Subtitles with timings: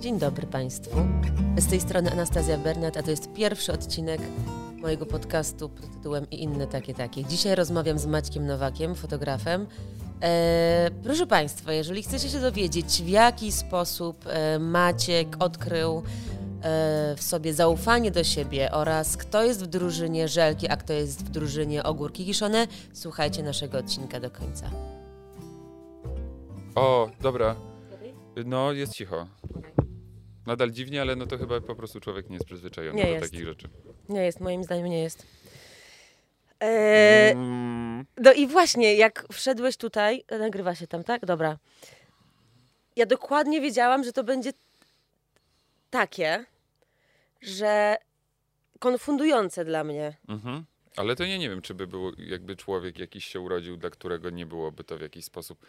[0.00, 0.96] Dzień dobry Państwu.
[1.58, 4.20] Z tej strony Anastazja Bernat, a to jest pierwszy odcinek
[4.80, 7.24] mojego podcastu pod tytułem I inne takie takie.
[7.24, 9.66] Dzisiaj rozmawiam z Maćkiem Nowakiem, fotografem.
[10.22, 16.02] E, proszę Państwa, jeżeli chcecie się dowiedzieć, w jaki sposób e, Maciek odkrył
[17.16, 21.28] w sobie zaufanie do siebie oraz kto jest w drużynie żelki, a kto jest w
[21.28, 24.70] drużynie ogórki kiszone, słuchajcie naszego odcinka do końca.
[26.74, 27.56] O, dobra.
[28.46, 29.26] No, jest cicho.
[30.46, 33.24] Nadal dziwnie, ale no to chyba po prostu człowiek nie jest przyzwyczajony Nie do jest.
[33.24, 33.68] takich rzeczy.
[34.08, 35.26] Nie jest, moim zdaniem nie jest.
[36.62, 41.26] E, Mm, No i właśnie, jak wszedłeś tutaj, nagrywa się tam, tak?
[41.26, 41.58] Dobra.
[42.96, 44.50] Ja dokładnie wiedziałam, że to będzie
[45.90, 46.44] takie,
[47.44, 47.96] że
[48.78, 50.16] konfundujące dla mnie.
[50.28, 50.64] mhm.
[50.96, 54.30] Ale to ja nie wiem, czy by był jakby człowiek jakiś się urodził, dla którego
[54.30, 55.66] nie byłoby to w jakiś sposób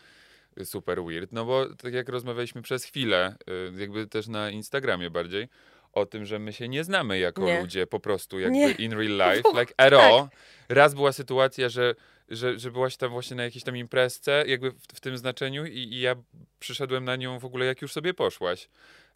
[0.60, 1.32] y, super weird.
[1.32, 3.36] No bo tak jak rozmawialiśmy przez chwilę,
[3.78, 5.48] y, jakby też na Instagramie bardziej,
[5.94, 7.62] o tym, że my się nie znamy jako Nie.
[7.62, 8.72] ludzie po prostu jakby Nie.
[8.72, 9.94] in real life, like at tak.
[9.94, 10.28] all.
[10.70, 11.96] Raz była sytuacja, że,
[12.30, 15.78] że, że byłaś tam właśnie na jakiejś tam imprezce, jakby w, w tym znaczeniu i,
[15.78, 16.16] i ja
[16.60, 18.70] przyszedłem na nią w ogóle jak już sobie poszłaś.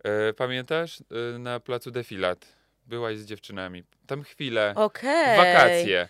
[0.04, 1.02] E, pamiętasz?
[1.36, 2.46] E, na placu Defilat.
[2.86, 3.84] Byłaś z dziewczynami.
[4.08, 4.74] Tam chwilę.
[4.76, 5.38] Okej.
[5.38, 6.10] Wakacje.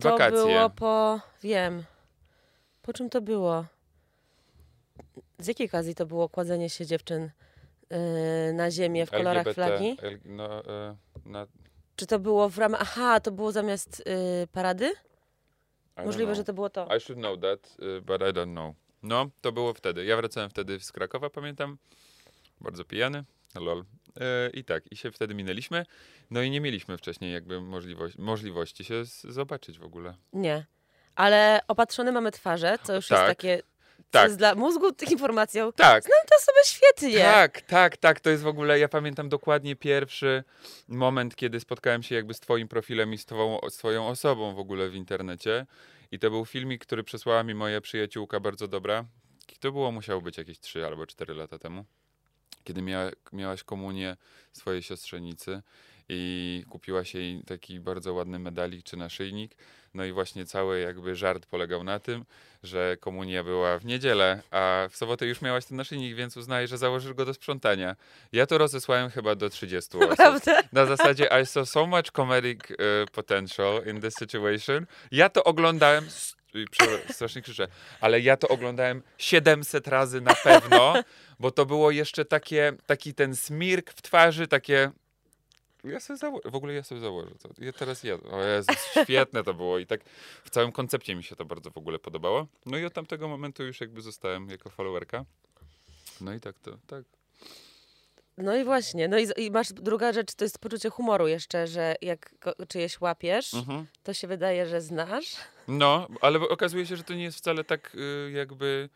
[0.00, 0.38] To Wakacje.
[0.38, 1.20] było po...
[1.42, 1.84] wiem.
[2.82, 3.64] Po czym to było?
[5.38, 7.30] Z jakiej okazji to było kładzenie się dziewczyn
[7.90, 7.98] yy,
[8.52, 9.96] na ziemię w kolorach LGBT, flagi?
[10.02, 11.46] L, no, e, na,
[11.96, 12.80] Czy to było w ramach...
[12.82, 14.92] Aha, to było zamiast yy, parady?
[16.02, 16.96] I Możliwe, że to było to.
[16.96, 18.74] I should know that, but I don't know.
[19.02, 20.04] No, to było wtedy.
[20.04, 21.78] Ja wracałem wtedy z Krakowa, pamiętam.
[22.64, 23.24] Bardzo pijany.
[23.60, 23.84] Lol.
[24.20, 25.86] E, I tak, i się wtedy minęliśmy.
[26.30, 30.14] No i nie mieliśmy wcześniej jakby możliwości, możliwości się zobaczyć w ogóle.
[30.32, 30.66] Nie.
[31.14, 33.18] Ale opatrzone mamy twarze, co już Tak.
[33.18, 33.62] jest takie...
[34.10, 34.24] Tak.
[34.24, 35.72] jest dla mózgu informacją.
[35.72, 37.24] Tak, Znam to sobie świetnie.
[37.24, 38.20] Tak, tak, tak.
[38.20, 40.44] To jest w ogóle, ja pamiętam dokładnie pierwszy
[40.88, 43.26] moment, kiedy spotkałem się jakby z twoim profilem i z
[43.78, 45.66] twoją osobą w ogóle w internecie.
[46.10, 49.04] I to był filmik, który przesłała mi moja przyjaciółka bardzo dobra.
[49.60, 51.84] To było, musiało być jakieś 3 albo 4 lata temu.
[52.64, 54.16] Kiedy miała, miałaś komunię
[54.52, 55.62] swojej siostrzenicy
[56.08, 59.56] i kupiłaś jej taki bardzo ładny medalik czy naszyjnik.
[59.94, 62.24] No i właśnie cały jakby żart polegał na tym,
[62.62, 66.78] że komunia była w niedzielę, a w sobotę już miałaś ten naszyjnik, więc uznaję, że
[66.78, 67.96] założysz go do sprzątania.
[68.32, 70.16] Ja to rozesłałem chyba do 30 osób.
[70.16, 70.62] Prawda?
[70.72, 72.76] Na zasadzie I saw so much comedic uh,
[73.12, 74.86] potential in this situation.
[75.10, 76.04] Ja to oglądałem,
[77.10, 77.68] strasznie krzyczę,
[78.00, 80.94] ale ja to oglądałem 700 razy na pewno,
[81.40, 84.90] bo to było jeszcze takie, taki ten smirk w twarzy, takie...
[85.84, 87.48] Ja sobie zało- w ogóle ja sobie założę to.
[87.58, 88.30] Ja teraz jadę.
[88.30, 90.00] O Jezus, świetne to było i tak
[90.44, 92.46] w całym koncepcie mi się to bardzo w ogóle podobało.
[92.66, 95.24] No i od tamtego momentu już jakby zostałem jako followerka.
[96.20, 97.04] No i tak to, tak.
[98.38, 99.08] No i właśnie.
[99.08, 102.34] No i, i masz druga rzecz, to jest poczucie humoru jeszcze, że jak
[102.68, 103.86] czyjeś łapiesz, Mhm.
[104.02, 105.36] to się wydaje, że znasz.
[105.68, 108.88] No, ale okazuje się, że to nie jest wcale tak y, jakby.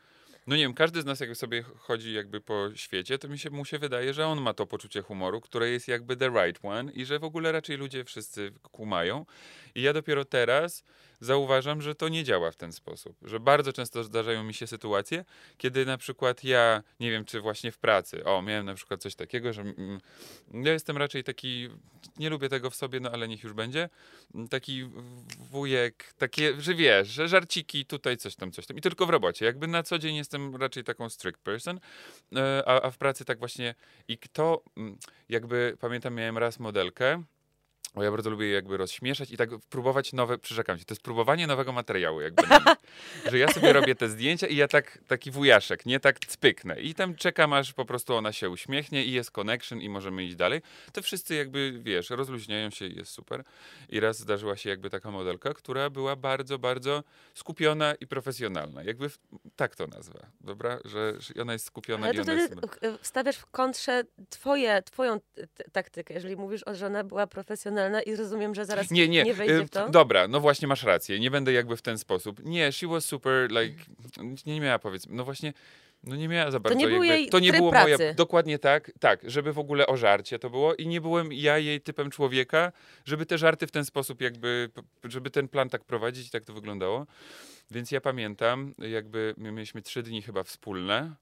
[0.47, 3.51] No nie wiem, każdy z nas jak sobie chodzi jakby po świecie, to mi się,
[3.51, 6.93] mu się wydaje, że on ma to poczucie humoru, które jest jakby the right one
[6.93, 9.27] i że w ogóle raczej ludzie wszyscy kumają.
[9.79, 10.85] I ja dopiero teraz
[11.21, 13.17] zauważam, że to nie działa w ten sposób.
[13.23, 15.25] Że bardzo często zdarzają mi się sytuacje,
[15.59, 19.15] kiedy na przykład ja, nie wiem, czy właśnie w pracy, o, miałem na przykład coś
[19.15, 20.01] takiego, że mm,
[20.55, 21.69] ja jestem raczej taki,
[22.17, 23.89] nie lubię tego w sobie, no ale niech już będzie,
[24.51, 24.91] taki
[25.51, 28.77] wujek, takie, że wiesz, że żarciki, tutaj coś tam, coś tam.
[28.77, 29.45] I tylko w robocie.
[29.45, 31.81] Jakby na co dzień jestem raczej taką strict person,
[32.37, 33.75] e, a, a w pracy tak właśnie.
[34.09, 34.63] I kto,
[35.29, 37.23] jakby pamiętam, miałem raz modelkę,
[37.95, 41.47] bo ja bardzo lubię jakby rozśmieszać i tak próbować nowe, przyrzekam ci, to jest próbowanie
[41.47, 42.43] nowego materiału jakby.
[43.31, 46.81] że ja sobie robię te zdjęcia i ja tak, taki wujaszek, nie tak cpyknę.
[46.81, 50.37] I tam czekam, aż po prostu ona się uśmiechnie i jest connection i możemy iść
[50.37, 50.63] dalej.
[50.93, 53.45] To wszyscy jakby, wiesz, rozluźniają się i jest super.
[53.89, 58.83] I raz zdarzyła się jakby taka modelka, która była bardzo, bardzo skupiona i profesjonalna.
[58.83, 59.19] Jakby w,
[59.57, 60.79] tak to nazwę, dobra?
[60.85, 62.53] Że, że ona jest skupiona Ale i to ona jest...
[62.55, 65.21] y, wstawiasz w kontrze twoje, twoją
[65.73, 69.23] taktykę, jeżeli mówisz, o, że ona była profesjonalna i rozumiem, że zaraz Nie, nie.
[69.23, 69.89] nie wejdzie y, w to.
[69.91, 71.21] Dobra, no właśnie masz rację.
[71.21, 72.45] Nie będę jakby w ten sposób.
[72.45, 73.83] Nie, she was super, like,
[74.47, 75.53] nie miała powiedzmy, no właśnie,
[76.05, 77.91] no nie miała za bardzo nie był jakby, jej to nie było pracy.
[77.91, 81.59] moja, dokładnie tak, tak, żeby w ogóle o żarcie to było i nie byłem ja
[81.59, 82.73] jej typem człowieka,
[83.05, 84.71] żeby te żarty w ten sposób jakby,
[85.05, 87.07] żeby ten plan tak prowadzić i tak to wyglądało.
[87.71, 91.15] Więc ja pamiętam, jakby my mieliśmy trzy dni chyba wspólne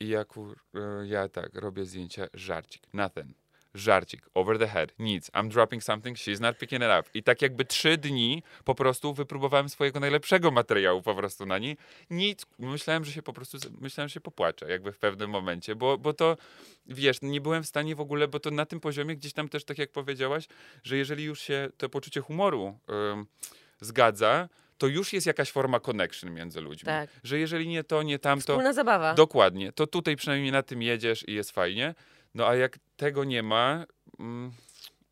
[0.00, 3.34] i ja, kur, e, ja tak robię zdjęcia żarcik, na ten.
[3.74, 7.10] Żarcik, over the head, nic, I'm dropping something, she's not picking it up.
[7.14, 11.76] I tak jakby trzy dni po prostu wypróbowałem swojego najlepszego materiału po prostu na niej.
[12.10, 15.98] Nic, myślałem, że się po prostu, myślałem, że się popłaczę jakby w pewnym momencie, bo,
[15.98, 16.36] bo to,
[16.86, 19.64] wiesz, nie byłem w stanie w ogóle, bo to na tym poziomie gdzieś tam też,
[19.64, 20.46] tak jak powiedziałaś,
[20.82, 22.78] że jeżeli już się to poczucie humoru
[23.12, 23.26] ym,
[23.80, 24.48] zgadza,
[24.78, 26.86] to już jest jakaś forma connection między ludźmi.
[26.86, 27.10] Tak.
[27.22, 29.14] Że jeżeli nie to, nie tamto, Wspólna zabawa.
[29.14, 29.72] Dokładnie.
[29.72, 31.94] To tutaj przynajmniej na tym jedziesz i jest fajnie.
[32.38, 33.86] No a jak tego nie ma,
[34.18, 34.52] mm,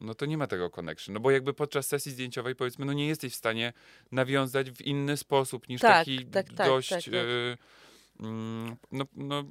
[0.00, 1.14] no to nie ma tego connection.
[1.14, 3.73] No bo jakby podczas sesji zdjęciowej powiedzmy, no nie jesteś w stanie
[4.12, 7.56] nawiązać w inny sposób niż Tak, taki tak, tak, dość y,
[8.93, 9.44] no, no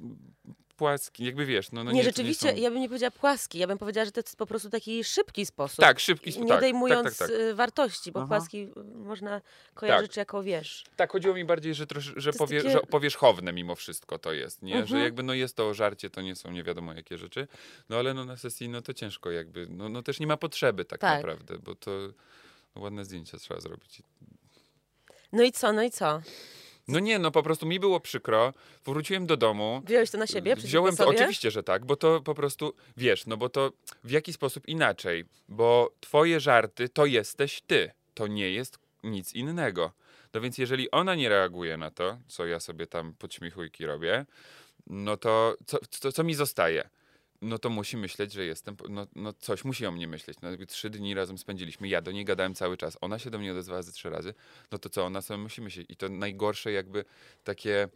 [0.76, 2.56] płaski, jakby wiesz, no, no nie, nie, rzeczywiście, są...
[2.56, 5.46] ja bym nie powiedziała płaski, ja bym powiedziała, że to jest po prostu taki szybki
[5.46, 5.80] sposób.
[5.80, 6.44] Tak, szybki sposób.
[6.44, 7.36] Nie tak, odejmując tak, tak, tak.
[7.40, 8.28] y, wartości, bo Aha.
[8.28, 9.40] płaski y, można
[9.74, 10.84] kojarzyć jako, wiesz...
[10.96, 14.62] Tak, chodziło mi bardziej, że, trosz, że, powie, takie- że powierzchowne mimo wszystko to jest,
[14.62, 14.74] nie?
[14.74, 15.02] Że Mhm.
[15.02, 17.48] jakby no jest to żarcie, to nie są nie wiadomo jakie rzeczy,
[17.88, 20.84] no ale no na sesji no to ciężko jakby, no, no też nie ma potrzeby
[20.84, 21.16] tak, Tak.
[21.16, 21.90] naprawdę, bo to
[22.76, 24.02] no, ładne zdjęcia trzeba zrobić.
[25.32, 26.22] No i co, no i co?
[26.88, 28.54] No nie, no po prostu mi było przykro,
[28.84, 30.56] wróciłem do domu, Wziąłeś to na siebie?
[30.56, 33.72] Wziąłem to, oczywiście, że tak, bo to po prostu, wiesz, no bo to
[34.04, 39.92] w jaki sposób inaczej, bo twoje żarty to jesteś ty, to nie jest nic innego.
[40.34, 44.26] No więc jeżeli ona nie reaguje na to, co ja sobie tam podśmiechujki robię,
[44.86, 46.88] no to co, co, co mi zostaje?
[47.42, 50.38] No to musi myśleć, że jestem, no, no coś musi o mnie myśleć.
[50.42, 53.52] No trzy dni razem spędziliśmy, ja do niej gadałem cały czas, ona się do mnie
[53.52, 54.34] odezwała ze trzy razy,
[54.72, 55.86] no to co, ona sobie musi myśleć.
[55.90, 57.04] I to najgorsze jakby
[57.44, 57.88] takie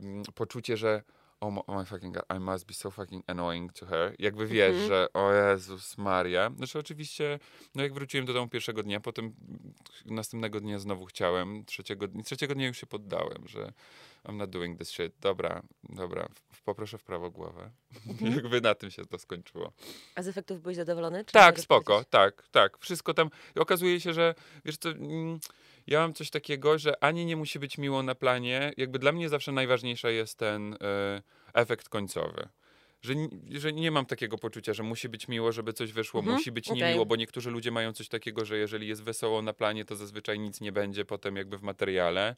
[0.00, 1.02] mm, poczucie, że
[1.40, 4.14] oh my, oh my fucking god, I must be so fucking annoying to her.
[4.18, 4.88] Jakby wiesz, Mhm.
[4.88, 6.50] że o Jezus Maria.
[6.56, 7.38] Znaczy oczywiście,
[7.74, 9.72] no jak wróciłem do domu pierwszego dnia, potem mm,
[10.06, 13.72] następnego dnia znowu chciałem, trzeciego, dnia- trzeciego dnia już się poddałem, że
[14.24, 15.12] I'm not doing this shit.
[15.20, 16.28] Dobra, dobra,
[16.64, 17.70] poproszę w prawo głowę.
[18.06, 18.32] Mhm.
[18.36, 19.72] jakby na tym się to skończyło.
[20.14, 21.24] A z efektów byłeś zadowolony?
[21.24, 22.78] Czy Tak, spoko, tak, tak.
[22.78, 23.30] Wszystko tam.
[23.56, 24.34] I okazuje się, że
[24.64, 25.38] wiesz co, mm,
[25.90, 28.72] ja mam coś takiego, że ani nie musi być miło na planie.
[28.76, 31.22] Jakby dla mnie zawsze najważniejszy jest ten e,
[31.54, 32.48] efekt końcowy.
[33.02, 33.14] Że,
[33.50, 36.68] że nie mam takiego poczucia, że musi być miło, żeby coś wyszło, Mhm, musi być
[36.68, 36.82] okej.
[36.82, 40.38] niemiło, bo niektórzy ludzie mają coś takiego, że jeżeli jest wesoło na planie, to zazwyczaj
[40.38, 42.36] nic nie będzie potem jakby w materiale,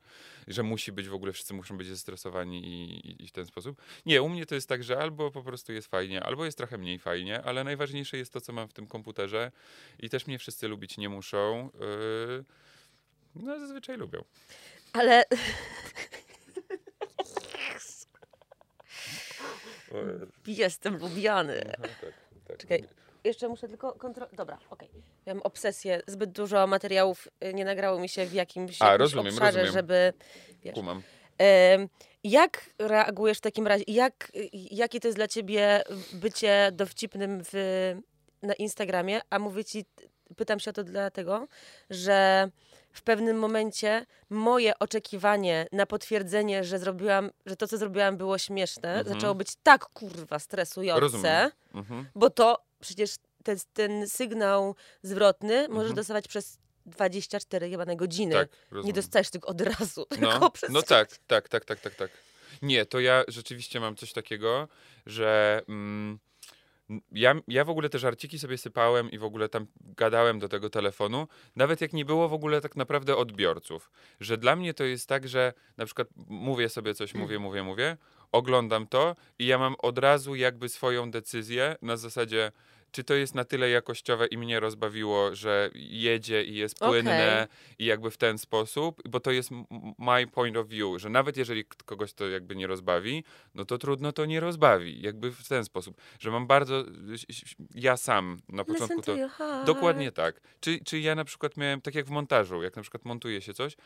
[0.48, 3.82] że musi być w ogóle, wszyscy muszą być zestresowani i, i, i w ten sposób.
[4.06, 6.78] Nie, u mnie to jest tak, że albo po prostu jest fajnie, albo jest trochę
[6.78, 9.52] mniej fajnie, ale najważniejsze jest to, co mam w tym komputerze
[9.98, 11.70] i też mnie wszyscy lubić nie muszą.
[11.80, 12.44] Yy,
[13.34, 14.24] no zazwyczaj lubią.
[14.92, 15.24] Ale
[20.46, 21.72] jestem lubiany.
[22.58, 22.84] Czekaj,
[23.24, 24.36] jeszcze muszę tylko kontrolować.
[24.36, 24.88] Dobra, okej.
[25.26, 26.02] Miałam obsesję.
[26.06, 29.72] Zbyt dużo materiałów y, nie nagrało mi się w jakimś, A, jakimś rozumiem, obszarze, rozumiem.
[29.72, 30.12] żeby...
[30.62, 30.74] Wiesz.
[30.74, 31.02] Kumam.
[32.24, 33.84] Jak reagujesz w takim razie?
[33.86, 35.82] Jak, jakie to jest dla ciebie
[36.12, 37.52] bycie dowcipnym w,
[38.42, 39.20] na Instagramie?
[39.30, 39.84] A mówię ci,
[40.36, 41.46] pytam się o to dlatego,
[41.90, 42.48] że
[42.92, 48.88] w pewnym momencie moje oczekiwanie na potwierdzenie, że zrobiłam, że to, co zrobiłam, było śmieszne,
[48.98, 49.14] Mhm.
[49.14, 51.50] zaczęło być tak kurwa stresujące.
[51.74, 52.06] Mhm.
[52.14, 53.10] bo to przecież
[53.44, 55.94] ten, ten sygnał zwrotny możesz Mhm.
[55.94, 58.34] dostawać przez 24 jebane godziny.
[58.34, 58.48] Tak,
[58.84, 62.10] Nie dostajesz tego od razu, tylko No, przez no tak, tak, tak, tak, tak, tak.
[62.62, 64.68] Nie, to ja rzeczywiście mam coś takiego,
[65.06, 66.18] że mm,
[67.12, 70.70] ja, ja w ogóle te żarciki sobie sypałem i w ogóle tam gadałem do tego
[70.70, 73.90] telefonu, nawet jak nie było w ogóle tak naprawdę odbiorców.
[74.20, 77.96] Że dla mnie to jest tak, że na przykład mówię sobie coś, mówię, mówię, mówię,
[78.32, 82.52] oglądam to i ja mam od razu jakby swoją decyzję na zasadzie,
[82.92, 87.84] czy to jest na tyle jakościowe i mnie rozbawiło, że jedzie i jest płynne i
[87.84, 89.50] jakby w ten sposób, bo to jest
[89.98, 94.12] my point of view, że nawet jeżeli kogoś to jakby nie rozbawi, no to trudno
[94.12, 99.02] to nie rozbawi, jakby w ten sposób, że mam bardzo, ś- ja sam na początku
[99.02, 99.12] to...
[99.64, 100.40] Dokładnie tak.
[100.60, 103.54] Czy, czy ja na przykład miałem, tak jak w montażu, jak na przykład montuje się
[103.54, 103.76] coś,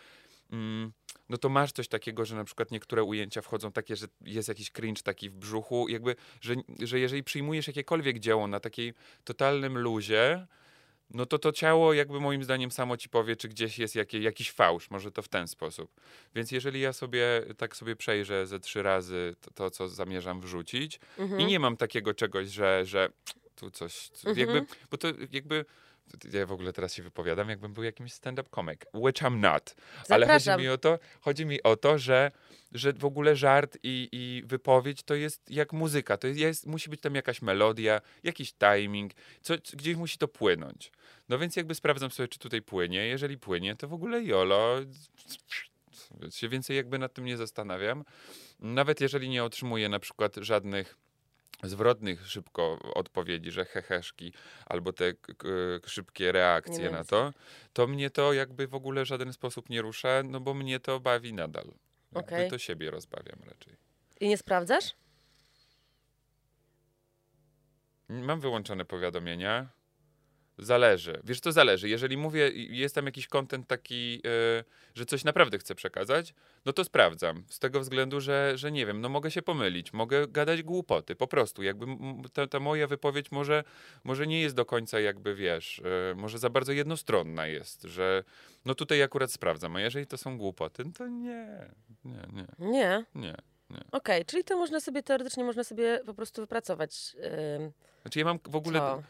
[1.28, 4.70] no to masz coś takiego, że na przykład niektóre ujęcia wchodzą takie, że jest jakiś
[4.70, 10.46] cringe taki w brzuchu, jakby, że, że jeżeli przyjmujesz jakiekolwiek dzieło na takiej totalnym luzie,
[11.10, 14.50] no to to ciało jakby moim zdaniem samo ci powie, czy gdzieś jest jakie, jakiś
[14.52, 16.00] fałsz, może to w ten sposób.
[16.34, 21.00] Więc jeżeli ja sobie tak sobie przejrzę ze trzy razy to, to co zamierzam wrzucić
[21.18, 21.40] Mhm.
[21.40, 23.08] i nie mam takiego czegoś, że, że
[23.56, 24.48] tu coś, co- Mhm.
[24.48, 25.64] jakby, bo to jakby,
[26.32, 29.74] ja w ogóle teraz się wypowiadam, jakbym był jakimś stand-up comic, which I'm not.
[30.08, 30.60] Ale chodzi Zapraszam.
[30.60, 32.30] mi o to, chodzi mi o to, że,
[32.72, 36.16] że w ogóle żart i, i wypowiedź to jest jak muzyka.
[36.16, 40.92] To jest, musi być tam jakaś melodia, jakiś timing, co, gdzieś musi to płynąć.
[41.28, 43.06] No więc jakby sprawdzam sobie, czy tutaj płynie.
[43.06, 44.76] Jeżeli płynie, to w ogóle jolo.
[46.30, 48.04] Się więcej jakby nad tym nie zastanawiam.
[48.60, 50.96] Nawet jeżeli nie otrzymuję na przykład żadnych
[51.62, 54.32] zwrotnych szybko odpowiedzi, że heheszki,
[54.66, 55.12] albo te
[55.86, 57.32] szybkie reakcje na to,
[57.72, 61.00] to mnie to jakby w ogóle w żaden sposób nie rusza, no bo mnie to
[61.00, 61.64] bawi nadal.
[62.12, 62.50] Jakby Okej.
[62.50, 63.76] to siebie rozbawiam raczej.
[64.20, 64.94] I nie sprawdzasz?
[68.08, 69.68] Mam wyłączone powiadomienia.
[70.58, 71.20] Zależy.
[71.24, 71.88] Wiesz, to zależy.
[71.88, 76.34] Jeżeli mówię, jest tam jakiś kontent taki, e, że coś naprawdę chcę przekazać,
[76.64, 77.44] no to sprawdzam.
[77.48, 81.26] Z tego względu, że, że nie wiem, no mogę się pomylić, mogę gadać głupoty, po
[81.26, 81.62] prostu.
[81.62, 81.86] Jakby
[82.32, 83.64] ta, ta moja wypowiedź może,
[84.04, 88.24] może nie jest do końca jakby, wiesz, e, może za bardzo jednostronna jest, że
[88.64, 91.70] no tutaj akurat sprawdzam, a jeżeli to są głupoty, no to nie,
[92.04, 93.04] nie, nie, Nie.
[93.14, 93.36] nie.
[93.92, 97.16] Okej, czyli to można sobie, teoretycznie można sobie po prostu wypracować.
[97.58, 99.02] ym, Znaczy ja mam w ogóle,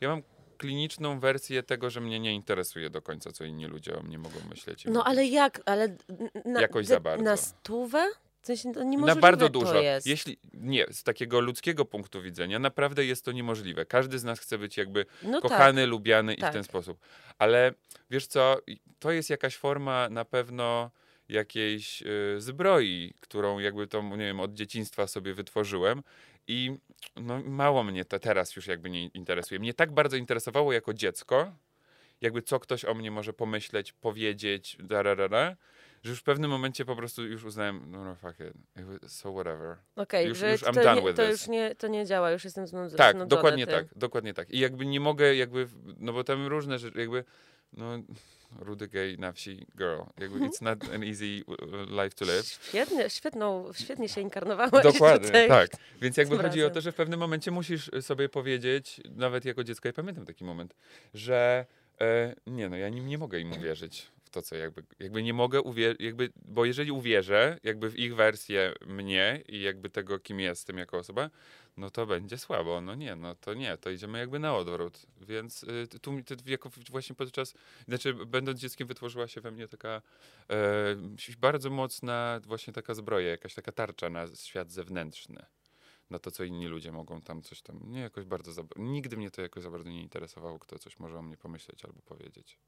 [0.00, 0.22] ja mam
[0.58, 4.36] kliniczną wersję tego, że mnie nie interesuje do końca, co inni ludzie o mnie mogą
[4.50, 4.84] myśleć.
[4.84, 5.60] No ale jak?
[5.66, 5.96] Ale
[6.44, 7.24] na, Jakoś za bardzo.
[7.24, 8.10] Na stówę?
[8.42, 9.74] W sensie to Na bardzo dużo.
[10.04, 13.86] Jeśli nie, z takiego ludzkiego punktu widzenia, naprawdę jest to niemożliwe.
[13.86, 16.52] Każdy z nas chce być jakby no kochany, lubiany i w Tak.
[16.52, 16.98] ten sposób.
[17.38, 17.74] Ale
[18.10, 18.56] wiesz co,
[18.98, 20.90] to jest jakaś forma na pewno
[21.30, 22.06] jakiejś y,
[22.40, 26.02] zbroi, którą jakby to, nie wiem, od dzieciństwa sobie wytworzyłem
[26.48, 26.76] i
[27.16, 29.58] no, mało mnie to teraz już jakby nie interesuje.
[29.58, 31.52] Mnie tak bardzo interesowało jako dziecko,
[32.20, 35.56] jakby co ktoś o mnie może pomyśleć, powiedzieć, dararara,
[36.02, 39.76] że już w pewnym momencie po prostu już uznałem, no, no fuck it, so whatever.
[39.96, 41.40] Okej, już- że już I'm to, done nie, with to this.
[41.40, 43.74] już nie, to nie działa, już jestem znu- Tak, znudzony dokładnie tym.
[43.74, 44.50] tak, dokładnie tak.
[44.50, 45.68] I jakby nie mogę jakby,
[45.98, 47.24] no bo tam różne rzeczy, jakby,
[47.72, 47.98] no,
[48.58, 50.50] rudy gay na wsi, girl, jakby Mhm.
[50.50, 51.56] it's not an easy uh,
[52.02, 52.46] life to live.
[52.46, 55.48] Świetnie, świetną, świetnie się inkarnowałeś Dokładnie, tutaj.
[55.48, 55.70] tak.
[56.00, 56.74] Więc jakby tym chodzi o razem.
[56.74, 60.74] to, że w pewnym momencie musisz sobie powiedzieć, nawet jako dziecko, i pamiętam taki moment,
[61.14, 61.66] że
[62.00, 65.32] e, nie no, ja nim nie mogę im uwierzyć w to, co jakby, jakby nie
[65.34, 70.40] mogę uwierzyć, jakby, bo jeżeli uwierzę jakby w ich wersję mnie i jakby tego, kim
[70.40, 71.30] jestem jako osoba,
[71.76, 72.80] no to będzie słabo.
[72.80, 75.06] No nie, no to nie, to idziemy jakby na odwrót.
[75.20, 76.12] Więc y, tu
[76.46, 77.54] jako właśnie podczas,
[77.88, 80.02] znaczy będąc dzieckiem wytworzyła się we mnie taka
[80.50, 80.96] e,
[81.38, 85.46] bardzo mocna właśnie taka zbroja, jakaś taka tarcza na świat zewnętrzny.
[86.10, 87.80] Na to, co inni ludzie mogą tam coś tam.
[87.92, 88.52] Nie jakoś bardzo.
[88.52, 91.84] Za, nigdy mnie to jakoś za bardzo nie interesowało, kto coś może o mnie pomyśleć
[91.84, 92.58] albo powiedzieć.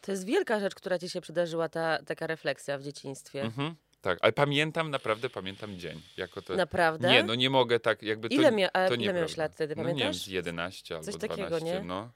[0.00, 3.42] To jest wielka rzecz, która ci się przydarzyła, ta taka refleksja w dzieciństwie.
[3.42, 6.00] Mhm, tak, ale pamiętam, naprawdę pamiętam dzień.
[6.16, 7.10] Jako to, Naprawdę?
[7.10, 8.28] nie, no nie mogę tak jakby.
[8.28, 10.22] To, ile mia- to ile miałeś lat wtedy, No nie wiem, pamiętasz?
[10.22, 11.80] z 11 albo Coś 12, takiego, nie?
[11.84, 12.10] no.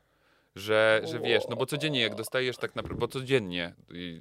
[0.57, 3.75] Że, że wiesz, no bo codziennie jak dostajesz tak naprawdę, bo codziennie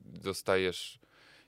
[0.06, 1.00] dostajesz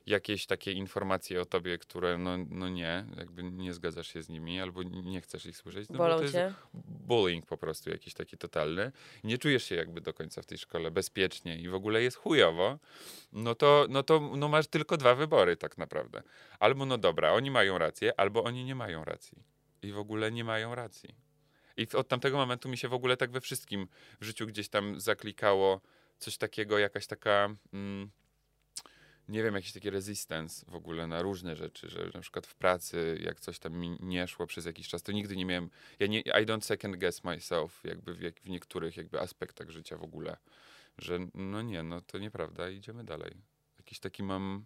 [0.05, 4.61] jakieś takie informacje o tobie, które no, no nie, jakby nie zgadzasz się z nimi
[4.61, 5.89] albo nie chcesz ich słyszeć.
[5.89, 6.53] No bo Bolą to jest cię?
[6.73, 8.91] bullying po prostu jakiś taki totalny.
[9.23, 12.79] Nie czujesz się jakby do końca w tej szkole bezpiecznie i w ogóle jest chujowo,
[13.31, 16.23] no to, no to no masz tylko dwa wybory tak naprawdę.
[16.59, 19.43] Albo no dobra, oni mają rację, albo oni nie mają racji.
[19.81, 21.15] I w ogóle nie mają racji.
[21.77, 23.87] I od tamtego momentu mi się w ogóle tak we wszystkim
[24.21, 25.81] w życiu gdzieś tam zaklikało
[26.17, 27.55] coś takiego, jakaś taka...
[27.73, 28.11] Mm,
[29.33, 33.19] nie wiem, jakiś taki resistance w ogóle na różne rzeczy, że na przykład w pracy,
[33.21, 36.19] jak coś tam mi nie szło przez jakiś czas, to nigdy nie miałem, ja nie,
[36.19, 40.37] I don't second guess myself, jakby w, jak, w niektórych jakby aspektach życia w ogóle,
[40.97, 43.35] że no nie, no to nieprawda, idziemy dalej.
[43.77, 44.65] Jakiś taki mam,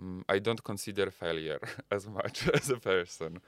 [0.00, 3.40] mm, I don't consider failure as much as a person.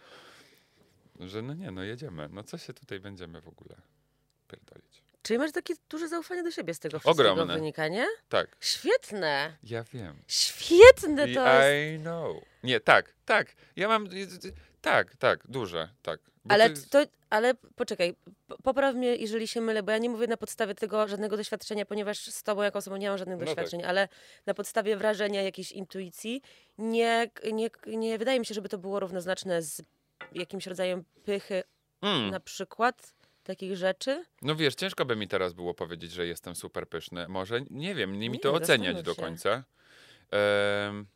[1.21, 3.77] Że no nie, no jedziemy, no co się tutaj będziemy w ogóle
[4.49, 5.08] pierdolić.
[5.29, 7.55] Czyli masz takie duże zaufanie do siebie z tego wszystkiego Ogromne.
[7.55, 8.07] wynika, nie?
[8.29, 9.57] Tak, Świetne!
[9.63, 10.23] ja wiem.
[10.27, 11.95] Świetne to jest!
[11.97, 12.37] I know.
[12.63, 13.53] Nie, tak, tak.
[13.77, 14.09] Ja mam.
[14.81, 16.21] Tak, tak, duże, tak.
[16.45, 16.99] Bo Ale, to jest- to,
[17.31, 18.17] ale poczekaj,
[18.49, 21.87] po- popraw mnie, jeżeli się mylę, bo ja nie mówię na podstawie tego żadnego doświadczenia,
[21.87, 23.55] ponieważ z tobą jako osobą nie mam żadnych No tak.
[23.55, 24.09] doświadczeń, ale
[24.47, 26.43] na podstawie wrażenia, jakiejś intuicji,
[26.79, 29.83] nie, nie, nie wydaje mi się, żeby to było równoznaczne z
[30.33, 31.63] jakimś rodzajem pychy,
[32.03, 32.31] Mm.
[32.31, 33.15] na przykład
[33.49, 34.25] takich rzeczy.
[34.43, 37.29] No wiesz, ciężko by mi teraz było powiedzieć, że jestem super pyszny.
[37.29, 39.65] Może, nie wiem, nie mi Nie, to oceniać do końca.
[40.31, 41.07] Em,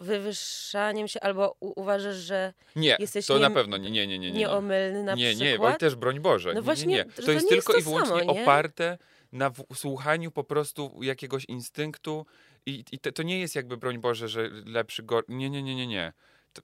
[0.00, 4.30] Wywyższaniem się, albo uważasz, że nie, Jesteś to nie- na pewno nie, nie, nie, nie.
[4.32, 4.38] nie.
[4.38, 5.72] nieomylny na nie, nie, przykład?
[5.72, 6.48] oj też broń Boże.
[6.48, 7.04] No nie, właśnie, nie, nie.
[7.04, 8.42] To, to jest nie jest tylko to i wyłącznie samo, nie?
[8.42, 8.98] oparte
[9.32, 12.26] na słuchaniu po prostu jakiegoś instynktu
[12.66, 15.24] i, i to, to nie jest jakby broń Boże, że lepszy, gor...
[15.28, 16.12] Nie, nie, nie, nie, nie.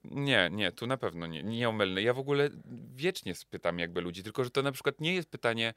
[0.05, 2.03] Nie, nie, tu na pewno nie, nieomylny.
[2.03, 2.51] Ja w ogóle
[2.95, 5.75] wiecznie pytam jakby ludzi, tylko że to na przykład nie jest pytanie,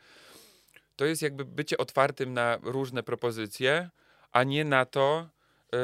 [0.96, 3.90] to jest jakby bycie otwartym na różne propozycje,
[4.32, 5.30] a nie na to,
[5.74, 5.80] yy,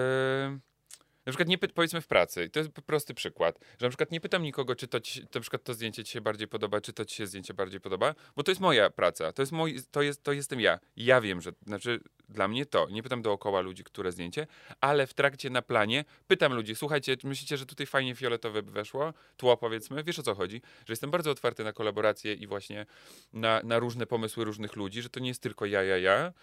[1.25, 4.21] Na przykład nie py- powiedzmy w pracy, to jest prosty przykład, że na przykład nie
[4.21, 6.93] pytam nikogo, czy to, ci, się- na przykład to zdjęcie ci się bardziej podoba, czy
[6.93, 10.01] to ci się zdjęcie bardziej podoba, bo to jest moja praca, to jest mój, to,
[10.01, 10.79] jest, to jestem ja.
[10.95, 11.99] Ja wiem, że, znaczy
[12.29, 14.47] dla mnie to, nie pytam dookoła ludzi, które zdjęcie,
[14.81, 19.13] ale w trakcie na planie pytam ludzi, słuchajcie, myślicie, że tutaj fajnie fioletowe by weszło?
[19.37, 20.61] Tło powiedzmy, wiesz o co chodzi?
[20.85, 22.85] Że jestem bardzo otwarty na kolaboracje i właśnie
[23.33, 26.33] na, na różne pomysły różnych ludzi, że to nie jest tylko ja, ja, ja,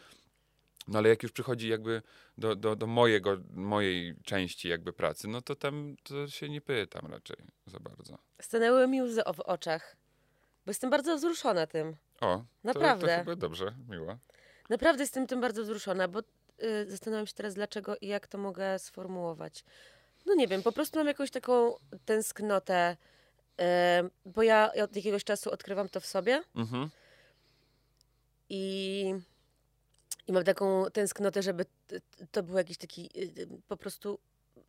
[0.88, 2.02] no ale jak już przychodzi jakby
[2.38, 7.07] do, do, do mojego, mojej części jakby pracy, no to tam to się nie pytam
[7.07, 8.18] raczej za bardzo.
[8.40, 9.97] Stanęły mi łzy w oczach,
[10.66, 11.97] bo jestem bardzo wzruszona tym.
[12.21, 13.07] O, to, Naprawdę.
[13.07, 14.18] to chyba dobrze, miło.
[14.71, 18.78] Naprawdę jestem tym bardzo wzruszona, bo y, zastanawiam się teraz dlaczego i jak to mogę
[18.78, 19.64] sformułować.
[20.26, 22.97] No nie wiem, po prostu mam jakąś taką tęsknotę,
[23.61, 23.64] y,
[24.26, 26.90] bo ja od jakiegoś czasu odkrywam to w sobie Mhm.
[28.49, 29.14] i,
[30.28, 31.64] i mam taką tęsknotę, żeby
[32.32, 34.18] to był jakiś taki y, y, po prostu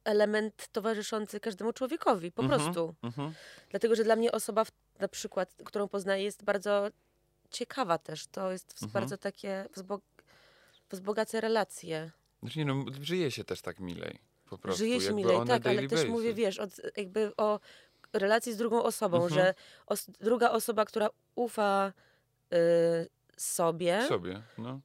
[0.03, 2.61] element towarzyszący każdemu człowiekowi, po Mhm.
[2.61, 2.95] prostu.
[3.03, 3.33] Mhm.
[3.69, 4.63] Dlatego, że dla mnie osoba,
[4.99, 6.87] na przykład, którą poznaję, jest bardzo
[7.49, 8.27] ciekawa też.
[8.27, 8.91] To jest Mhm.
[8.91, 9.99] bardzo takie wzbo-
[10.89, 12.11] wzbogaca relacje.
[12.41, 14.19] Znaczy nie no, żyje się też tak milej.
[14.49, 14.77] Po prostu.
[14.79, 16.09] Żyje się jakby milej, tak, ale też basis.
[16.09, 17.59] mówię, wiesz, od, jakby o
[18.13, 19.53] relacji z drugą osobą, że
[19.85, 21.93] os- druga osoba, która ufa
[22.53, 22.57] y,
[23.37, 24.79] sobie, Sobie, no.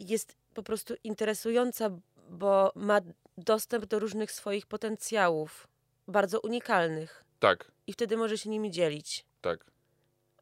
[0.00, 1.90] Jest po prostu interesująca,
[2.30, 3.00] bo ma
[3.38, 5.68] dostęp do różnych swoich potencjałów,
[6.08, 7.24] bardzo unikalnych.
[7.40, 9.24] Tak, I wtedy może się nimi dzielić.
[9.40, 9.64] tak.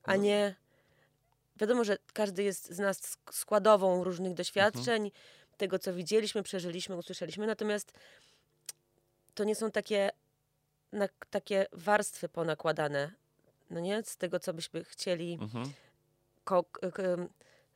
[0.04, 0.54] a nie.
[1.56, 5.10] Wiadomo, że każdy jest z nas sk- składową różnych doświadczeń,
[5.56, 7.92] tego co widzieliśmy, przeżyliśmy, usłyszeliśmy, natomiast
[9.34, 10.10] to nie są takie,
[10.92, 13.10] na, takie warstwy ponakładane,
[13.70, 14.02] no nie?
[14.02, 15.72] Z tego, co byśmy chcieli, Mhm.
[16.44, 17.02] ko, k,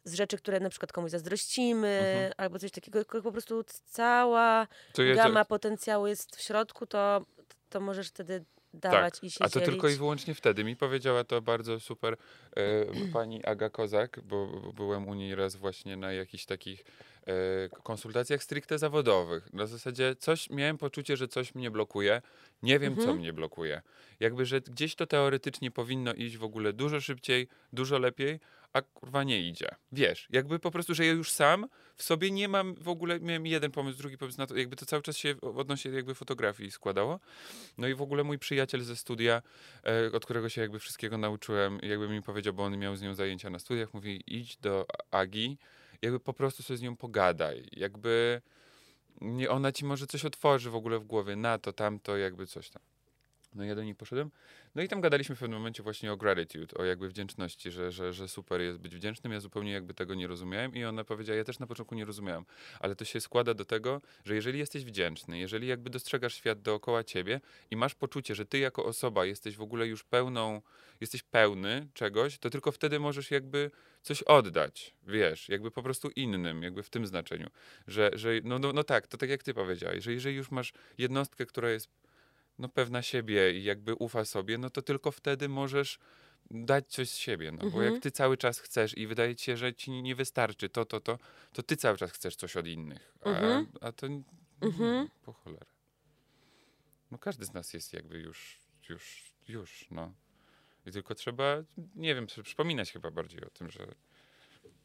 [0.07, 2.33] z rzeczy, które na przykład komuś zazdrościmy, Mhm.
[2.37, 7.27] albo coś takiego, tylko po prostu cała To ja, gama potencjału jest w środku, to,
[7.69, 8.45] to możesz wtedy
[8.75, 9.75] dawać i się Tak, A to dzielić.
[9.75, 10.65] tylko i wyłącznie wtedy.
[10.65, 12.17] Mi powiedziała to bardzo super
[12.57, 16.85] e, pani Aga Kozak, bo, bo byłem u niej raz właśnie na jakichś takich
[17.27, 17.33] e,
[17.83, 19.53] konsultacjach stricte zawodowych.
[19.53, 22.23] Na zasadzie coś, miałem poczucie, że coś mnie blokuje.
[22.63, 23.19] Nie wiem, co Mhm.
[23.19, 23.83] mnie blokuje.
[24.21, 28.41] Jakby, że gdzieś to teoretycznie powinno iść w ogóle dużo szybciej, dużo lepiej,
[28.76, 29.68] a kurwa nie idzie.
[29.92, 33.47] Wiesz, jakby po prostu, że ja już sam w sobie nie mam w ogóle, miałem
[33.47, 37.21] jeden pomysł, drugi pomysł na to, jakby to cały czas się odnośnie jakby fotografii składało.
[37.78, 39.42] No i w ogóle mój przyjaciel ze studia,
[39.85, 43.14] e, od którego się jakby wszystkiego nauczyłem, jakby mi powiedział, bo on miał z nią
[43.14, 45.59] zajęcia na studiach, mówi idź do Agi,
[46.03, 48.42] jakby po prostu sobie z nią pogadaj, jakby
[49.48, 52.83] ona ci może coś otworzy w ogóle w głowie, na to, tamto, jakby coś tam.
[53.57, 54.31] No ja do niej poszedłem.
[54.75, 58.12] No i tam gadaliśmy w pewnym momencie właśnie o gratitude, o jakby wdzięczności, że, że,
[58.12, 59.33] że super jest być wdzięcznym.
[59.33, 62.45] Ja zupełnie jakby tego nie rozumiałem i ona powiedziała, ja też na początku nie rozumiałem,
[62.81, 67.05] ale to się składa do tego, że jeżeli jesteś wdzięczny, jeżeli jakby dostrzegasz świat dookoła
[67.05, 67.40] ciebie
[67.71, 70.62] i masz poczucie, że ty jako osoba jesteś w ogóle już pełną,
[71.01, 73.71] jesteś pełny czegoś, to tylko wtedy możesz jakby
[74.03, 77.51] coś oddać, wiesz, jakby po prostu innym, jakby w tym znaczeniu,
[77.87, 80.73] że, że no, no, no tak, to tak jak ty powiedziałeś, że jeżeli już masz
[80.99, 81.88] jednostkę, która jest
[82.59, 85.99] no, pewna siebie i jakby ufa sobie, no to tylko wtedy możesz
[86.51, 87.92] dać coś z siebie, no bo Mhm.
[87.95, 91.01] jak ty cały czas chcesz i wydaje ci się, że ci nie wystarczy to, to,
[91.01, 91.19] to,
[91.53, 93.66] to ty cały czas chcesz coś od innych, a, Mhm.
[93.81, 94.07] a to
[94.61, 95.05] Mhm.
[95.05, 95.66] nie, po cholerę.
[97.11, 100.12] No każdy z nas jest jakby już, już, już, no.
[100.87, 101.57] I tylko trzeba,
[101.95, 103.87] nie wiem, przy- przypominać chyba bardziej o tym, że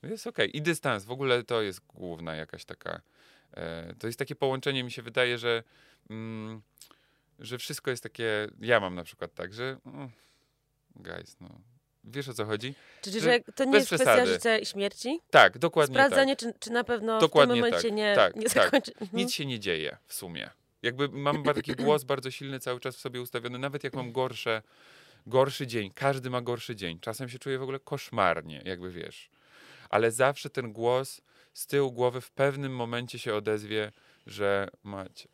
[0.03, 0.57] jest okej.
[0.57, 3.01] I dystans, w ogóle to jest główna jakaś taka,
[3.51, 5.63] e, to jest takie połączenie, mi się wydaje, że
[6.09, 6.61] mm,
[7.41, 10.09] że wszystko jest takie, ja mam na przykład tak, że mm,
[10.95, 11.49] guys, no,
[12.03, 12.73] wiesz o co chodzi?
[13.01, 14.33] Czyli, że że to nie jest kwestia przesady.
[14.33, 15.19] życia i śmierci?
[15.29, 16.05] Tak, dokładnie tak.
[16.05, 18.63] Sprawdzanie, czy, czy na pewno Dokładnie w tym momencie tak, nie, tak, nie tak.
[18.63, 18.91] zakończy.
[18.91, 19.09] Mhm.
[19.13, 20.49] Nic się nie dzieje w sumie.
[20.81, 24.61] Jakby mam taki głos bardzo silny cały czas w sobie ustawiony, nawet jak mam gorsze,
[25.27, 26.99] gorszy dzień, każdy ma gorszy dzień.
[26.99, 29.29] Czasem się czuję w ogóle koszmarnie, jakby wiesz.
[29.89, 31.21] Ale zawsze ten głos
[31.53, 33.91] z tyłu głowy w pewnym momencie się odezwie,
[34.27, 35.30] że Maciek.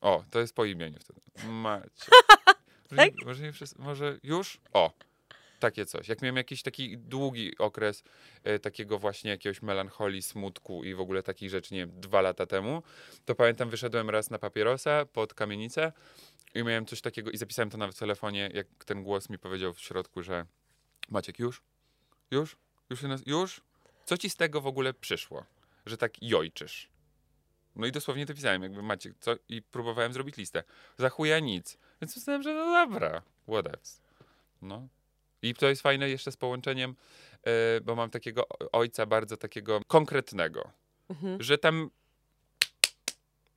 [0.00, 1.20] O, to jest po imieniu wtedy.
[1.48, 2.10] Maciek.
[2.90, 4.60] Może, nie, może, nie wszyscy, może już?
[4.72, 4.92] O,
[5.60, 6.08] takie coś.
[6.08, 8.04] Jak miałem jakiś taki długi okres
[8.44, 12.46] e, takiego właśnie jakiegoś melancholii, smutku i w ogóle takich rzeczy, nie wiem, dwa lata
[12.46, 12.82] temu,
[13.24, 15.92] to pamiętam, wyszedłem raz na papierosa pod kamienicę
[16.54, 19.74] i miałem coś takiego i zapisałem to nawet w telefonie, jak ten głos mi powiedział
[19.74, 20.46] w środku, że
[21.08, 21.62] Maciek, już?
[22.30, 22.56] Już?
[22.90, 23.02] Już?
[23.26, 23.60] Już?
[24.04, 25.44] Co ci z tego w ogóle przyszło?
[25.86, 26.88] Że tak jojczysz?
[27.76, 29.34] No i dosłownie to pisałem, jakby Maciek, co?
[29.48, 30.62] I próbowałem zrobić listę.
[30.98, 31.78] Za chuja nic.
[32.00, 34.00] Więc myślałem, że no dobra, whatevs.
[34.62, 34.88] No.
[35.42, 36.96] I to jest fajne jeszcze z połączeniem,
[37.44, 40.70] e, bo mam takiego ojca bardzo takiego konkretnego,
[41.10, 41.42] Mhm.
[41.42, 41.90] że tam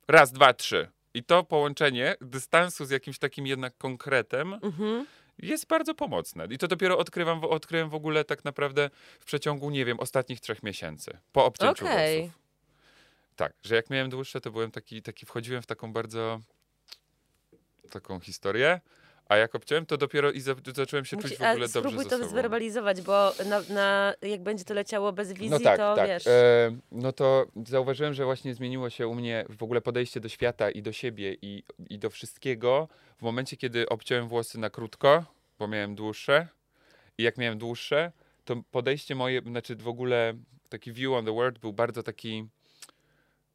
[0.08, 0.88] raz, dwa, trzy.
[1.14, 5.06] I to połączenie dystansu z jakimś takim jednak konkretem Mhm.
[5.38, 6.46] jest bardzo pomocne.
[6.50, 10.62] I to dopiero odkrywam, odkryłem w ogóle tak naprawdę w przeciągu, nie wiem, ostatnich trzech
[10.62, 11.18] miesięcy.
[11.32, 12.20] Po obcięciu Okej.
[12.20, 12.43] włosów.
[13.36, 16.40] Tak, że jak miałem dłuższe, to byłem taki, taki, wchodziłem w taką bardzo
[17.90, 18.80] taką historię,
[19.28, 22.04] a jak obciąłem, to dopiero i za, zacząłem się Musi, czuć w ogóle dobrze spróbuj
[22.04, 22.28] ze to sobą.
[22.30, 26.08] zwerbalizować, bo na, na, jak będzie to leciało bez wizji, No tak, to tak.
[26.08, 26.26] wiesz.
[26.26, 30.70] E, no to zauważyłem, że właśnie zmieniło się u mnie w ogóle podejście do świata
[30.70, 35.24] i do siebie i, i do wszystkiego w momencie, kiedy obciąłem włosy na krótko,
[35.58, 36.48] bo miałem dłuższe
[37.18, 38.12] i jak miałem dłuższe,
[38.44, 40.34] to podejście moje, znaczy w ogóle
[40.68, 42.48] taki view on the world był bardzo taki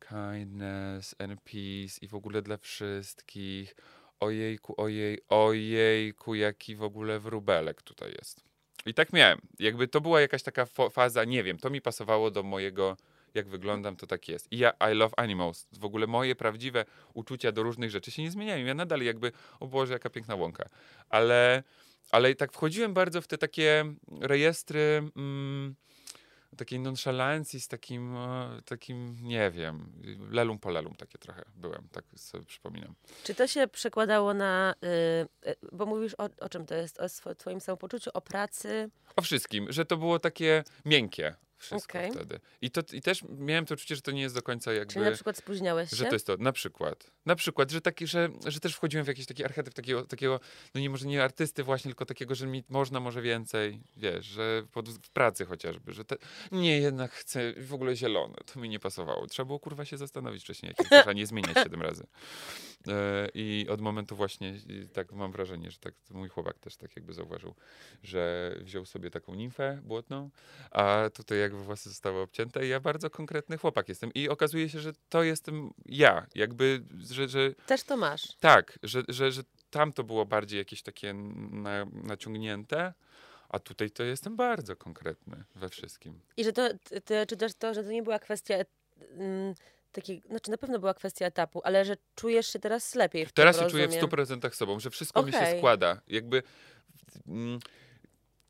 [0.10, 3.76] kindness and peace i w ogóle dla wszystkich.
[4.20, 8.44] Ojejku, ojej, ojejku, jaki w ogóle wróbelek tutaj jest.
[8.86, 9.40] I tak miałem.
[9.60, 12.98] Jakby to była jakaś taka faza, nie wiem, to mi pasowało do mojego,
[13.34, 14.52] jak wyglądam, to tak jest.
[14.52, 15.68] I ja, I love animals.
[15.72, 18.66] W ogóle moje prawdziwe uczucia do różnych rzeczy się nie zmieniają.
[18.66, 20.70] Ja nadal jakby, o Boże, jaka piękna łąka.
[21.10, 21.64] Ale,
[22.12, 25.76] ale tak wchodziłem bardzo w te takie rejestry mm,
[26.58, 29.92] takiej nonszalancji, z takim, e, takim, nie wiem,
[30.32, 32.96] lelum po lelum takie trochę byłem, tak sobie przypominam.
[33.24, 37.36] Czy to się przekładało na, y, y, bo mówisz o, o czym to jest, o
[37.36, 42.12] twoim samopoczuciu, o pracy, O wszystkim, że to było takie miękkie wszystko Okej.
[42.12, 42.40] wtedy.
[42.62, 44.94] I, to, I też miałem to uczucie, że to nie jest do końca jakby...
[44.94, 45.96] czyli na przykład spóźniałeś się?
[45.96, 47.12] Że to jest to, na przykład.
[47.30, 50.40] Na przykład, że, taki, że, że też wchodziłem w jakiś taki archetyp takiego, takiego,
[50.76, 54.64] no nie może nie artysty właśnie, tylko takiego, że mi można może więcej, wiesz, że
[54.72, 56.16] pod, w pracy chociażby, że te,
[56.52, 59.28] nie, jednak chcę w ogóle zielone, to mi nie pasowało.
[59.28, 62.04] Trzeba było kurwa się zastanowić wcześniej, jak chcesz, a nie zmieniać siedem razy.
[62.88, 64.54] E, I od momentu właśnie,
[64.94, 67.56] tak mam wrażenie, że tak mój chłopak też tak jakby zauważył,
[68.04, 70.30] że wziął sobie taką nimfę błotną,
[70.72, 74.14] a tutaj jakby włosy zostały obcięte i ja bardzo konkretny chłopak jestem.
[74.14, 76.26] I okazuje się, że to jestem ja.
[76.36, 78.22] Jakby, że, że Też to masz.
[78.40, 82.94] tak, że, że, że tam to było bardziej jakieś takie na, naciągnięte,
[83.50, 86.20] a tutaj to jestem bardzo konkretny we wszystkim.
[86.38, 86.70] I że to,
[87.28, 88.56] czy też to, że to nie była kwestia
[89.12, 89.56] mm,
[89.92, 93.60] takiej, znaczy na pewno była kwestia etapu, ale że czujesz się teraz lepiej w Teraz
[93.60, 94.10] się czuję w rozumiem.
[94.10, 96.02] 100% sobą, że wszystko mi się składa.
[96.08, 96.44] Jakby
[97.28, 97.60] mm,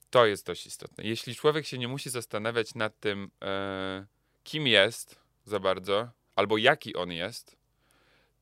[0.09, 1.03] to jest dość istotne.
[1.03, 4.05] Jeśli człowiek się nie musi zastanawiać nad tym, e,
[4.43, 7.58] kim jest za bardzo, albo jaki on jest,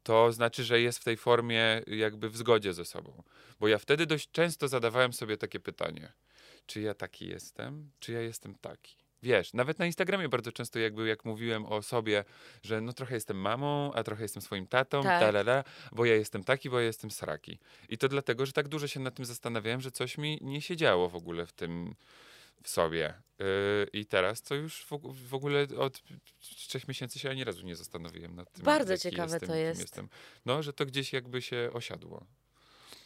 [0.08, 3.24] to znaczy, że jest w tej formie jakby w zgodzie ze sobą.
[3.60, 6.14] Bo ja wtedy dość często zadawałem sobie takie pytanie,
[6.66, 8.96] czy ja taki jestem, czy ja jestem taki?
[9.24, 12.24] Wiesz, nawet na Instagramie bardzo często jakby jak mówiłem o sobie,
[12.64, 15.20] że no trochę jestem mamą, a trochę jestem swoim tatą, Tak.
[15.20, 17.60] tarara, bo ja jestem taki, bo ja jestem sraki.
[17.90, 21.10] I to dlatego, że tak dużo się nad tym zastanawiałem, że coś mi nie siedziało
[21.10, 21.96] w ogóle w tym
[22.64, 23.14] w sobie.
[23.40, 23.46] Yy,
[23.94, 26.02] I teraz to już w, og- w ogóle od
[26.40, 28.64] trzech miesięcy się ani razu nie zastanowiłem nad tym.
[28.66, 29.82] Bardzo ciekawe jestem, to jest.
[29.82, 30.10] Jestem.
[30.46, 32.26] No, że to gdzieś jakby się osiadło.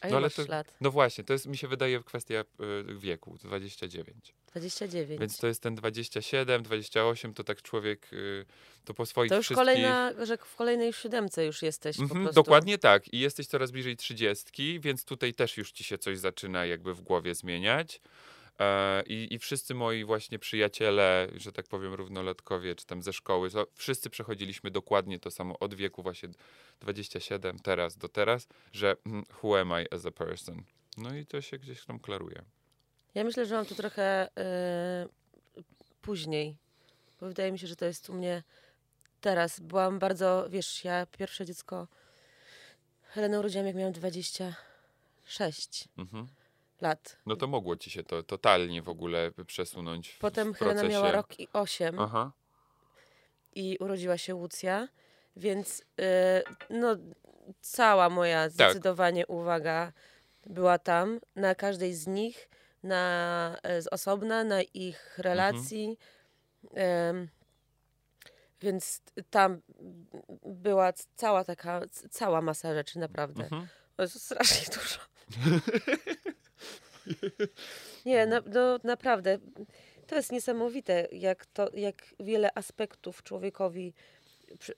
[0.01, 0.77] A No ale to- lat?
[0.81, 2.43] No właśnie, to jest, mi się wydaje, kwestia
[2.89, 4.33] y, wieku, 29.
[4.47, 5.19] 29.
[5.19, 8.45] Więc to jest ten 27, 28, to tak człowiek, y,
[8.85, 9.65] to po swoich to już wszystkich...
[9.67, 12.43] kolejna, że w kolejnej siódemce już jesteś Mhm, prostu.
[12.43, 13.13] dokładnie tak.
[13.13, 17.01] I jesteś coraz bliżej 30, więc tutaj też już ci się coś zaczyna jakby w
[17.01, 18.01] głowie zmieniać.
[18.61, 23.49] E, I, I wszyscy moi właśnie przyjaciele, że tak powiem, równolatkowie, czy tam ze szkoły,
[23.73, 26.29] wszyscy przechodziliśmy dokładnie to samo od wieku właśnie
[26.79, 30.63] 27 teraz do teraz, że mm, who am I as a person?
[30.97, 32.41] No i to się gdzieś tam klaruje.
[33.15, 35.63] Ja myślę, że mam to trochę y,
[36.01, 36.57] później,
[37.19, 38.43] bo wydaje mi się, że to jest u mnie
[39.21, 39.59] teraz.
[39.59, 41.87] Byłam bardzo, wiesz, ja pierwsze dziecko
[43.03, 46.27] Helenę urodziłam, jak miałam 26 Mhm.
[46.81, 47.17] Lat.
[47.25, 51.11] No to mogło ci się to totalnie w ogóle przesunąć w, Potem w Helena miała
[51.11, 52.31] rok i 8 Aha.
[53.55, 54.87] i urodziła się Łucja,
[55.35, 55.83] więc y,
[56.69, 56.95] no,
[57.61, 58.51] cała moja Tak.
[58.51, 59.91] zdecydowanie uwaga
[60.45, 62.49] była tam, na każdej z nich,
[62.83, 65.97] na, e, z osobna, na ich relacji.
[66.73, 67.27] Em,
[68.61, 69.61] więc tam
[70.45, 73.43] była cała taka, cała masa rzeczy, naprawdę.
[73.43, 73.67] Mhm.
[73.95, 74.99] To jest strasznie dużo.
[78.05, 79.37] Nie, na, no, naprawdę.
[80.07, 83.93] To jest niesamowite, jak, to, jak wiele aspektów człowiekowi,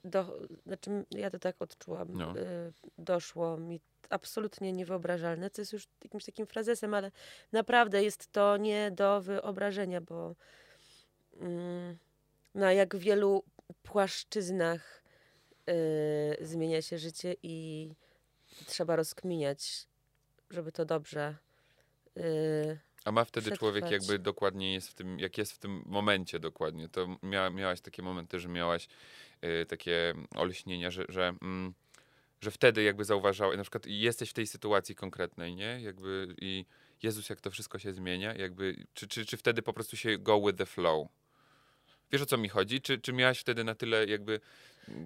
[0.04, 2.38] do, znaczy ja to tak odczułam, No.
[2.38, 7.10] y, doszło mi absolutnie niewyobrażalne, co jest już jakimś takim frazesem, ale
[7.52, 10.34] naprawdę jest to nie do wyobrażenia, bo
[11.40, 11.98] mm,
[12.54, 13.44] na jak wielu
[13.82, 15.02] płaszczyznach
[15.70, 17.90] y, zmienia się życie i
[18.66, 19.86] trzeba rozkminiać,
[20.50, 21.36] żeby to dobrze
[23.04, 24.08] A ma wtedy człowiek przetrwać.
[24.08, 28.02] jakby dokładnie jest w tym, jak jest w tym momencie dokładnie, to mia, miałaś takie
[28.02, 28.88] momenty, że miałaś
[29.44, 31.74] y, takie olśnienia, że, że mm,
[32.40, 35.80] że wtedy jakby zauważałeś, na przykład jesteś w tej sytuacji konkretnej, nie?
[35.80, 36.64] Jakby i
[37.02, 40.40] Jezus, jak to wszystko się zmienia, jakby, czy, czy, czy wtedy po prostu się go
[40.40, 41.08] with the flow?
[42.12, 42.80] Wiesz o co mi chodzi?
[42.80, 44.40] Czy, czy miałaś wtedy na tyle jakby...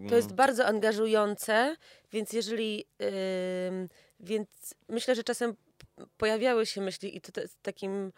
[0.09, 1.77] To jest bardzo angażujące,
[2.13, 2.79] więc jeżeli...
[2.79, 3.89] Yy,
[4.21, 4.49] więc
[4.89, 5.57] myślę, że czasem
[6.17, 8.13] pojawiały się myśli i to, to takim...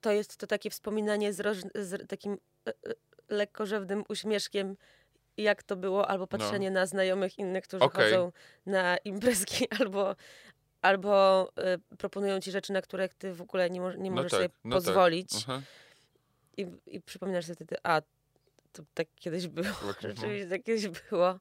[0.00, 2.94] To jest to takie wspominanie z, roż, z takim e, e,
[3.28, 4.76] lekkorzewnym uśmieszkiem,
[5.36, 6.38] jak to było, albo no.
[6.38, 6.80] patrzenie no.
[6.80, 8.04] na znajomych innych, którzy okay.
[8.04, 8.32] chodzą
[8.66, 10.16] na imprezki, albo,
[10.82, 11.48] albo
[11.92, 14.38] y, proponują ci rzeczy, na które ty w ogóle nie, mo nie no możesz tak,
[14.40, 14.84] sobie no tak.
[14.84, 15.44] pozwolić.
[15.44, 15.60] Tak.
[16.56, 18.02] I, I przypominasz sobie wtedy, a
[18.72, 19.66] to tak kiedyś było,
[20.00, 21.38] rzeczywiście tak kiedyś było.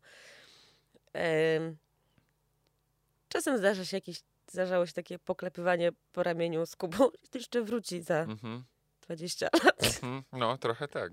[3.30, 8.02] czasem zdarza się jakieś, zdarzało się takie poklepywanie po ramieniu z Kubą, to jeszcze wróci
[8.02, 8.64] za mhm.
[9.02, 9.84] 20 lat.
[10.04, 10.24] Mhm.
[10.32, 11.12] No, trochę tak.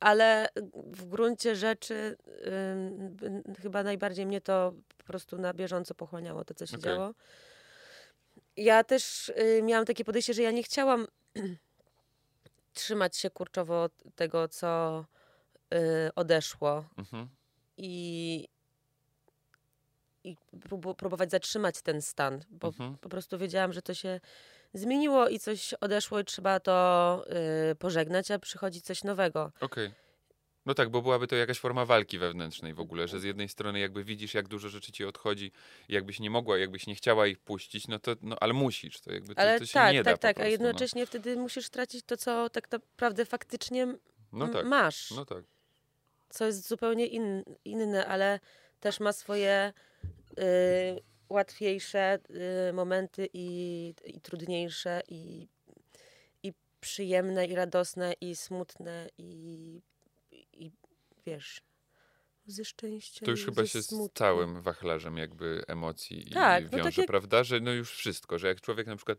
[0.00, 2.16] Ale w gruncie rzeczy
[3.62, 6.92] chyba najbardziej mnie to po prostu na bieżąco pochłaniało to, co się okay.
[6.92, 7.14] działo.
[8.56, 11.06] Ja też y, miałam takie podejście, że ja nie chciałam
[12.74, 15.04] trzymać się kurczowo tego, co
[15.74, 16.84] y, odeszło.
[16.98, 17.28] Mhm.
[17.76, 18.48] I,
[20.24, 20.36] i
[20.96, 22.98] próbować zatrzymać ten stan, bo mhm.
[22.98, 24.20] po prostu wiedziałam, że to się
[24.74, 27.24] zmieniło i coś odeszło i trzeba to
[27.72, 29.52] y, pożegnać, a przychodzi coś nowego.
[29.60, 29.86] Okej.
[29.86, 30.10] Okay.
[30.66, 33.80] No tak, bo byłaby to jakaś forma walki wewnętrznej w ogóle, że z jednej strony
[33.80, 35.52] jakby widzisz, jak dużo rzeczy ci odchodzi,
[35.88, 39.34] jakbyś nie mogła, jakbyś nie chciała ich puścić, no to, no ale musisz, to jakby
[39.34, 40.50] to, ale to się tak, nie tak, da tak, prostu, a no.
[40.50, 41.06] jednocześnie no.
[41.06, 43.94] wtedy musisz stracić to, co tak naprawdę faktycznie
[44.32, 45.10] no tak, masz.
[45.10, 45.44] No tak.
[46.28, 48.40] Co jest zupełnie in, inne, ale
[48.80, 49.72] też ma swoje
[51.28, 52.18] łatwiejsze
[52.68, 55.48] y, momenty i, i trudniejsze i,
[56.42, 59.82] i przyjemne i radosne i smutne i,
[60.52, 60.70] i
[61.26, 61.62] wiesz
[62.46, 63.24] ze szczęścia.
[63.24, 64.14] To już chyba się smutku.
[64.14, 67.06] z całym wachlarzem jakby emocji tak, i no wiąże, tak jak...
[67.06, 67.44] prawda?
[67.44, 69.18] Że no już wszystko, że jak człowiek na przykład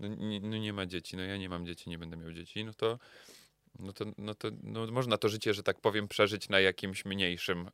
[0.00, 2.64] no nie, no nie ma dzieci, no ja nie mam dzieci, nie będę miał dzieci,
[2.64, 2.98] no to
[3.78, 7.66] no to, no to no można to życie, że tak powiem, przeżyć na jakimś mniejszym
[7.66, 7.70] y,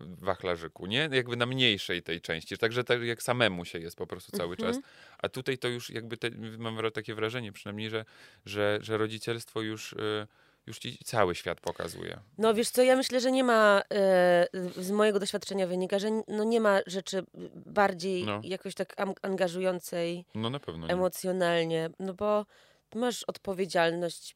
[0.00, 1.08] wachlarzyku, nie?
[1.12, 2.58] Jakby na mniejszej tej części.
[2.58, 4.76] Także tak jak samemu się jest po prostu cały czas.
[4.76, 4.94] Mhm.
[5.18, 8.04] A tutaj to już jakby te, mam takie wrażenie przynajmniej, że,
[8.44, 9.92] że, że rodzicielstwo już...
[9.92, 10.26] Y,
[10.66, 12.20] już ci cały świat pokazuje.
[12.38, 16.44] No wiesz co, ja myślę, że nie ma, e, z mojego doświadczenia wynika, że no
[16.44, 17.22] nie ma rzeczy
[17.66, 18.40] bardziej no.
[18.44, 20.50] jakoś tak angażującej no,
[20.88, 22.46] emocjonalnie, no bo
[22.94, 24.34] masz odpowiedzialność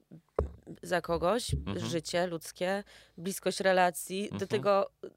[0.83, 1.79] za kogoś, mhm.
[1.87, 2.85] życie ludzkie,
[3.19, 4.23] bliskość relacji.
[4.23, 4.39] Mhm.
[4.39, 5.09] Do tego e,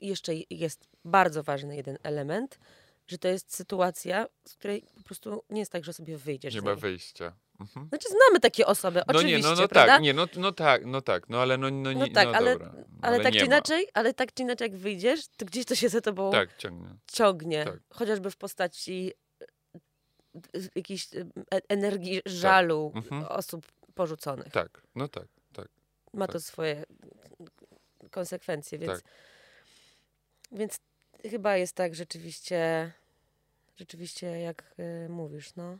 [0.00, 2.58] jeszcze jest bardzo ważny jeden element,
[3.06, 6.54] że to jest sytuacja, z której po prostu nie jest tak, że sobie wyjdziesz.
[6.54, 7.32] Nie ma wyjścia.
[7.60, 7.88] Mhm.
[7.88, 9.92] Znaczy znamy takie osoby, no oczywiście, nie, no, no prawda?
[9.92, 12.52] tak, nie, no, no tak, no tak, no ale no, no, no tak, no ale,
[12.52, 15.88] dobra, ale, tak czy inaczej, ale tak czy inaczej jak wyjdziesz, to gdzieś to się
[15.88, 16.88] za tobą tak, ciągnie.
[17.12, 17.64] ciągnie.
[17.64, 17.80] Tak.
[17.90, 22.32] Chociażby w postaci e, jakiejś e, energii tak.
[22.32, 23.04] żalu tak.
[23.04, 23.24] mhm.
[23.24, 24.52] osób porzuconych.
[24.52, 25.68] Tak, no tak, tak.
[26.12, 26.32] Ma tak.
[26.32, 26.84] to swoje
[28.10, 29.12] konsekwencje, więc, tak.
[30.52, 30.76] więc
[31.30, 32.92] chyba jest tak rzeczywiście,
[33.76, 34.74] rzeczywiście jak
[35.04, 35.78] y, mówisz, no.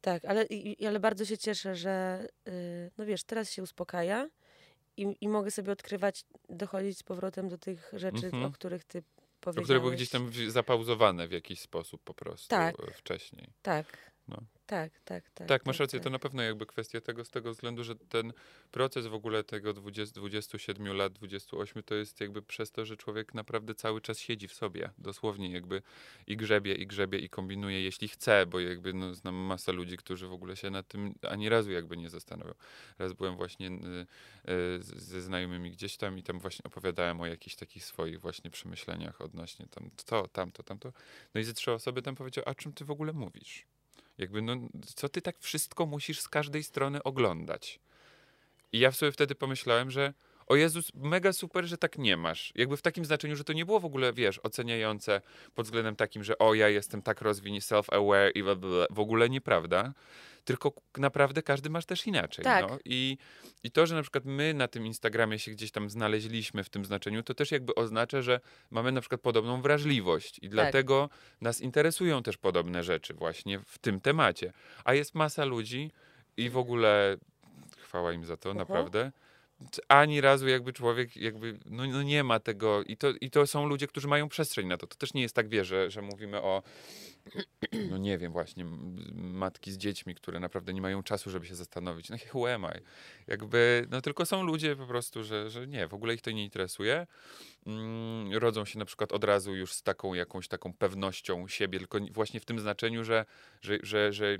[0.00, 4.28] Tak, ale, i, ale bardzo się cieszę, że y, no wiesz, teraz się uspokaja
[4.96, 8.46] i, i mogę sobie odkrywać, dochodzić z powrotem do tych rzeczy, mm -hmm.
[8.46, 9.02] o których ty
[9.40, 9.66] powiedziałeś.
[9.66, 13.52] które były gdzieś tam zapauzowane w jakiś sposób po prostu tak, wcześniej.
[13.62, 13.86] Tak,
[14.28, 14.42] no.
[14.66, 15.48] Tak, tak, tak.
[15.48, 16.04] Tak, masz tak, rację, tak.
[16.04, 18.32] to na pewno jakby kwestia tego z tego względu, że ten
[18.70, 23.34] proces w ogóle tego 20, 27 lat, 28 to jest jakby przez to, że człowiek
[23.34, 25.82] naprawdę cały czas siedzi w sobie, dosłownie jakby
[26.26, 30.26] i grzebie, i grzebie, i kombinuje, jeśli chce, bo jakby no, znam masę ludzi, którzy
[30.26, 32.54] w ogóle się nad tym ani razu jakby nie zastanowią.
[32.98, 37.56] Raz byłem właśnie y, y, ze znajomymi gdzieś tam i tam właśnie opowiadałem o jakichś
[37.56, 40.92] takich swoich właśnie przemyśleniach odnośnie tam to, tamto, tamto.
[41.34, 43.66] No i ze trzy osoby tam powiedział, a czym ty w ogóle mówisz?
[44.18, 44.56] Jakby, no,
[44.94, 47.80] co ty tak wszystko musisz z każdej strony oglądać?
[48.72, 50.14] I ja sobie wtedy pomyślałem, że
[50.46, 52.52] o Jezus, mega super, że tak nie masz.
[52.54, 55.20] Jakby w takim znaczeniu, że to nie było w ogóle, wiesz, oceniające
[55.54, 58.42] pod względem takim, że o, ja jestem tak rozwinięty, self-aware i
[58.90, 59.92] w ogóle nieprawda
[60.46, 62.44] tylko naprawdę każdy masz też inaczej.
[62.44, 62.70] Tak.
[62.70, 62.78] No.
[62.84, 63.18] I,
[63.62, 66.84] I to, że na przykład my na tym Instagramie się gdzieś tam znaleźliśmy w tym
[66.84, 70.50] znaczeniu, to też jakby oznacza, że mamy na przykład podobną wrażliwość i tak.
[70.50, 74.52] dlatego nas interesują też podobne rzeczy właśnie w tym temacie.
[74.84, 75.90] A jest masa ludzi
[76.36, 77.16] i w ogóle
[77.78, 79.12] chwała im za to, naprawdę
[79.88, 83.66] ani razu jakby człowiek jakby, no, no nie ma tego i to, i to są
[83.66, 84.86] ludzie, którzy mają przestrzeń na to.
[84.86, 86.62] To też nie jest tak, wie, że, że mówimy o,
[87.90, 88.64] no nie wiem właśnie,
[89.14, 92.10] matki z dziećmi, które naprawdę nie mają czasu, żeby się zastanowić.
[92.10, 92.80] No who am I?
[93.26, 96.44] Jakby, no tylko są ludzie po prostu, że, że nie, w ogóle ich to nie
[96.44, 97.06] interesuje.
[97.66, 101.98] Mm, rodzą się na przykład od razu już z taką jakąś taką pewnością siebie, tylko
[101.98, 103.24] ni- właśnie w tym znaczeniu, że,
[103.60, 104.38] że, że, że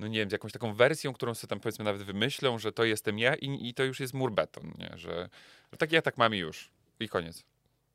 [0.00, 2.84] no nie wiem, z jakąś taką wersją, którą sobie tam powiedzmy nawet wymyślą, że to
[2.84, 4.90] jestem ja i, i to już jest mur beton, nie?
[4.98, 5.28] Że,
[5.72, 6.70] że tak ja tak mam i już.
[7.00, 7.42] I koniec.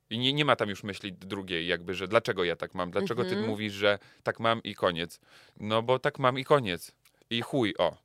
[0.10, 3.24] I nie, nie ma tam już myśli drugiej, jakby, że dlaczego ja tak mam, dlaczego
[3.24, 3.48] ty Mhm.
[3.50, 5.20] mówisz, że tak mam i koniec.
[5.60, 6.92] No bo tak mam i koniec.
[7.30, 7.98] I chuj, o.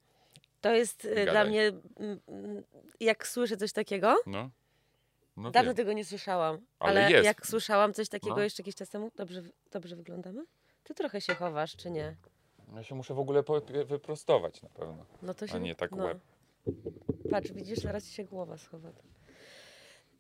[0.60, 1.48] To jest y, dla Gadaj.
[1.48, 2.62] mnie, mm, mm,
[3.00, 4.50] jak słyszę coś takiego, No.
[5.36, 5.76] No dawno wiem.
[5.76, 7.24] tego nie słyszałam, Ale ale, jest.
[7.24, 8.42] jak słyszałam coś takiego No.
[8.42, 10.44] jeszcze jakiś czas temu, dobrze, dobrze wyglądamy?
[10.84, 12.16] Ty trochę się chowasz, czy nie?
[12.74, 13.42] Ja się muszę w ogóle
[13.86, 15.06] wyprostować na pewno.
[15.22, 15.54] No to się...
[15.54, 16.04] A nie tak no.
[16.04, 16.18] łeb.
[17.30, 18.92] Patrz, widzisz, zaraz ci się głowa schowa.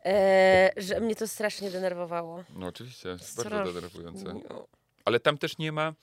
[0.04, 2.44] E, że mnie to strasznie denerwowało.
[2.56, 3.50] No oczywiście, Strasznie.
[3.58, 4.24] bardzo denerwujące.
[4.24, 4.66] No.
[5.04, 5.94] Ale tam też nie ma,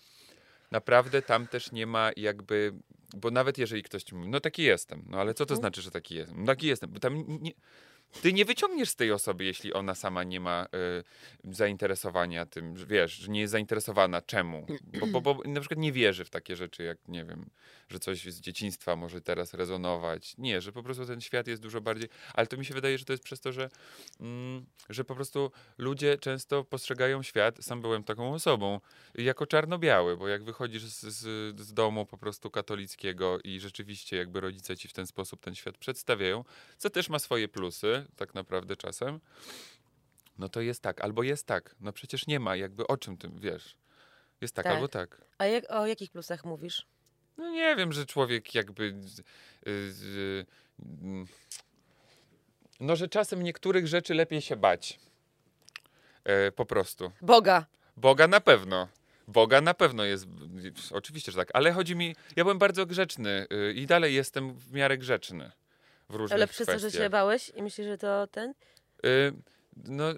[0.71, 2.73] naprawdę tam też nie ma jakby,
[3.15, 5.59] bo nawet jeżeli ktoś ci mówi, no taki jestem, no ale co to Mhm.
[5.61, 6.39] znaczy, że taki jestem?
[6.39, 7.51] No taki jestem, bo tam nie,
[8.21, 10.65] ty nie wyciągniesz z tej osoby, jeśli ona sama nie ma
[11.45, 14.67] y, zainteresowania tym, że wiesz, że nie jest zainteresowana czemu,
[14.99, 17.49] bo, bo, bo na przykład nie wierzy w takie rzeczy, jak nie wiem,
[17.89, 20.37] że coś z dzieciństwa może teraz rezonować.
[20.37, 23.05] Nie, że po prostu ten świat jest dużo bardziej, ale to mi się wydaje, że
[23.05, 23.69] to jest przez to, że,
[24.19, 28.79] mm, że po prostu ludzie często postrzegają świat, sam byłem taką osobą,
[29.15, 34.39] jako czarno-biały, bo jak wychodzisz z, z, z domu po prostu katolickiego i rzeczywiście jakby
[34.39, 36.43] rodzice ci w ten sposób ten świat przedstawiają,
[36.77, 39.19] co też ma swoje plusy, tak naprawdę czasem,
[40.37, 41.75] no to jest tak, albo jest tak.
[41.79, 43.77] No przecież nie ma jakby o czym tym, wiesz.
[44.41, 44.73] Jest tak, Tak.
[44.75, 45.21] albo tak.
[45.37, 46.85] A jak, o jakich plusach mówisz?
[47.37, 48.93] No nie wiem, że człowiek jakby.
[49.01, 49.21] z-
[49.95, 50.47] z-
[51.01, 51.27] mm,
[52.79, 54.99] no, że czasem niektórych rzeczy lepiej się bać.
[56.23, 57.11] E, po prostu.
[57.21, 57.65] Boga!
[57.97, 58.87] Boga na pewno.
[59.27, 60.25] Boga na pewno jest.
[60.91, 61.49] Oczywiście, że tak.
[61.53, 62.15] Ale chodzi mi.
[62.35, 65.51] Ja byłem bardzo grzeczny y, i dalej jestem w miarę grzeczny.
[66.09, 68.53] W różnych Ale przez to, że się bałeś i myślisz, że to ten?
[69.05, 69.33] Y,
[69.85, 70.13] no,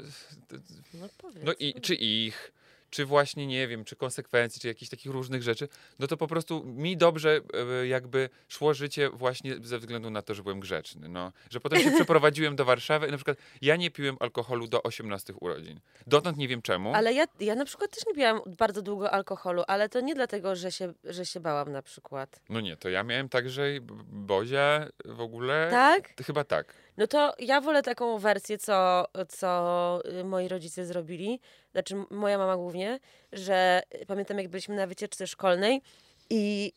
[0.94, 1.44] No powiedz.
[1.44, 2.52] No i czy ich,
[2.90, 5.68] czy właśnie nie wiem, czy konsekwencji, czy jakichś takich różnych rzeczy,
[6.00, 7.42] no to po prostu mi dobrze
[7.82, 11.10] e, jakby szło życie właśnie ze względu na to, że byłem grzeczny.
[11.10, 11.32] No.
[11.50, 15.34] Że potem się przeprowadziłem do Warszawy i na przykład ja nie piłem alkoholu do 18
[15.34, 15.80] urodzin.
[16.08, 16.94] Dotąd nie wiem czemu.
[16.96, 20.56] Ale ja, ja na przykład też nie piłam bardzo długo alkoholu, ale to nie dlatego,
[20.56, 22.42] że się, że się bałam na przykład.
[22.50, 23.64] No nie, to ja miałem także
[24.12, 25.68] Bozia w ogóle.
[25.72, 26.14] Tak?
[26.26, 26.74] Chyba tak.
[27.00, 31.40] No to ja wolę taką wersję, co, co y, moi rodzice zrobili,
[31.72, 33.00] znaczy moja mama głównie,
[33.34, 35.82] że y, pamiętam jak byliśmy na wycieczce szkolnej
[36.30, 36.74] i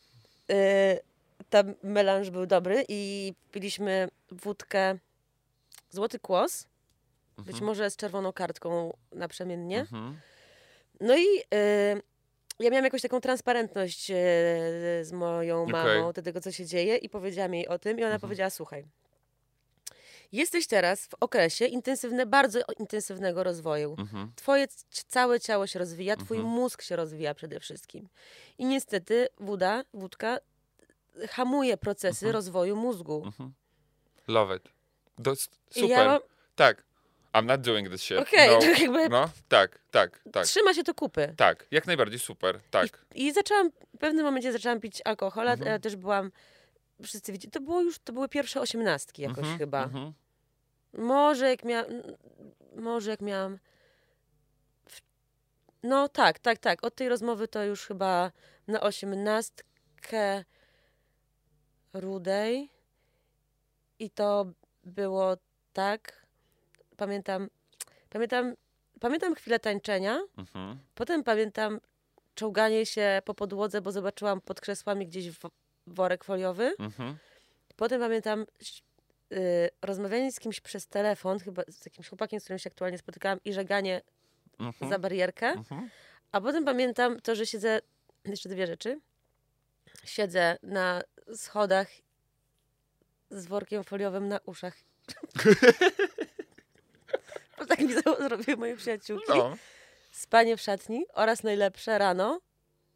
[0.50, 0.54] y,
[1.50, 4.98] tam melanż był dobry i piliśmy wódkę
[5.90, 6.66] Złoty Kłos,
[7.38, 7.64] być Mhm.
[7.64, 9.80] może z czerwoną kartką naprzemiennie.
[9.80, 10.20] Mhm.
[11.00, 12.02] No i y,
[12.60, 14.14] ja miałam jakąś taką transparentność y,
[15.04, 18.06] z moją mamą do tego, co się dzieje i powiedziałam jej o tym i ona
[18.14, 18.20] Mhm.
[18.20, 18.84] powiedziała, słuchaj,
[20.32, 23.96] jesteś teraz w okresie intensywne, bardzo intensywnego rozwoju.
[23.98, 24.32] Mhm.
[24.36, 24.66] Twoje
[25.08, 26.54] całe ciało się rozwija, twój Mhm.
[26.54, 28.08] mózg się rozwija przede wszystkim.
[28.58, 30.38] I niestety woda, wódka
[31.30, 32.32] hamuje procesy Mhm.
[32.32, 33.22] rozwoju mózgu.
[33.26, 33.52] Mhm.
[34.28, 34.62] Love it.
[35.18, 35.36] Do, I
[35.70, 35.90] super.
[35.90, 36.20] ja
[36.56, 36.84] Tak.
[37.34, 38.18] I'm not doing this shit.
[38.18, 38.58] okej, no.
[38.60, 40.46] to jakby no, tak, tak, tak.
[40.46, 41.34] trzyma się to kupy.
[41.36, 43.04] Tak, jak najbardziej super, tak.
[43.14, 45.70] I zaczęłam, w pewnym momencie zaczęłam pić alkohol, Mhm.
[45.72, 46.32] ja też byłam,
[47.04, 49.84] wszyscy widzieli, to było już, to były pierwsze osiemnastki jakoś Mhm, chyba.
[49.84, 50.12] mhm.
[50.92, 51.86] Może jak miałam,
[52.76, 53.58] może jak miałam,
[55.82, 58.32] no tak, tak, tak, od tej rozmowy to już chyba
[58.68, 60.44] na osiemnastkę
[61.92, 62.70] rudej
[63.98, 64.46] i to
[64.84, 65.36] było
[65.72, 66.26] tak,
[66.96, 67.48] pamiętam,
[68.10, 68.54] pamiętam,
[69.00, 70.78] pamiętam chwilę tańczenia, Mhm.
[70.94, 71.80] Potem pamiętam
[72.34, 75.50] czołganie się po podłodze, bo zobaczyłam pod krzesłami gdzieś wo-
[75.86, 76.74] worek foliowy.
[76.78, 77.16] Mhm.
[77.76, 78.46] Potem pamiętam
[79.82, 83.52] rozmawianie z kimś przez telefon, chyba z jakimś chłopakiem, z którym się aktualnie spotykałam i
[83.52, 84.02] żeganie
[84.60, 84.90] Mhm.
[84.90, 85.46] za barierkę.
[85.46, 85.90] Mhm.
[86.32, 87.80] A potem pamiętam to, że siedzę,
[88.24, 89.00] jeszcze dwie rzeczy,
[90.04, 91.02] siedzę na
[91.34, 91.88] schodach
[93.30, 94.74] z workiem foliowym na uszach.
[97.58, 99.24] bo tak mi zrobiły moje przyjaciółki.
[99.28, 99.56] No,
[100.10, 102.40] Spanie w szatni oraz najlepsze rano,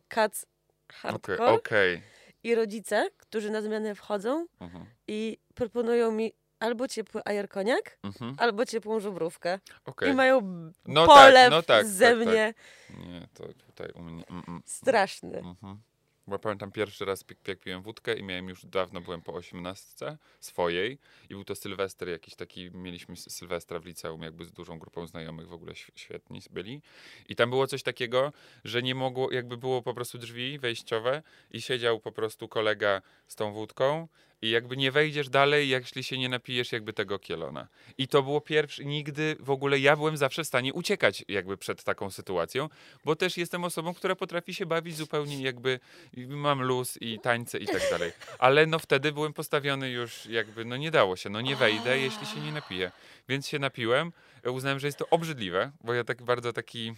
[0.08, 0.46] kac
[0.92, 2.02] hardcore okej.
[2.46, 4.84] I rodzice, którzy na zmianę wchodzą Mhm.
[5.08, 8.34] i proponują mi albo ciepły ajerkoniak, Mhm.
[8.38, 9.58] albo ciepłą żubrówkę.
[9.84, 10.10] Okej.
[10.10, 10.40] I mają
[10.86, 12.26] No polew tak, no tak, ze tak, tak.
[12.28, 12.54] mnie
[12.90, 14.24] Nie, to tutaj u mnie.
[14.30, 15.38] Mm, mm, straszny.
[15.38, 15.80] mhm.
[16.28, 20.98] Bo pamiętam pierwszy raz, jak piłem wódkę i miałem już dawno, byłem po osiemnastce swojej
[21.30, 25.48] i był to Sylwester jakiś taki, mieliśmy Sylwestra w liceum jakby z dużą grupą znajomych,
[25.48, 26.82] w ogóle św- świetni byli.
[27.28, 28.32] I tam było coś takiego,
[28.64, 33.34] że nie mogło, jakby było po prostu drzwi wejściowe i siedział po prostu kolega z
[33.34, 34.08] tą wódką
[34.42, 37.68] i jakby nie wejdziesz dalej, jeśli się nie napijesz jakby tego kielona.
[37.98, 41.84] I to było pierwszy, nigdy w ogóle, ja byłem zawsze w stanie uciekać jakby przed
[41.84, 42.68] taką sytuacją,
[43.04, 45.80] bo też jestem osobą, która potrafi się bawić zupełnie jakby,
[46.16, 48.12] mam luz i tańce i tak dalej.
[48.38, 52.26] Ale no wtedy byłem postawiony już jakby, no nie dało się, no nie wejdę, jeśli
[52.26, 52.92] się nie napiję.
[53.28, 54.12] Więc się napiłem,
[54.42, 56.94] e, uznałem, że jest to obrzydliwe, bo ja tak bardzo taki...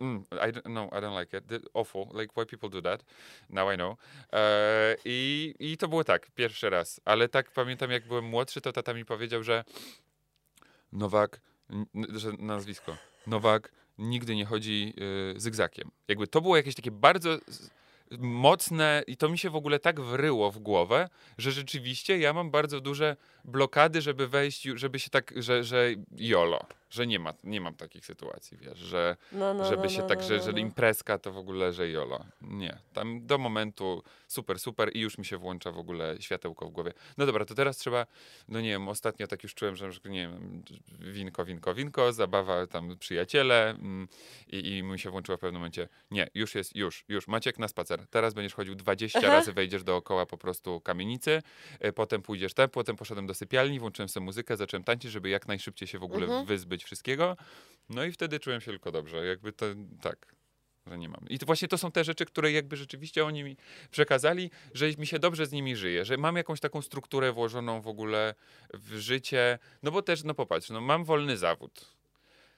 [0.00, 1.46] Mm, I don't, no, I don't like it.
[1.46, 2.06] The- Awful.
[2.14, 3.04] Like, why people do that?
[3.50, 3.96] Now I know.
[4.32, 7.00] E, i, I to było tak, pierwszy raz.
[7.04, 9.64] Ale tak pamiętam, jak byłem młodszy, to tata mi powiedział, że
[10.92, 11.40] Nowak,
[12.14, 12.96] że nazwisko,
[13.26, 14.94] Nowak nigdy nie chodzi
[15.36, 15.90] y, zygzakiem.
[16.08, 17.38] Jakby to było jakieś takie bardzo
[18.18, 22.50] mocne i to mi się w ogóle tak wryło w głowę, że rzeczywiście ja mam
[22.50, 27.60] bardzo duże blokady, żeby wejść, żeby się tak, że, że jolo, że nie ma, nie
[27.60, 30.42] mam takich sytuacji, wiesz, że No, no, żeby no, się no, tak, no, że, no,
[30.42, 30.58] że no.
[30.58, 32.24] imprezka to w ogóle, że jolo.
[32.42, 36.70] Nie, tam do momentu super, super i już mi się włącza w ogóle światełko w
[36.70, 36.92] głowie.
[37.18, 38.06] No dobra, to teraz trzeba,
[38.48, 40.62] no nie wiem, ostatnio tak już czułem, że nie wiem,
[41.00, 44.08] winko, winko, winko, zabawa tam przyjaciele mm,
[44.52, 47.68] i, i mi się włączyło w pewnym momencie, nie, już jest, już, już, Maciek na
[47.68, 49.28] spacer, teraz będziesz chodził 20 Aha.
[49.28, 51.42] razy, wejdziesz dookoła po prostu kamienicy,
[51.80, 55.48] e, potem pójdziesz tam, potem poszedłem do sypialni, włączyłem sobie muzykę, zacząłem tańczyć, żeby jak
[55.48, 56.46] najszybciej się w ogóle Mhm.
[56.46, 57.36] wyzbyć wszystkiego,
[57.88, 59.66] no i wtedy czułem się tylko dobrze, jakby to
[60.02, 60.34] tak,
[60.86, 61.28] że nie mam.
[61.28, 63.56] I to właśnie to są te rzeczy, które jakby rzeczywiście oni mi
[63.90, 67.88] przekazali, że mi się dobrze z nimi żyje, że mam jakąś taką strukturę włożoną w
[67.88, 68.34] ogóle
[68.74, 72.00] w życie, no bo też, no popatrz, no mam wolny zawód.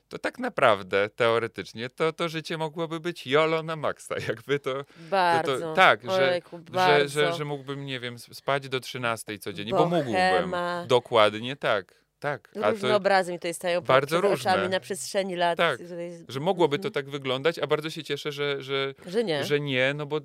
[0.09, 5.75] To tak naprawdę, teoretycznie, to, to życie mogłoby być jolo na maksa, jakby to, Bardzo.
[5.75, 7.09] tak, że- Ojejku, że, bardzo.
[7.09, 10.05] że, że mógłbym, nie wiem, spać do 13 codziennie, bo mógłbym.
[10.13, 10.85] Bohema.
[10.89, 12.51] Dokładnie tak, tak.
[12.73, 14.51] Różne to, obrazy mi tutaj stają Bardzo przed różne.
[14.53, 15.59] oczami na przestrzeni lat.
[15.59, 15.81] Tak.
[16.29, 16.93] Że mogłoby to Mhm.
[17.05, 19.45] tak wyglądać, a bardzo się cieszę, że, że, Że nie.
[19.45, 20.21] że nie, no bo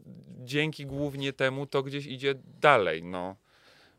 [0.46, 3.36] dzięki głównie temu to gdzieś idzie dalej, no.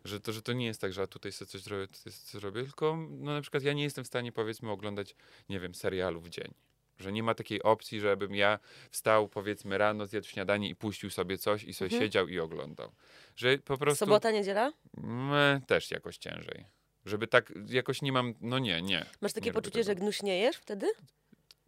[0.04, 2.62] Że to, że to nie jest tak, że a tutaj sobie coś zrobię, coś zrobię,
[2.62, 5.14] tylko no na przykład ja nie jestem w stanie powiedzmy oglądać,
[5.48, 6.54] nie wiem, serialu w dzień.
[6.98, 8.58] Że nie ma takiej opcji, żebym ja
[8.90, 12.02] wstał powiedzmy rano, zjadł śniadanie i puścił sobie coś i sobie Mhm.
[12.02, 12.92] siedział i oglądał.
[13.36, 14.72] Że po prostu Sobota, niedziela?
[14.98, 16.64] mm, też jakoś ciężej.
[17.08, 19.06] Żeby tak jakoś nie mam, no nie, nie.
[19.20, 20.86] Masz takie nie poczucie, że gnuśniejesz wtedy?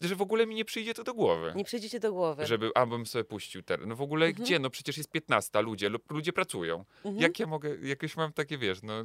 [0.01, 1.53] Że w ogóle mi nie przyjdzie to do głowy.
[1.57, 2.47] Nie przyjdzie ci do głowy.
[2.47, 3.89] Żeby, abym sobie puścił teren.
[3.89, 4.45] No w ogóle Mhm.
[4.45, 4.59] gdzie?
[4.59, 6.85] No przecież jest 15 ludzie, lub ludzie pracują.
[7.05, 7.17] Mhm.
[7.23, 9.05] Jak ja mogę, jakoś mam takie, wiesz, no,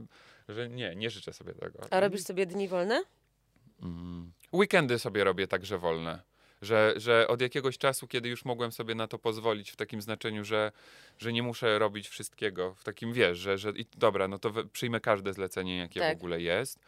[0.50, 1.80] że nie, nie życzę sobie tego.
[1.90, 3.04] A robisz sobie dni wolne?
[3.82, 4.32] Mm.
[4.54, 6.22] Weekendy sobie robię także wolne.
[6.62, 10.44] Że, że od jakiegoś czasu, kiedy już mogłem sobie na to pozwolić, w takim znaczeniu,
[10.46, 10.72] że,
[11.18, 15.00] że nie muszę robić wszystkiego, w takim wiesz, że, że i dobra, no to przyjmę
[15.00, 16.14] każde zlecenie, jakie Tak.
[16.18, 16.80] w ogóle jest.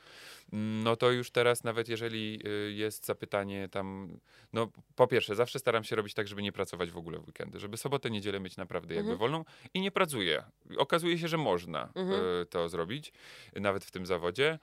[0.53, 4.18] Mm, No to już teraz, nawet jeżeli y, jest zapytanie tam,
[4.53, 7.59] no po pierwsze, zawsze staram się robić tak, żeby nie pracować w ogóle w weekendy,
[7.59, 9.20] żeby sobotę, niedzielę mieć naprawdę jakby Mhm.
[9.20, 10.43] wolną i nie pracuję.
[10.78, 12.22] Okazuje się, że można Mhm.
[12.41, 13.13] y, to zrobić,
[13.55, 14.59] nawet w tym zawodzie.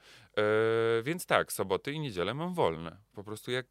[0.99, 2.97] Y, więc tak, soboty i niedzielę mam wolne.
[3.15, 3.67] Po prostu jak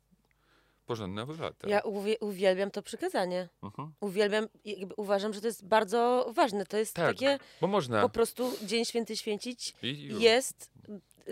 [0.86, 1.70] porządny obywatel.
[1.70, 3.50] Ja uwie- uwielbiam to przykazanie.
[3.64, 3.94] Mhm.
[4.02, 4.48] Uwielbiam,
[4.98, 6.66] uważam, że to jest bardzo ważne.
[6.66, 8.02] To jest Tak, takie Bo można.
[8.02, 10.73] po prostu Dzień Święty Święcić I, i, jest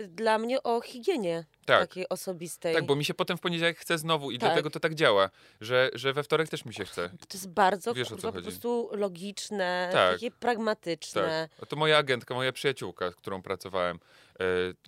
[0.08, 1.80] dla mnie o higienie tak.
[1.88, 2.74] takiej osobistej.
[2.74, 4.48] Tak, bo mi się potem w poniedziałek chce znowu i Tak.
[4.48, 5.30] dlatego to tak działa,
[5.60, 7.08] że, że we wtorek też mi się chce.
[7.08, 10.14] To jest bardzo Wiesz, kurwa, po prostu logiczne, Tak.
[10.14, 11.48] takie pragmatyczne.
[11.52, 11.62] Tak.
[11.62, 13.98] A to moja agentka, moja przyjaciółka, z którą pracowałem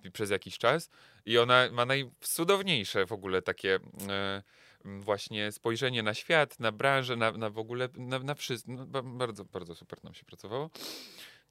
[0.04, 0.90] e, przez jakiś czas
[1.26, 7.32] i ona ma najcudowniejsze w ogóle takie m, właśnie spojrzenie na świat, na branżę, na,
[7.32, 8.72] na w ogóle, na, na wszystko.
[8.72, 10.70] No, ba- bardzo, bardzo super nam się pracowało.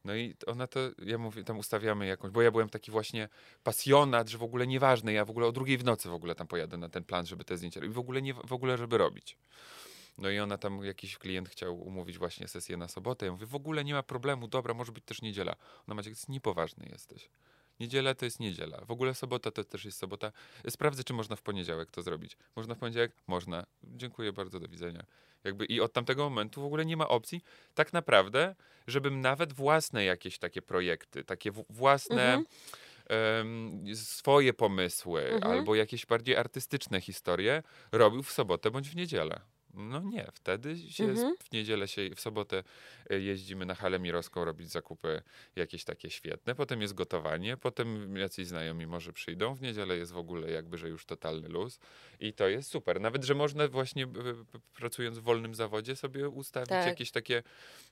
[0.05, 3.29] No i ona to, ja mówię, tam ustawiamy jakąś, bo ja byłem taki właśnie
[3.63, 6.47] pasjonat, że w ogóle nieważne, ja w ogóle o drugiej w nocy w ogóle tam
[6.47, 7.95] pojadę na ten plan, żeby te zdjęcia robić.
[7.95, 9.37] W ogóle nie, w ogóle, żeby robić.
[10.17, 13.25] No i ona tam, jakiś klient chciał umówić właśnie sesję na sobotę.
[13.25, 15.55] Ja mówię, w ogóle nie ma problemu, dobra, może być też niedziela.
[15.87, 17.29] Ona Maciek, niepoważny jesteś.
[17.79, 18.85] Niedziela to jest niedziela.
[18.85, 20.31] W ogóle sobota to też jest sobota.
[20.69, 22.37] Sprawdzę, czy można w poniedziałek to zrobić.
[22.55, 23.11] Można w poniedziałek?
[23.27, 23.65] Można.
[23.83, 25.03] Dziękuję bardzo, do widzenia.
[25.43, 27.41] Jakby I od tamtego momentu w ogóle nie ma opcji,
[27.73, 28.55] tak naprawdę,
[28.87, 33.95] żebym nawet własne jakieś takie projekty, takie własne Mhm.
[33.95, 35.51] swoje pomysły Mhm.
[35.53, 39.39] albo jakieś bardziej artystyczne historie robił w sobotę bądź w niedzielę.
[39.73, 41.35] No nie, wtedy się Mhm.
[41.39, 42.63] w niedzielę się, w sobotę
[43.09, 45.21] e, jeździmy na halę mirowską robić zakupy
[45.55, 50.17] jakieś takie świetne, potem jest gotowanie, potem jacyś znajomi może przyjdą, w niedzielę jest w
[50.17, 51.79] ogóle jakby, że już totalny luz
[52.19, 53.01] i to jest super.
[53.01, 54.07] Nawet, że można właśnie e,
[54.51, 56.85] p- pracując w wolnym zawodzie sobie ustawić Tak.
[56.87, 57.43] jakieś takie,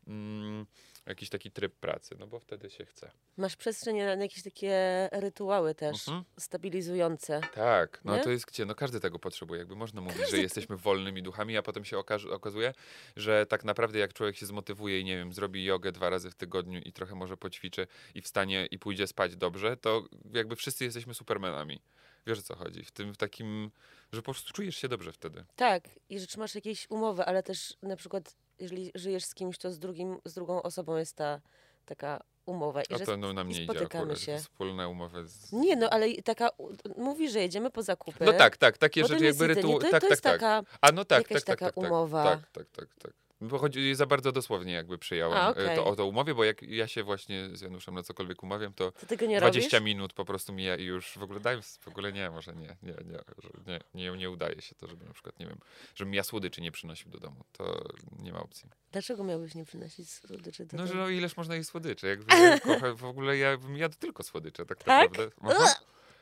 [0.07, 0.65] mm,
[1.05, 3.11] jakiś taki tryb pracy, no bo wtedy się chce.
[3.37, 6.23] Masz przestrzeń na jakieś takie rytuały też Mhm.
[6.37, 7.41] stabilizujące.
[7.55, 8.23] Tak, no Nie?
[8.23, 11.57] to jest gdzie, no każdy tego potrzebuje, jakby można mówić, że Każdy- jesteśmy wolnymi duchami,
[11.57, 11.97] a potem się
[12.31, 12.73] okazuje,
[13.15, 16.35] że tak naprawdę jak człowiek się zmotywuje i nie wiem, zrobi jogę dwa razy w
[16.35, 21.13] tygodniu i trochę może poćwiczy i wstanie i pójdzie spać dobrze, to jakby wszyscy jesteśmy
[21.13, 21.81] supermenami.
[22.27, 22.83] Wiesz o co chodzi?
[22.83, 23.71] W tym w takim,
[24.11, 25.45] że po prostu czujesz się dobrze wtedy.
[25.55, 29.71] Tak, i że trzymasz jakieś umowy, ale też na przykład, jeżeli żyjesz z kimś, to
[29.71, 31.41] z, drugim, z drugą osobą jest ta
[31.85, 32.81] taka umowa.
[32.81, 34.19] I A że to no, nam nie idzie spotykamy akurat.
[34.19, 34.37] się.
[34.37, 35.51] Wspólne umowy z...
[35.51, 36.49] Nie, no ale taka,
[36.97, 38.25] mówi, że jedziemy po zakupy.
[38.25, 39.79] No tak, tak, takie potem rzeczy jakby rytuał.
[39.79, 40.33] To, Tak, tak, jest tak.
[40.33, 41.83] taka, A no tak, tak, tak, taka tak, tak.
[41.83, 42.23] umowa.
[42.23, 43.13] Tak, tak, tak, tak.
[43.41, 45.75] Bo chodzi za bardzo dosłownie jakby przyjąłem A, y, okej.
[45.75, 48.91] to o to umowie, bo jak ja się właśnie z Januszem na cokolwiek umawiam, to
[48.91, 49.85] to tego nie 20 robisz?
[49.85, 52.91] minut po prostu mija i już w ogóle daj, w ogóle nie, może nie, nie,
[53.05, 55.57] nie, że nie, nie, nie udaje się to, żeby na przykład, nie wiem,
[55.95, 57.83] żebym ja słodyczy nie przynosił do domu, to
[58.19, 58.69] nie ma opcji.
[58.91, 61.05] Dlaczego miałbyś nie przynosić słodyczy do No, że domu?
[61.05, 64.65] no ileż można jeść słodyczy, jakby ja kocham, w ogóle ja bym jadł tylko słodycze,
[64.65, 65.09] tak, Tak?
[65.17, 65.35] naprawdę.
[65.41, 65.75] Aha.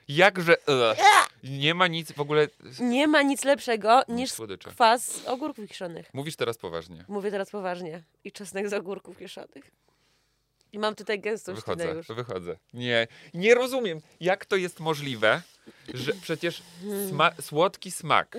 [0.10, 0.97] Jakże, ugh.
[1.43, 2.47] nie ma nic w ogóle
[2.80, 4.70] Nie ma nic lepszego niż słodycze.
[4.70, 6.14] kwas z ogórków kiszonych.
[6.14, 7.05] Mówisz teraz poważnie.
[7.07, 8.03] Mówię teraz poważnie.
[8.24, 9.72] I czosnek z ogórków kiszonych.
[10.72, 12.07] I mam tutaj gęstą Wychodzę, już.
[12.07, 12.57] wychodzę.
[12.74, 15.41] Nie, nie rozumiem, jak to jest możliwe,
[15.93, 16.62] że przecież
[17.10, 18.38] sma- słodki smak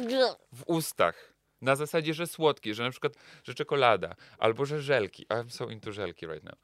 [0.53, 3.13] w ustach, na zasadzie, że słodki, że na przykład,
[3.45, 6.55] że czekolada, albo że żelki, I'm so into żelki right now,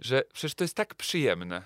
[0.00, 1.62] że przecież to jest tak przyjemne.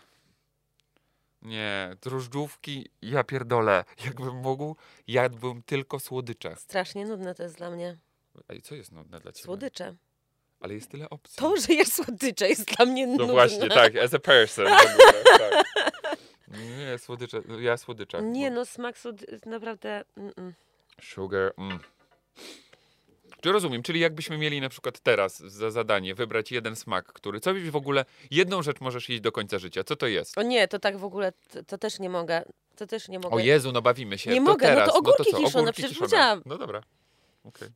[1.42, 4.76] Nie, drożdżówki, ja pierdolę, jakbym mógł,
[5.06, 6.56] jadłbym tylko słodycze.
[6.56, 7.96] Strasznie nudne to jest dla mnie.
[8.48, 9.44] A i co jest nudne dla ciebie?
[9.44, 9.94] Słodycze.
[10.60, 11.36] Ale jest tyle opcji.
[11.38, 13.32] To, że jesz słodycze jest dla mnie No nudne.
[13.32, 14.66] właśnie, tak, as a person.
[14.72, 15.66] ogóle, tak.
[16.48, 18.22] Nie, słodycze, no ja słodycze.
[18.22, 19.40] Nie bo- no, smak słody...
[19.46, 20.04] naprawdę...
[20.18, 20.52] Mm-mm.
[21.02, 21.78] Sugar, mm.
[23.46, 27.50] Czy rozumiem, czyli jakbyśmy mieli na przykład teraz za zadanie wybrać jeden smak, który, co
[27.70, 30.38] w ogóle, jedną rzecz możesz jeść do końca życia, co to jest?
[30.38, 32.42] O nie, to tak w ogóle, to, to też nie mogę.
[32.76, 33.36] To też nie mogę.
[33.36, 34.30] O Jezu, no bawimy się.
[34.30, 35.36] Nie to mogę, no to teraz, ogórki co?
[35.38, 36.08] kiszone, Ogórki przecież kiszone.
[36.08, 36.42] powiedziałam.
[36.46, 36.82] No dobra,
[37.44, 37.68] okej.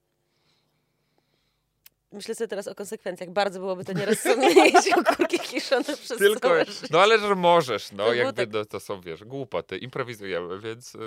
[2.13, 3.31] Myślę sobie teraz o konsekwencjach.
[3.31, 6.87] Bardzo byłoby to nierozsądne jeść ogórki kiszone przez Tylko, całe życie.
[6.91, 10.59] no ale że możesz, no To było jakby tak- no, to są, wiesz, głupoty, improwizujemy,
[10.61, 10.95] więc...
[10.95, 11.01] Yy...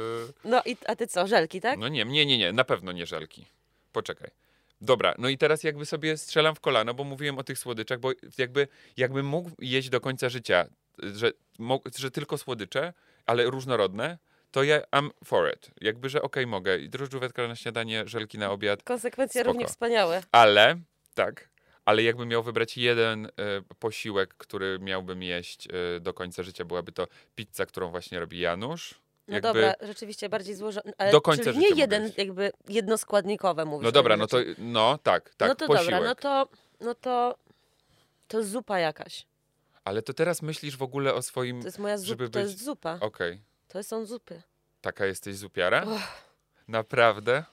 [0.46, 1.80] No i a ty co, żelki, tak?
[1.80, 3.46] No nie, nie, nie, nie, na pewno nie żelki.
[3.92, 4.43] Poczekaj.
[4.84, 8.12] Dobra, no i teraz jakby sobie strzelam w kolano, bo mówiłem o tych słodyczach, bo
[8.38, 8.68] jakby
[8.98, 10.66] jakbym mógł jeść do końca życia,
[11.00, 11.32] że,
[11.96, 12.94] że tylko słodycze,
[13.26, 14.18] ale różnorodne,
[14.52, 15.72] to ja am for it.
[15.82, 16.80] Jakby, że okej, mogę.
[16.80, 19.54] I drożdżóweczka na śniadanie, żelki na obiad, Konsekwencje Spoko.
[19.54, 20.24] równie wspaniałe.
[20.32, 20.80] ale,
[21.14, 21.50] tak,
[21.86, 23.30] ale jakbym miał wybrać jeden e,
[23.80, 29.03] posiłek, który miałbym jeść e, do końca życia, byłaby to pizza, którą właśnie robi Janusz.
[29.28, 30.94] No dobra, rzeczywiście bardziej złożone.
[30.98, 33.84] Ale Do końca czyli nie jeden, jakby jednoskładnikowe mówisz.
[33.86, 35.86] No dobra, no to, no tak, tak, No to posiłek.
[35.94, 36.48] dobra, no to,
[36.80, 37.36] no to,
[38.28, 39.26] to zupa jakaś.
[39.84, 41.62] Ale to teraz myślisz w ogóle o swoim.
[41.62, 42.98] To jest moja zupa, Żeby to być- jest zupa.
[43.02, 44.42] Okej, To są zupy.
[44.82, 45.84] taka jesteś zupiara?
[45.84, 46.02] Och.
[46.68, 47.44] Naprawdę?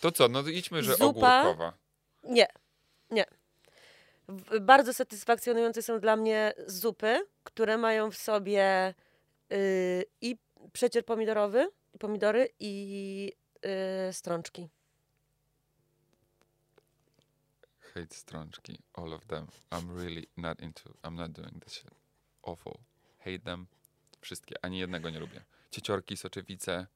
[0.00, 0.28] To co?
[0.28, 1.06] No to idźmy, że Zupa?
[1.42, 1.72] ogórkowa.
[2.24, 2.46] Nie,
[3.10, 3.24] nie.
[4.60, 8.94] Bardzo satysfakcjonujące są dla mnie zupy, które mają w sobie
[9.52, 10.36] y, i
[10.72, 13.32] przecier pomidorowy, pomidory i
[14.08, 14.68] y, strączki.
[17.94, 19.46] Hate strączki, all of them.
[19.70, 20.90] I'm really not into.
[21.02, 21.90] I'm not doing this shit.
[22.42, 22.74] Awful.
[23.18, 23.66] Hate them.
[24.20, 24.54] Wszystkie.
[24.62, 25.44] Ani jednego nie lubię.
[25.70, 26.86] Cieciorki, soczewice.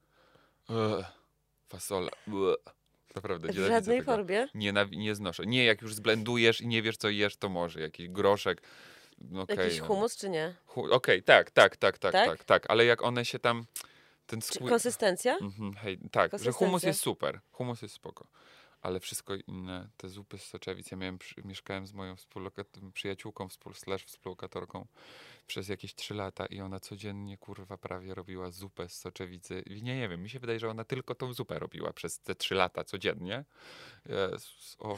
[0.69, 1.05] Ugh.
[1.69, 2.09] Fasola.
[2.27, 2.55] Ugh.
[3.15, 4.11] Naprawdę, W nienawidzę żadnej tego.
[4.11, 4.47] formie.
[4.55, 5.45] Nienawi- nie znoszę.
[5.45, 7.79] Nie, jak już zblendujesz i nie wiesz, co jesz, to może.
[7.81, 8.61] Jakiś groszek.
[9.39, 9.85] Okej, Jakiś no.
[9.85, 10.55] humus czy nie?
[10.65, 12.29] Hu- Okej, tak, tak, tak, tak, Tak?
[12.29, 13.65] tak, tak, ale jak one się tam,
[14.27, 14.69] ten Czy skój...
[14.69, 15.37] konsystencja?
[15.41, 16.87] Mhm, hej, tak, że humus Konsystencja.
[16.89, 18.27] jest super, humus jest spoko,
[18.81, 23.73] ale wszystko inne, te zupy z soczewic, ja miałem, mieszkałem z moją współlokat- przyjaciółką, współ,
[23.73, 24.87] slash współlokatorką
[25.47, 29.59] przez jakieś trzy lata i ona codziennie, kurwa, prawie robiła zupę z soczewicy.
[29.65, 32.35] I nie, nie wiem, mi się wydaje, że ona tylko tą zupę robiła przez te
[32.35, 33.45] trzy lata codziennie.
[34.05, 34.97] Jezus, o,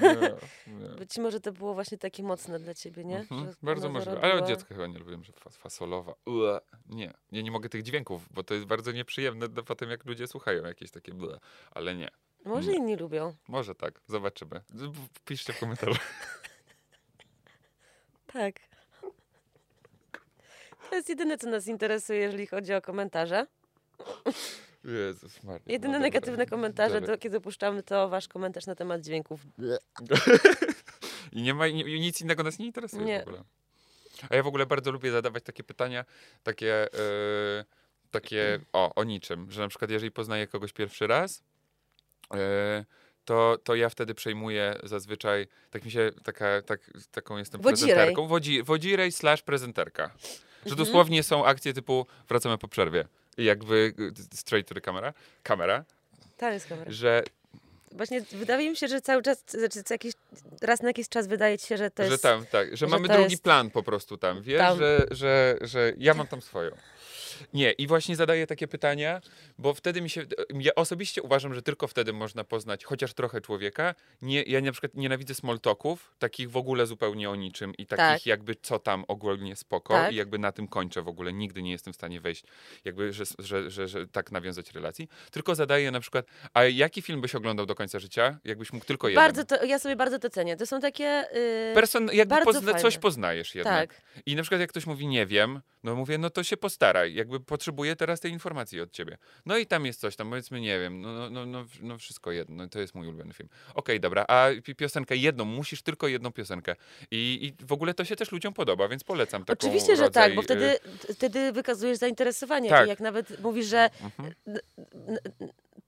[0.00, 0.36] nie,
[0.72, 0.88] nie.
[0.88, 3.18] Być może to było właśnie takie mocne dla ciebie, nie?
[3.18, 4.20] Mhm, bardzo możliwe.
[4.20, 6.14] Ale od zarobiła- dziecka chyba nie lubiłem, że fas fasolowa.
[6.26, 10.26] Ue, nie, nie, nie mogę tych dźwięków, bo to jest bardzo nieprzyjemne potem, jak ludzie
[10.26, 11.38] słuchają jakieś takie ble.
[11.70, 12.10] Ale nie.
[12.46, 12.76] Może Nie.
[12.76, 13.34] inni lubią.
[13.48, 14.60] Może tak, zobaczymy.
[15.24, 15.98] Piszcie w komentarzu.
[18.32, 18.54] Tak.
[20.90, 23.46] To jest jedyne, co nas interesuje, jeżeli chodzi o komentarze.
[24.84, 25.60] Jezus Maria.
[25.66, 26.06] Jedyne no dobra.
[26.06, 27.16] negatywne komentarze, Dalej.
[27.16, 29.40] to, kiedy puszczamy, to wasz komentarz na temat dźwięków.
[31.32, 33.18] I nie ma, i nic innego nas nie interesuje Nie.
[33.18, 33.44] w ogóle.
[34.30, 36.04] A ja w ogóle bardzo lubię zadawać takie pytania,
[36.42, 37.64] takie, e,
[38.10, 41.42] takie o, o niczym, że na przykład jeżeli poznaję kogoś pierwszy raz,
[43.24, 47.94] to, to ja wtedy przejmuję zazwyczaj, tak mi się, taka, tak, taką jestem Wodzirej.
[47.94, 50.10] prezenterką, wodzi, wodzirej slash prezenterka.
[50.66, 50.76] Że Mhm.
[50.86, 53.04] dosłownie są akcje typu wracamy po przerwie.
[53.38, 53.94] I jakby
[54.32, 55.12] y, straight to the camera,
[55.42, 55.84] kamera,
[56.36, 56.90] Tam jest kamera.
[56.90, 57.22] że
[57.92, 60.12] Właśnie wydaje mi się, że cały czas, znaczy jakiś,
[60.62, 62.22] raz na jakiś czas wydaje ci się, że to że jest...
[62.22, 64.78] tam, tak, że, że mamy drugi jest- plan po prostu tam, wiesz, Tam.
[64.78, 66.70] Że, że, że ja mam tam swoją.
[67.54, 69.20] Nie, i właśnie zadaję takie pytania,
[69.58, 70.26] bo wtedy mi się,
[70.60, 73.94] ja osobiście uważam, że tylko wtedy można poznać chociaż trochę człowieka.
[74.22, 77.96] Nie, ja na przykład nienawidzę small talków, takich w ogóle zupełnie o niczym i takich
[77.98, 78.26] Tak.
[78.26, 80.12] jakby co tam ogólnie spoko Tak.
[80.12, 81.32] i jakby na tym kończę w ogóle.
[81.32, 82.44] Nigdy nie jestem w stanie wejść,
[82.84, 85.08] jakby, że, że, że, że tak nawiązać relacji.
[85.30, 88.38] Tylko zadaję na przykład, a jaki film byś oglądał do końca życia?
[88.44, 89.24] Jakbyś mógł tylko jeden.
[89.24, 90.56] Bardzo to, ja sobie bardzo to cenię.
[90.56, 91.24] To są takie...
[91.34, 93.94] Yy, Person, jakby pozna, coś poznajesz jednak.
[93.94, 94.02] tak.
[94.26, 97.40] I na przykład jak ktoś mówi nie wiem, no mówię, no to się postaraj, jakby
[97.46, 99.18] potrzebuję teraz tej informacji od ciebie.
[99.46, 102.32] No i tam jest coś tam, powiedzmy nie wiem, no, no, no, no, no wszystko
[102.32, 103.48] jedno, to jest mój ulubiony film.
[103.74, 106.76] Okej, dobra, a pi- piosenkę jedną, musisz tylko jedną piosenkę.
[107.10, 110.34] I, I w ogóle to się też ludziom podoba, więc polecam taką Oczywiście, że tak,
[110.34, 110.78] bo y, wtedy,
[111.14, 112.68] wtedy wykazujesz zainteresowanie.
[112.68, 112.86] Tak.
[112.86, 114.34] I jak nawet mówisz, że Mhm.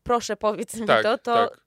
[0.03, 1.61] proszę powiedz mi Tak, to, to tak.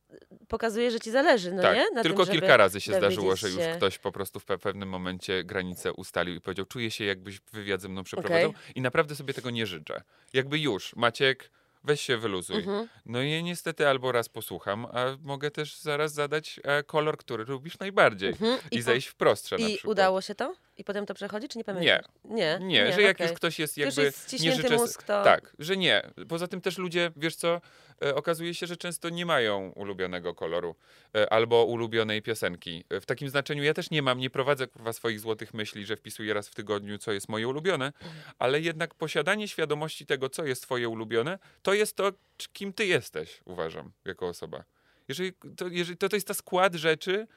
[0.47, 1.75] Pokazuje, że ci zależy, no tak.
[1.77, 1.85] nie?
[1.93, 4.57] Na Tylko tym, kilka razy się zdarzyło, że już się- ktoś po prostu w pe-
[4.57, 9.15] pewnym momencie granicę ustalił i powiedział, czuję się jakbyś wywiad ze mną przeprowadzał i naprawdę
[9.15, 10.01] sobie tego nie życzę.
[10.33, 11.49] Jakby już, Maciek,
[11.83, 12.55] weź się wyluzuj.
[12.57, 12.87] Mhm.
[13.05, 17.79] No i niestety albo raz posłucham, a mogę też zaraz zadać e, kolor, który lubisz
[17.79, 18.59] najbardziej Mhm.
[18.71, 20.53] i, po- zejść w prostsze na I udało się to?
[20.77, 22.05] I potem to przechodzi, czy nie pamiętasz?
[22.25, 22.59] Nie.
[22.61, 23.27] Nie, że jak okej.
[23.27, 24.77] już ktoś jest jakby jest nie życzę...
[24.77, 25.23] mózg, to...
[25.23, 26.01] Tak, że nie.
[26.27, 27.61] Poza tym też ludzie, wiesz co,
[28.05, 30.75] e, okazuje się, że często nie mają ulubionego koloru
[31.15, 32.83] e, albo ulubionej piosenki.
[32.89, 35.95] E, w takim znaczeniu ja też nie mam, nie prowadzę kurwa swoich złotych myśli, że
[35.95, 37.93] wpisuję raz w tygodniu, co jest moje ulubione,
[38.39, 42.11] ale jednak posiadanie świadomości tego, co jest twoje ulubione, to jest to,
[42.53, 44.63] kim ty jesteś, uważam, jako osoba.
[45.07, 47.27] Jeżeli to, jeżeli to, to jest ta skład rzeczy,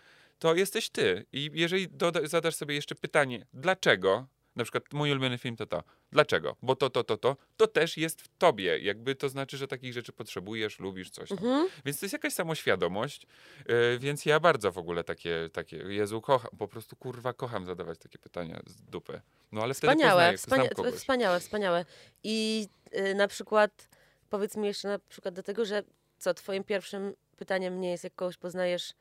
[0.44, 1.26] to jesteś ty.
[1.32, 4.26] I jeżeli doda- zadasz sobie jeszcze pytanie, dlaczego,
[4.56, 5.82] na przykład mój ulubiony film to to,
[6.12, 8.78] dlaczego, bo to, to, to, to, to też jest w tobie.
[8.78, 11.38] Jakby to znaczy, że takich rzeczy potrzebujesz, lubisz coś tam.
[11.38, 11.68] Mhm.
[11.84, 13.26] Więc to jest jakaś samoświadomość,
[13.68, 17.98] yy, więc ja bardzo w ogóle takie, takie, Jezu, kocham, po prostu kurwa kocham zadawać
[17.98, 19.20] takie pytania z dupy.
[19.52, 21.84] No ale wtedy Wspaniałe, poznaję, wspania wspaniałe, wspaniałe.
[22.22, 22.68] I
[22.98, 23.88] y, na przykład,
[24.30, 25.82] powiedz mi jeszcze na przykład do tego, że
[26.18, 28.94] co, twoim pierwszym pytaniem nie jest, jak kogoś poznajesz,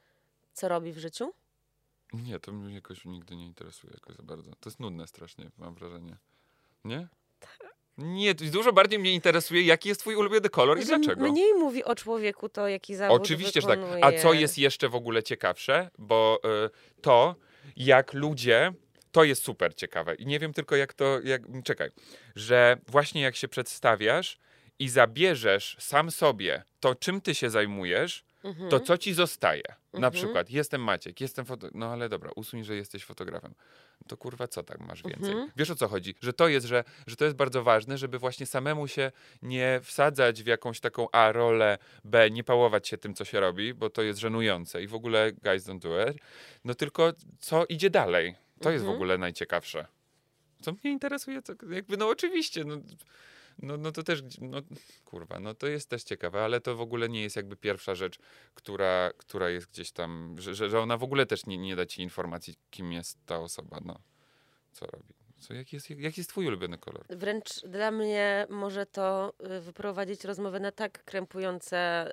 [0.53, 1.33] co robi w życiu?
[2.13, 4.51] Nie, to mnie jakoś nigdy nie interesuje jakoś za bardzo.
[4.59, 6.17] To jest nudne strasznie, mam wrażenie.
[6.83, 7.07] Nie?
[7.97, 11.31] Nie, dużo bardziej mnie interesuje, jaki jest twój ulubiony kolor i dlaczego.
[11.31, 13.79] Mniej mówi o człowieku to, jaki zawód Oczywiście, że tak.
[13.79, 14.05] wykonuje.
[14.05, 15.89] A co jest jeszcze w ogóle ciekawsze?
[15.97, 17.35] Bo y, to,
[17.75, 18.73] jak ludzie,
[19.11, 20.15] to jest super ciekawe.
[20.15, 21.19] I nie wiem tylko, jak to.
[21.23, 21.89] Jak, czekaj,
[22.35, 24.37] że właśnie jak się przedstawiasz
[24.79, 28.69] i zabierzesz sam sobie to, czym ty się zajmujesz, Mhm.
[28.69, 29.63] to co ci zostaje?
[29.93, 30.13] Na Mhm.
[30.13, 31.67] przykład, jestem Maciek, jestem foto...
[31.73, 33.53] No ale dobra, usuń, że jesteś fotografem.
[34.07, 35.31] To kurwa, co tak masz więcej?
[35.31, 35.51] Mhm.
[35.55, 36.15] Wiesz o co chodzi?
[36.21, 40.43] Że to jest, że, że to jest bardzo ważne, żeby właśnie samemu się nie wsadzać
[40.43, 44.01] w jakąś taką A rolę, B, nie pałować się tym, co się robi, bo to
[44.01, 46.17] jest żenujące i w ogóle guys don't do it.
[46.65, 48.35] No tylko co idzie dalej?
[48.61, 48.95] To jest w Mhm.
[48.95, 49.85] ogóle najciekawsze.
[50.61, 52.75] Co mnie interesuje, to jakby, no oczywiście, no,
[53.59, 54.57] no, no to też, no
[55.05, 58.19] kurwa, no to jest też ciekawe, ale to w ogóle nie jest jakby pierwsza rzecz,
[58.55, 62.01] która, która jest gdzieś tam, że, że, ona w ogóle też nie, nie da ci
[62.01, 63.99] informacji, kim jest ta osoba, no,
[64.71, 65.13] co robi.
[65.39, 67.05] Co, jaki, jest, jaki jest twój ulubiony kolor?
[67.09, 72.11] Wręcz dla mnie może to y, wyprowadzić rozmowę na tak krępujące.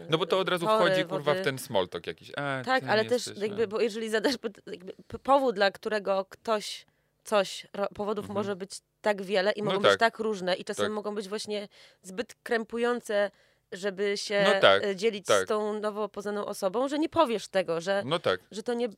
[0.00, 1.40] y, No bo to od razu tory, wchodzi, kurwa, wody.
[1.40, 2.32] w ten small talk jakiś.
[2.36, 4.34] A, Tak, ale też jakby, bo jeżeli zadasz
[4.66, 4.92] jakby
[5.22, 6.86] powód, dla którego ktoś
[7.24, 8.34] coś, powodów Mhm.
[8.34, 8.70] może być
[9.00, 9.90] tak wiele i No mogą tak.
[9.90, 10.92] być tak różne i czasem Tak.
[10.92, 11.68] mogą być właśnie
[12.02, 13.30] zbyt krępujące,
[13.72, 15.44] żeby się No tak, e, dzielić tak.
[15.44, 18.88] z tą nowo poznaną osobą, że nie powiesz tego, że, No tak, że to nie,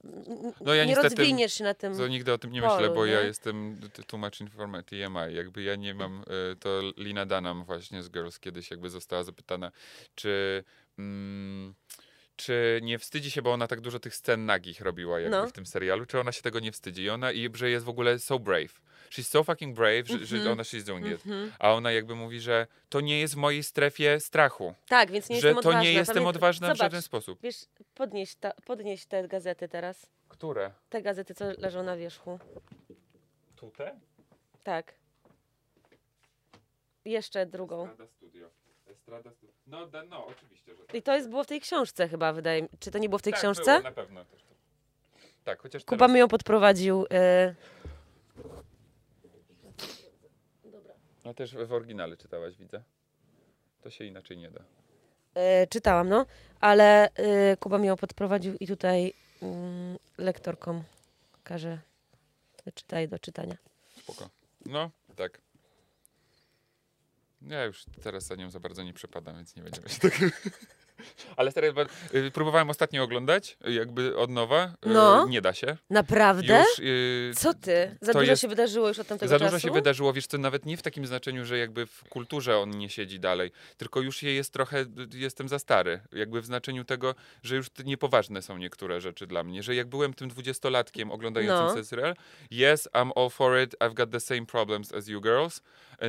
[0.61, 1.97] No ja nie rozwiniesz się na tym.
[1.97, 3.27] to nigdy o tym nie polu, myślę, bo ja nie?
[3.27, 5.35] jestem t- too much informa- TMI.
[5.37, 9.73] Jakby ja nie mam, e, to Lina Dunham właśnie z Girls kiedyś jakby została zapytana,
[10.15, 10.65] czy...
[10.99, 11.75] Mm,
[12.41, 15.47] czy nie wstydzi się, bo ona tak dużo tych scen nagich robiła jakby No.
[15.47, 17.03] w tym serialu, czy ona się tego nie wstydzi?
[17.03, 18.81] I ona, i że jest w ogóle so brave.
[19.11, 20.53] She's so fucking brave, że, że Mhm.
[20.53, 21.27] ona she's doing it.
[21.27, 21.53] Mhm.
[21.59, 24.75] A ona jakby mówi, że to nie jest w mojej strefie strachu.
[24.89, 25.83] Tak, więc nie że jestem to odważna.
[25.83, 27.39] nie jestem Pamięt- odważna w Zobacz, żaden sposób.
[27.43, 27.57] Wiesz,
[27.95, 30.07] podnieś, ta, podnieś te gazety teraz.
[30.29, 30.71] Które?
[30.89, 32.39] Te gazety, co leżą na wierzchu.
[33.57, 33.93] Tutaj?
[34.63, 34.95] Tak.
[37.05, 37.89] Jeszcze drugą.
[38.17, 38.51] Studio.
[39.17, 39.55] Autostrada.
[39.67, 40.97] No, da, no oczywiście, że tak.
[40.97, 43.23] I to jest było w tej książce chyba, wydaje mi Czy to nie było w
[43.23, 43.65] tej tak, książce?
[43.65, 44.55] Było, na pewno też to.
[45.45, 47.05] Tak, chociaż Kuba teraz, mi ją podprowadził.
[47.05, 47.55] y,
[51.25, 52.83] no też w oryginale czytałaś, widzę.
[53.81, 54.61] To się inaczej nie da.
[55.63, 56.27] y, czytałam, no.
[56.61, 57.09] Ale
[57.53, 60.83] y, Kuba mi ją podprowadził i tutaj mm, lektorkom
[61.45, 61.79] każe
[62.75, 63.57] czytaj do czytania.
[63.99, 64.31] Spoko.
[64.67, 65.41] No, tak.
[67.43, 70.13] Ja już teraz za nią za bardzo nie przepadam, więc nie będziemy się tak...
[71.37, 74.67] Ale ba- y, próbowałem ostatnio oglądać, y, jakby od nowa.
[74.87, 75.27] y, No.
[75.29, 75.77] Nie da się.
[75.91, 76.65] Naprawdę?
[76.79, 77.97] Już, Co ty?
[78.01, 79.51] Za to dużo jest- się wydarzyło już od tamtego Za czasu?
[79.51, 82.71] dużo się wydarzyło, wiesz co, nawet nie w takim znaczeniu, że jakby w kulturze on
[82.71, 84.85] nie siedzi dalej, tylko już je jest trochę,
[85.15, 89.63] jestem za stary, jakby w znaczeniu tego, że już niepoważne są niektóre rzeczy dla mnie,
[89.63, 91.85] że jak byłem tym dwudziestolatkiem oglądającym No.
[91.85, 92.15] serial,
[92.51, 95.61] yes, I'm all for it, I've got the same problems as you girls,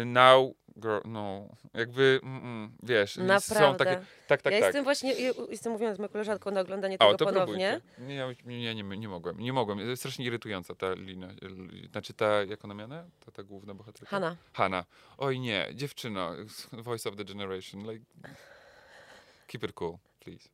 [0.06, 3.86] now, girl, no, jakby, mm, mm, wiesz, są Naprawdę.
[3.86, 4.68] takie, tak, tak, ja tak.
[4.68, 7.82] jestem właśnie, ja jestem mówiąc z moją koleżanką na oglądanie tego O, to ponownie.
[8.00, 9.80] Nie, ja nie, nie, nie, mogłem, nie mogłem.
[9.80, 11.28] Jest strasznie irytująca ta lina,
[11.92, 13.06] znaczy ta, jak ona miana?
[13.26, 14.10] Ta, ta główna bohaterka?
[14.10, 14.36] Hanna.
[14.54, 14.86] Hanna.
[15.18, 16.32] Oj nie, dziewczyno,
[16.74, 18.06] voice of the generation, like,
[19.48, 20.50] keep it cool, please.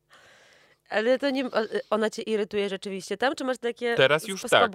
[0.88, 1.44] Ale to nie,
[1.90, 4.70] ona cię irytuje rzeczywiście tam, czy masz takie Teraz już tak.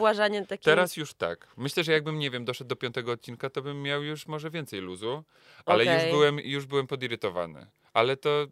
[0.75, 1.47] Teraz już tak.
[1.57, 4.79] Myślę, że jakbym, nie wiem, doszedł do piątego odcinka, to bym miał już może więcej
[4.79, 5.23] luzu,
[5.65, 6.11] ale już, Okej.
[6.11, 7.67] byłem, już byłem podirytowany.
[7.93, 8.47] Ale to,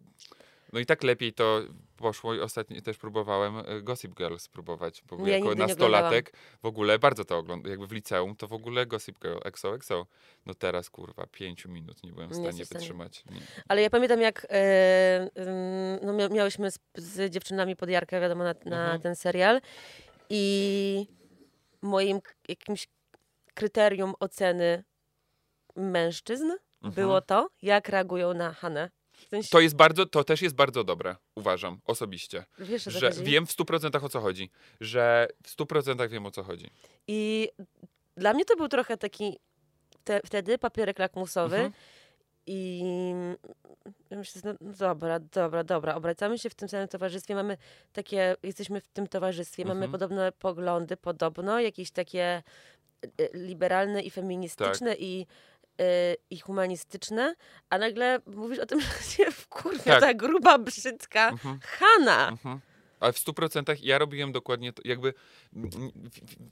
[0.73, 1.61] no i tak lepiej to
[2.01, 6.99] poszło i ostatnio też próbowałem e, Gossip Girl spróbować, bo Ja jako nastolatek w ogóle
[6.99, 10.07] bardzo to oglądam, jakby w liceum, to w ogóle Gossip Girl, XOXO.
[10.45, 13.23] No teraz, kurwa, pięciu minut nie byłem w Nie stanie wytrzymać.
[13.25, 13.41] Nie.
[13.67, 15.29] Ale ja pamiętam, jak e,
[16.01, 19.01] no, mia- miałyśmy z, z dziewczynami pod Jarkę, wiadomo, na, na Mhm.
[19.01, 19.61] ten serial
[20.29, 21.07] i
[21.81, 22.87] moim jakimś
[23.53, 24.83] kryterium oceny
[25.75, 26.51] mężczyzn
[26.83, 26.93] Mhm.
[26.93, 28.89] było to, jak reagują na Hanę.
[29.29, 32.43] Sensie, To jest bardzo, to też jest bardzo dobre, uważam, osobiście.
[32.59, 33.23] wiesz, Że chodzi?
[33.23, 34.49] wiem w 100% o co chodzi.
[34.81, 36.69] Że w 100% wiem o co chodzi.
[37.07, 37.49] I
[38.17, 39.39] dla mnie to był trochę taki
[40.03, 41.73] te, wtedy papierek lakmusowy Mhm.
[42.45, 42.81] i
[44.09, 47.57] ja myślę, no no dobra, dobra, dobra, obracamy się w tym samym towarzystwie, mamy
[47.93, 49.91] takie, jesteśmy w tym towarzystwie, mamy Mhm.
[49.91, 52.43] podobne poglądy, podobno, jakieś takie e,
[53.33, 54.99] liberalne i feministyczne Tak.
[55.01, 55.25] i, e,
[56.29, 57.35] i humanistyczne,
[57.69, 59.99] a nagle mówisz o tym, że się wkurwia Tak.
[60.01, 61.59] ta gruba, brzydka Mhm.
[61.63, 62.29] Hanna.
[62.29, 62.59] Mhm.
[62.99, 65.13] Ale w 100% ja robiłem dokładnie to, jakby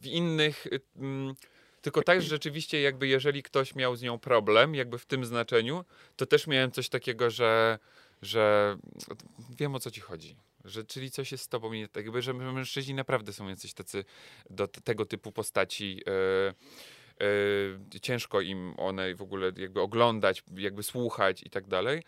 [0.01, 0.65] w, innych.
[0.65, 1.33] y, mm,
[1.81, 5.85] Tylko tak, że rzeczywiście, jakby jeżeli ktoś miał z nią problem, jakby w tym znaczeniu,
[6.15, 7.79] to też miałem coś takiego, że,
[8.21, 8.77] że
[9.49, 10.35] wiem o co ci chodzi.
[10.65, 14.05] Że, czyli coś jest z tobą nie tak, jakby, że mężczyźni naprawdę są jacyś tacy
[14.49, 16.01] do tego typu postaci.
[16.07, 16.53] e,
[18.01, 22.03] ciężko im one w ogóle jakby oglądać, jakby słuchać i tak dalej.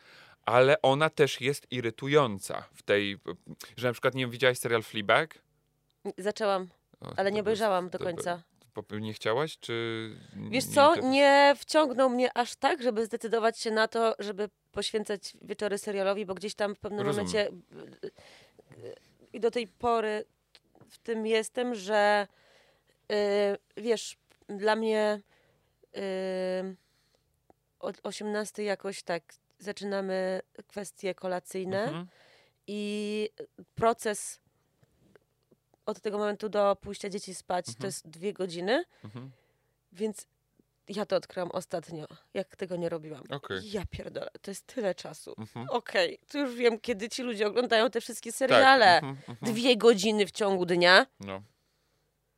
[0.45, 3.17] Ale ona też jest irytująca w tej,
[3.77, 5.41] że na przykład nie widziałaś serial Fleabag?
[6.17, 6.67] Zaczęłam,
[7.01, 8.41] O, ale nie obejrzałam do końca.
[8.99, 10.09] Nie chciałaś, czy...
[10.51, 15.77] Wiesz co, nie wciągnął mnie aż tak, żeby zdecydować się na to, żeby poświęcać wieczory
[15.77, 17.27] serialowi, bo gdzieś tam w pewnym Rozumiem.
[17.27, 17.49] momencie
[18.83, 18.95] y,
[19.33, 20.25] i do tej pory
[20.89, 22.27] w tym jestem, że
[23.11, 24.17] y, wiesz,
[24.57, 25.21] dla mnie
[25.97, 26.75] y,
[27.79, 29.23] od 18 jakoś tak
[29.59, 32.07] zaczynamy kwestie kolacyjne Mhm.
[32.67, 33.29] i
[33.75, 34.39] proces
[35.85, 37.85] od tego momentu do pójścia dzieci spać to Mhm.
[37.87, 38.83] jest dwie godziny.
[39.03, 39.31] Mhm.
[39.91, 40.27] Więc
[40.89, 43.23] ja to odkryłam ostatnio, jak tego nie robiłam.
[43.29, 43.71] Okej.
[43.71, 45.35] Ja pierdolę, to jest tyle czasu.
[45.37, 45.69] Mhm.
[45.69, 48.37] Okej, to już wiem, kiedy ci ludzie oglądają te wszystkie Tak.
[48.37, 48.97] seriale.
[48.97, 49.37] mhm.
[49.41, 51.07] Dwie godziny w ciągu dnia.
[51.19, 51.41] No.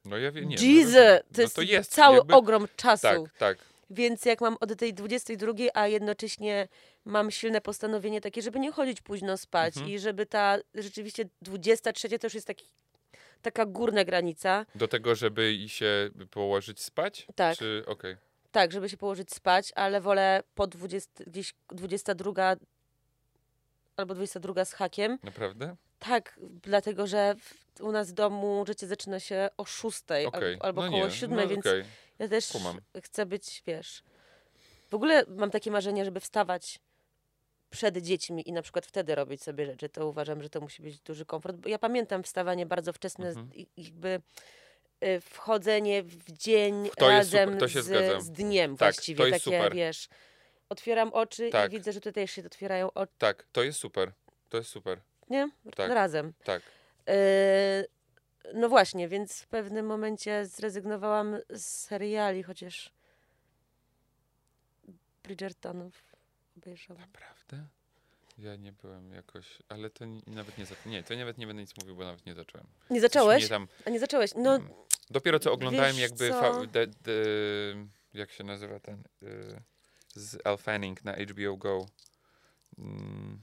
[0.05, 0.55] No ja wiem, nie.
[0.55, 1.23] Jesus, no, rozumiem.
[1.33, 3.01] to jest, no to jest cały jakby, ogrom czasu.
[3.01, 3.57] Tak, tak.
[3.89, 6.67] Więc jak mam od tej 22, a jednocześnie
[7.05, 9.93] mam silne postanowienie takie, żeby nie chodzić późno spać Mhm.
[9.95, 12.65] i żeby ta rzeczywiście 23 to już jest taki,
[13.41, 14.65] taka górna granica.
[14.75, 17.27] Do tego, żeby i się położyć spać?
[17.35, 17.57] Tak.
[17.57, 18.17] Czy, okej.
[18.51, 22.55] Tak, żeby się położyć spać, ale wolę po 20, gdzieś 22
[23.97, 25.19] albo 22 z hakiem.
[25.23, 25.75] Naprawdę?
[26.03, 30.57] Tak, dlatego że w, u nas w domu życie zaczyna się o 6 Okej.
[30.59, 31.83] albo, no koło nie, 7, no, więc okej.
[32.19, 32.79] ja też kumam.
[33.03, 34.03] chcę być, wiesz.
[34.89, 36.79] W ogóle mam takie marzenie, żeby wstawać
[37.69, 39.89] przed dziećmi i na przykład wtedy robić sobie rzeczy.
[39.89, 41.55] To uważam, że to musi być duży komfort.
[41.57, 43.49] Bo ja pamiętam wstawanie bardzo wczesne, Mhm.
[43.77, 44.21] jakby
[45.03, 49.17] y, wchodzenie w dzień super, razem z, z dniem Tak, właściwie.
[49.17, 49.75] to jest takie, super.
[49.75, 50.07] wiesz,
[50.69, 51.71] otwieram oczy Tak.
[51.71, 53.13] i widzę, że tutaj się otwierają oczy.
[53.17, 54.11] Tak, to jest super.
[54.49, 55.01] To jest super.
[55.29, 55.49] Nie?
[55.75, 55.91] Tak.
[55.91, 56.33] Razem.
[56.43, 56.61] Tak.
[57.09, 57.87] Y,
[58.53, 62.91] no właśnie, więc w pewnym momencie zrezygnowałam z seriali, chociaż
[65.23, 66.15] Bridgertonów
[66.57, 67.01] obejrzałam.
[67.01, 67.67] Naprawdę?
[68.37, 71.77] Ja nie byłem jakoś, ale to ni- nawet nie, nie, to nawet nie będę nic
[71.81, 72.67] mówił, bo nawet nie zacząłem.
[72.89, 73.43] Nie zacząłeś?
[73.43, 74.31] mnie tam, A nie zacząłeś?
[74.35, 74.69] No, mm,
[75.09, 76.65] dopiero co oglądałem jakby, co?
[76.67, 77.13] de, de,
[78.13, 79.61] jak się nazywa ten, y,
[80.15, 81.85] z Al Fanning na HBO Go.
[82.77, 83.41] Mm,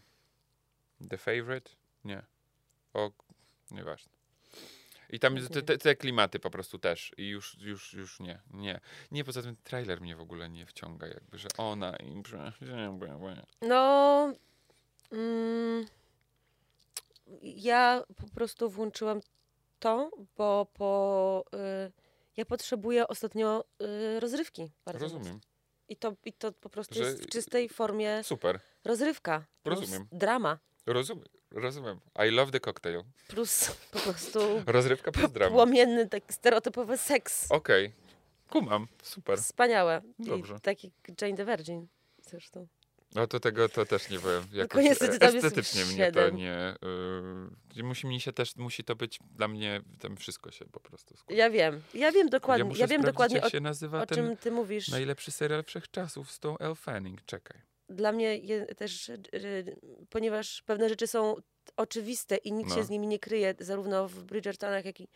[1.08, 1.70] The Favorite?
[2.04, 2.22] Nie.
[2.94, 3.10] O,
[3.70, 4.12] nieważne.
[5.10, 7.12] I tam jest te, te, te klimaty po prostu też.
[7.16, 8.80] I już, już, już nie, nie.
[9.10, 12.22] Nie, poza tym trailer mnie w ogóle nie wciąga, jakby, że ona i...
[13.62, 14.34] no
[15.12, 15.86] mm,
[17.42, 19.20] ja po prostu włączyłam
[19.78, 21.44] to, bo po,
[21.86, 21.92] y,
[22.36, 23.64] ja potrzebuję ostatnio
[24.16, 24.72] y, rozrywki.
[24.84, 25.18] Bardzo mocno.
[25.18, 25.40] Rozumiem.
[25.88, 28.60] I to, I to po prostu Że- jest w czystej formie Super.
[28.84, 29.46] rozrywka.
[29.64, 30.06] Rozumiem.
[30.12, 30.58] drama.
[30.86, 31.24] Rozumiem.
[31.50, 32.00] Rozumiem.
[32.26, 33.02] I love the cocktail.
[33.28, 35.56] Plus po prostu Rozrywka plus drama.
[35.56, 37.46] płomienny, taki stereotypowy seks.
[37.50, 37.92] Okej.
[38.48, 38.86] Kumam.
[39.02, 39.38] Super.
[39.38, 40.02] Wspaniałe.
[40.18, 40.54] Dobrze.
[40.56, 41.86] I taki Jane the Virgin
[42.22, 42.66] zresztą.
[43.14, 44.44] No to tego to też nie byłem.
[44.52, 46.74] Jakoś estetycznie mnie to nie.
[47.76, 51.16] Yy, musi mi się też, musi to być dla mnie, tam wszystko się po prostu
[51.16, 51.42] składa.
[51.42, 51.82] Ja wiem.
[51.94, 52.64] Ja wiem dokładnie.
[52.64, 54.88] muszę Ja, wiem dokładnie jak o, się nazywa o czym ty mówisz.
[54.88, 57.24] najlepszy serial wszechczasów z tą Elle Fanning.
[57.26, 57.60] Czekaj.
[57.90, 59.76] Dla mnie je, też, y,
[60.10, 61.36] ponieważ pewne rzeczy są
[61.76, 62.76] oczywiste i nikt No.
[62.76, 65.08] się z nimi nie kryje, zarówno w Bridgertonach, jak i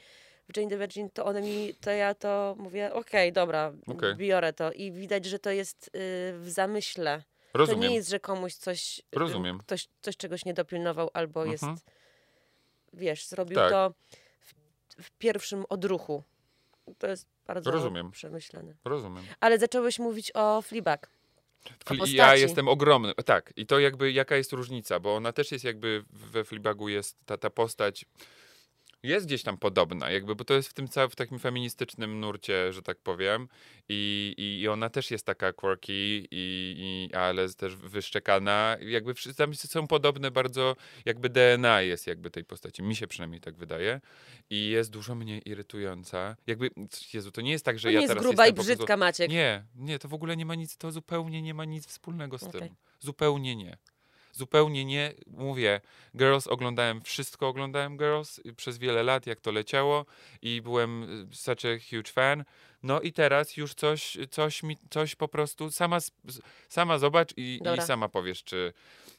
[0.48, 4.16] w Jane the Virgin, to one mi, to ja to mówię, okej, dobra, Okej.
[4.16, 4.72] biorę to.
[4.72, 5.90] I widać, że to jest y,
[6.38, 7.22] w zamyśle.
[7.54, 7.80] Rozumiem.
[7.82, 9.58] To nie jest, że komuś coś, y, Rozumiem.
[9.58, 11.80] ktoś, ktoś czegoś nie dopilnował albo jest, Mhm.
[12.92, 13.70] wiesz, zrobił Tak.
[13.70, 13.94] to
[14.40, 14.54] w,
[15.04, 16.22] w pierwszym odruchu.
[16.98, 18.10] To jest bardzo Rozumiem.
[18.10, 18.74] przemyślane.
[18.84, 19.24] Rozumiem.
[19.40, 21.10] Ale zacząłeś mówić o Fleabag.
[21.84, 22.16] Postaci.
[22.16, 23.14] ja jestem ogromny.
[23.24, 27.16] Tak, i to jakby jaka jest różnica, bo ona też jest jakby we Fleabagu jest
[27.26, 28.06] ta, ta postać
[29.04, 32.72] jest gdzieś tam podobna, jakby, bo to jest w tym całym, w takim feministycznym nurcie,
[32.72, 33.48] że tak powiem.
[33.88, 38.76] I, i, i ona też jest taka quirky, i, i, ale też wyszczekana.
[38.80, 42.82] Jakby tam są podobne bardzo, jakby DNA jest jakby tej postaci.
[42.82, 44.00] Mi się przynajmniej tak wydaje.
[44.50, 46.36] I jest dużo mniej irytująca.
[46.46, 46.70] Jakby,
[47.14, 48.72] Jezu, to nie jest tak, że To ja nie jest teraz gruba i po prostu-
[48.74, 49.30] brzydka, Maciek.
[49.30, 52.42] nie, nie, to w ogóle nie ma nic, to zupełnie nie ma nic wspólnego z
[52.42, 52.60] Okej.
[52.60, 52.74] tym.
[53.00, 53.76] Zupełnie nie.
[54.34, 55.12] Zupełnie nie.
[55.26, 55.80] Mówię,
[56.16, 60.06] Girls oglądałem, wszystko oglądałem Girls przez wiele lat, jak to leciało
[60.42, 62.44] i byłem y, such a huge fan.
[62.82, 65.98] No i teraz już coś, coś mi, coś po prostu sama,
[66.68, 68.72] sama zobacz i, i sama powiesz, czy...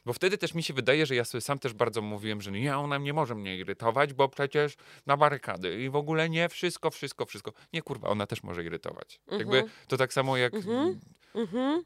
[0.04, 2.78] Bo wtedy też mi się wydaje, że ja sobie sam też bardzo mówiłem, że nie,
[2.78, 7.26] ona nie może mnie irytować, bo przecież na barykady i w ogóle nie, wszystko, wszystko,
[7.26, 7.52] wszystko.
[7.72, 9.20] Nie, kurwa, ona też może irytować.
[9.30, 9.72] Jakby Mhm.
[9.88, 10.54] to tak samo jak...
[10.54, 11.00] Mhm.
[11.36, 11.84] Mhm.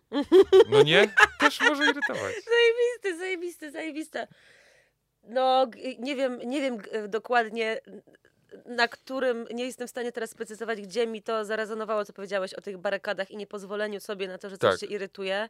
[0.70, 1.08] No nie?
[1.40, 2.34] Też może irytować.
[2.54, 4.26] Zajebiste, zajebiste, zajebiste.
[5.22, 5.66] No,
[5.98, 6.78] nie wiem, nie wiem
[7.08, 7.80] dokładnie
[8.66, 12.60] na którym, nie jestem w stanie teraz sprecyzować, gdzie mi to zarezonowało, co powiedziałeś o
[12.60, 14.80] tych barykadach i niepozwoleniu sobie na to, że coś Tak.
[14.80, 15.48] się irytuje,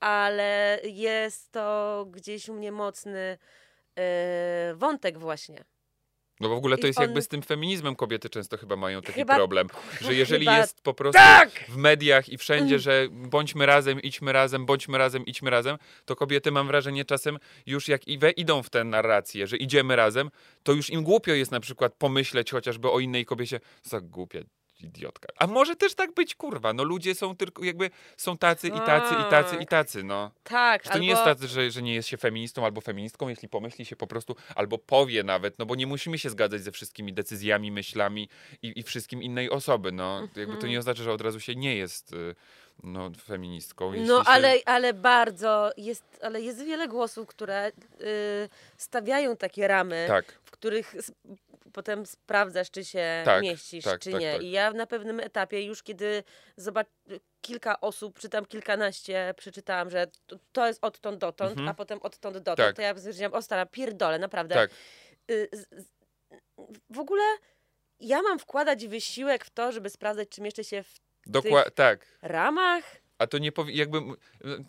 [0.00, 3.38] ale jest to gdzieś u mnie mocny
[3.98, 5.64] e, wątek właśnie.
[6.40, 9.00] No bo w ogóle to jest on- jakby z tym feminizmem kobiety często chyba mają
[9.02, 9.68] taki Chyba- problem,
[10.00, 11.50] że jeżeli chyba jest po prostu tak!
[11.68, 12.78] w mediach i wszędzie, Mm.
[12.78, 17.88] że bądźmy razem, idźmy razem, bądźmy razem, idźmy razem, to kobiety mam wrażenie czasem już
[17.88, 20.30] jak i we idą w tę narrację, że idziemy razem,
[20.62, 24.40] to już im głupio jest na przykład pomyśleć chociażby o innej kobiecie, za głupia
[24.84, 25.28] idiotka.
[25.38, 29.14] A może też tak być, kurwa, no ludzie są tylko jakby, są tacy i tacy
[29.14, 29.68] i tacy i Tak.
[29.68, 30.30] tacy, no.
[30.44, 31.02] Tak, Że to albo...
[31.02, 34.06] nie jest tak, że, że nie jest się feministą albo feministką, jeśli pomyśli się po
[34.06, 38.28] prostu, albo powie nawet, no bo nie musimy się zgadzać ze wszystkimi decyzjami, myślami
[38.62, 40.20] i, i wszystkim innej osoby, no.
[40.20, 40.70] Jakby to Mhm.
[40.70, 42.34] nie oznacza, że od razu się nie jest y,
[42.82, 43.92] no, feministką.
[43.96, 44.30] No, się...
[44.30, 47.72] ale, ale bardzo jest, ale jest wiele głosów, które y,
[48.76, 50.94] stawiają takie ramy, Tak, w których
[51.74, 54.32] potem sprawdzasz, czy się Tak, mieścisz, tak, czy tak, nie.
[54.32, 54.42] tak.
[54.42, 56.24] I ja na pewnym etapie, już kiedy
[56.56, 56.86] zobacz,
[57.40, 61.68] kilka osób, czy tam kilkanaście, przeczytałam, że to, to jest odtąd dotąd, Mhm.
[61.68, 62.76] a potem odtąd dotąd, Tak.
[62.76, 64.54] to ja stwierdziłam, o stara, pierdolę, naprawdę.
[64.54, 64.70] tak.
[65.30, 65.90] Y, z- z-
[66.90, 67.22] w ogóle
[68.00, 70.94] ja mam wkładać wysiłek w to, żeby sprawdzać, czy mieszczę się w
[71.26, 72.06] Dokła- tak.
[72.22, 72.84] ramach?
[73.18, 73.98] A to nie powi- jakby,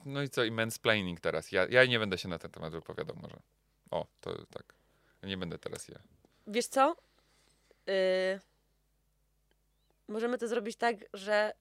[0.05, 1.51] no i co, i mansplaining teraz.
[1.51, 3.37] Ja, ja nie będę się na ten temat wypowiadał może.
[3.91, 4.73] O, to tak.
[5.23, 5.99] Nie będę teraz ja.
[6.47, 6.95] Wiesz co?
[7.89, 8.39] Y,
[10.07, 11.53] możemy to zrobić tak, że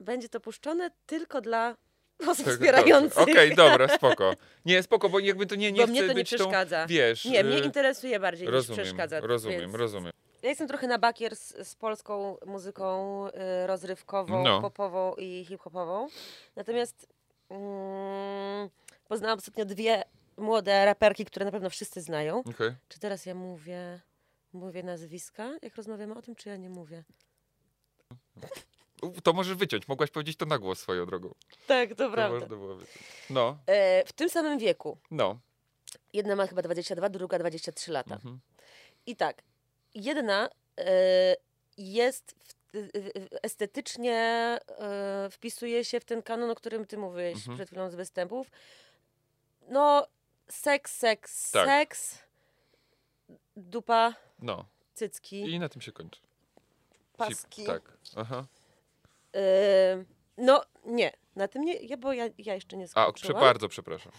[0.00, 1.76] będzie to puszczone tylko dla
[2.28, 3.18] osób Tak, wspierających.
[3.18, 4.34] Okej, dobra, spoko.
[4.64, 6.86] Nie, spoko, bo jakby to nie, nie bo mnie to nie być tą, przeszkadza.
[6.86, 7.24] wiesz...
[7.24, 9.20] Nie, mnie y, interesuje bardziej Rozumiem, niż przeszkadza.
[9.20, 10.12] rozumiem, więc rozumiem.
[10.42, 14.60] Ja jestem trochę na bakier z, z polską muzyką y, rozrywkową, No.
[14.60, 16.08] popową i hip-hopową.
[16.56, 17.06] Natomiast
[17.50, 18.68] mm,
[19.08, 20.04] poznałam ostatnio dwie
[20.36, 22.38] młode raperki, które na pewno wszyscy znają.
[22.38, 22.72] Okej.
[22.88, 24.00] Czy teraz ja mówię,
[24.52, 27.04] mówię nazwiska, jak rozmawiamy o tym, czy ja nie mówię?
[29.22, 31.34] To możesz wyciąć, mogłaś powiedzieć to na głos swoją drogą.
[31.66, 32.38] Tak, to To prawda.
[32.40, 32.98] można było wyciąć.
[33.30, 34.98] No, E, w tym samym wieku.
[35.10, 35.38] no.
[36.12, 38.14] Jedna ma chyba 22, druga 23 lata.
[38.14, 38.40] Mhm.
[39.06, 39.42] I tak,
[39.94, 40.48] jedna
[40.78, 41.36] e,
[41.78, 42.34] jest
[42.74, 42.88] w,
[43.42, 44.14] estetycznie
[44.68, 47.56] e, wpisuje się w ten kanon, o którym ty mówiłeś Mhm.
[47.56, 48.50] przed chwilą z występów.
[49.68, 50.06] No,
[50.48, 51.66] seks, seks, Tak.
[51.68, 52.18] seks,
[53.56, 54.64] dupa, No.
[54.94, 56.20] cycki, I na tym się kończy.
[57.16, 57.64] paski.
[57.64, 57.98] Tak.
[58.16, 58.46] Aha.
[59.36, 60.04] E,
[60.36, 63.14] no, nie, na tym nie, ja, bo ja, ja jeszcze nie A, skończyłam.
[63.14, 64.12] prze, bardzo przepraszam.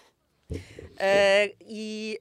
[1.00, 2.18] E, I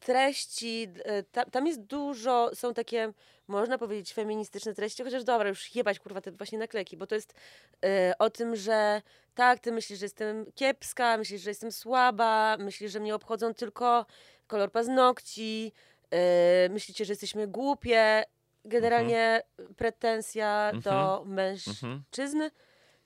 [0.00, 3.12] treści, e, ta, tam jest dużo, są takie,
[3.48, 7.34] można powiedzieć, feministyczne treści, chociaż dobra, już jebać kurwa te właśnie naklejki, bo to jest
[7.84, 9.02] e, o tym, że
[9.34, 14.06] tak, ty myślisz, że jestem kiepska, myślisz, że jestem słaba, myślisz, że mnie obchodzą tylko
[14.46, 15.72] kolor paznokci,
[16.70, 18.24] myślicie, że jesteśmy głupie.
[18.64, 19.42] Generalnie
[19.76, 22.50] pretensja do mężczyzn Mhm.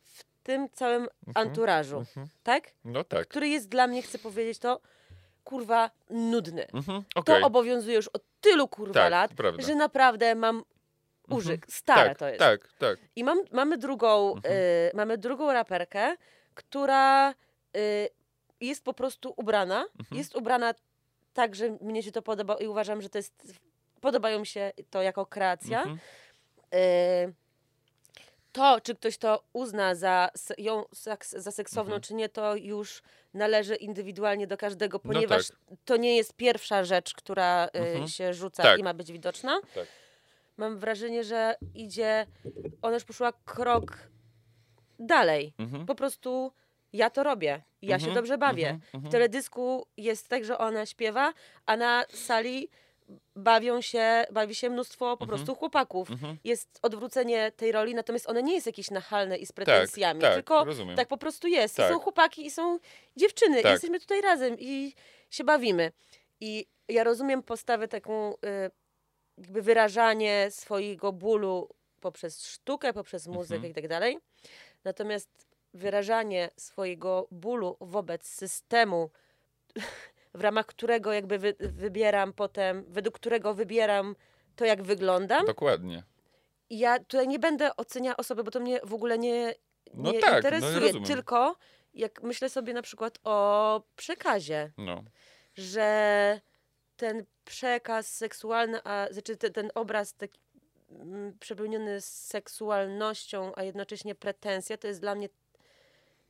[0.02, 1.48] w tym całym Mhm.
[1.48, 2.26] anturażu, Mhm.
[2.42, 2.64] tak?
[2.84, 3.28] No tak.
[3.28, 4.80] który jest dla mnie, chcę powiedzieć to,
[5.44, 6.66] kurwa, nudny.
[6.74, 7.02] Mhm.
[7.24, 9.62] To obowiązuje już od tylu kurwa Tak, lat, prawda.
[9.62, 10.64] że naprawdę mam
[11.30, 11.66] użyk.
[11.70, 12.38] Stare tak, to jest.
[12.38, 12.98] Tak, tak.
[13.16, 14.54] I mam, mamy, drugą, Mhm.
[14.54, 16.16] y, mamy drugą raperkę,
[16.54, 17.34] która
[17.76, 18.08] y,
[18.60, 19.80] jest po prostu ubrana.
[20.00, 20.18] Mhm.
[20.18, 20.74] Jest ubrana
[21.34, 23.52] tak, że mnie się to podoba i uważam, że to jest.
[24.00, 25.78] Podobają mi się to jako kreacja.
[25.78, 25.98] Mhm.
[26.74, 27.34] Y,
[28.52, 32.02] to, czy ktoś to uzna za ją seks- za seksowną, Mhm.
[32.02, 33.02] czy nie, to już
[33.34, 35.56] należy indywidualnie do każdego, No ponieważ tak.
[35.84, 38.08] to nie jest pierwsza rzecz, która y, Mhm.
[38.08, 38.78] się rzuca Tak.
[38.80, 39.60] i ma być widoczna.
[39.74, 39.86] Tak.
[40.56, 42.26] Mam wrażenie, że idzie,
[42.82, 43.98] ona już poszła krok
[44.98, 45.52] dalej.
[45.58, 45.86] Mhm.
[45.86, 46.52] Po prostu
[46.94, 47.62] ja to robię.
[47.82, 48.14] Ja się Mhm.
[48.14, 48.68] dobrze bawię.
[48.68, 48.90] Mhm.
[48.90, 49.12] W Mhm.
[49.12, 51.32] teledysku jest tak, że ona śpiewa,
[51.66, 52.68] a na sali
[53.36, 56.08] bawią się, bawi się mnóstwo po prostu chłopaków.
[56.44, 60.34] Jest odwrócenie tej roli, natomiast one nie jest jakieś nachalne i z Tak, pretensjami, tak,
[60.34, 60.96] tylko rozumiem.
[60.96, 61.74] tak po prostu jest.
[61.74, 61.92] I Tak.
[61.92, 62.78] są chłopaki i są
[63.16, 63.60] dziewczyny.
[63.60, 63.72] I Tak.
[63.72, 64.92] jesteśmy tutaj razem i
[65.30, 65.92] się bawimy.
[66.40, 68.36] I ja rozumiem postawę taką, y,
[69.38, 71.68] jakby wyrażanie swojego bólu
[72.00, 73.70] poprzez sztukę, poprzez muzykę Mhm.
[73.72, 74.18] i tak dalej.
[74.84, 75.43] Natomiast
[75.74, 79.10] wyrażanie swojego bólu wobec systemu,
[80.34, 84.16] w ramach którego jakby wy, wybieram potem, według którego wybieram
[84.56, 85.46] to, jak wyglądam.
[85.46, 86.02] Dokładnie.
[86.70, 89.54] Ja tutaj nie będę oceniała osoby, bo to mnie w ogóle nie,
[89.94, 90.80] No nie tak, no interesuje.
[90.80, 91.04] rozumiem.
[91.04, 91.56] tylko
[91.94, 95.02] jak myślę sobie na przykład o przekazie, No.
[95.54, 96.40] że
[96.96, 100.40] ten przekaz seksualny, a znaczy ten, ten obraz taki
[100.90, 105.28] mm, przepełniony seksualnością, a jednocześnie pretensja, to jest dla mnie.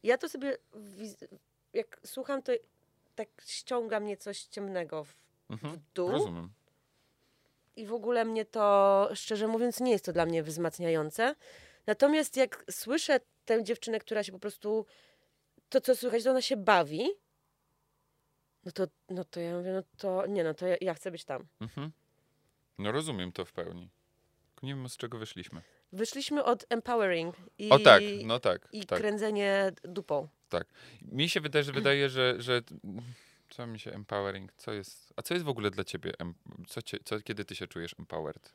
[0.04, 0.56] Ja to sobie,
[1.72, 2.52] jak słucham, to
[3.14, 5.14] tak ściąga mnie coś ciemnego w,
[5.50, 5.74] Mhm.
[5.74, 6.10] w dół.
[6.10, 6.52] Rozumiem.
[7.76, 11.34] I w ogóle mnie to, szczerze mówiąc, nie jest to dla mnie wzmacniające.
[11.86, 14.86] Natomiast jak słyszę tę dziewczynę, która się po prostu,
[15.68, 17.08] to co słychać, to ona się bawi,
[18.64, 21.24] no to, no to ja mówię, no to nie, no to ja, ja chcę być
[21.24, 21.46] tam.
[21.60, 21.92] Mhm.
[22.78, 23.90] No rozumiem to w pełni.
[24.54, 25.62] Tylko nie wiem, z czego wyszliśmy.
[25.98, 30.28] Wyszliśmy od empowering i, O tak, no tak, i tak, kręcenie dupą.
[30.48, 30.66] tak.
[31.02, 32.62] Mi się wydaje, że wydaje, że, że
[33.50, 36.12] co mi się empowering, co jest, a co jest w ogóle dla ciebie,
[36.68, 38.52] co, cię, co kiedy ty się czujesz empowered?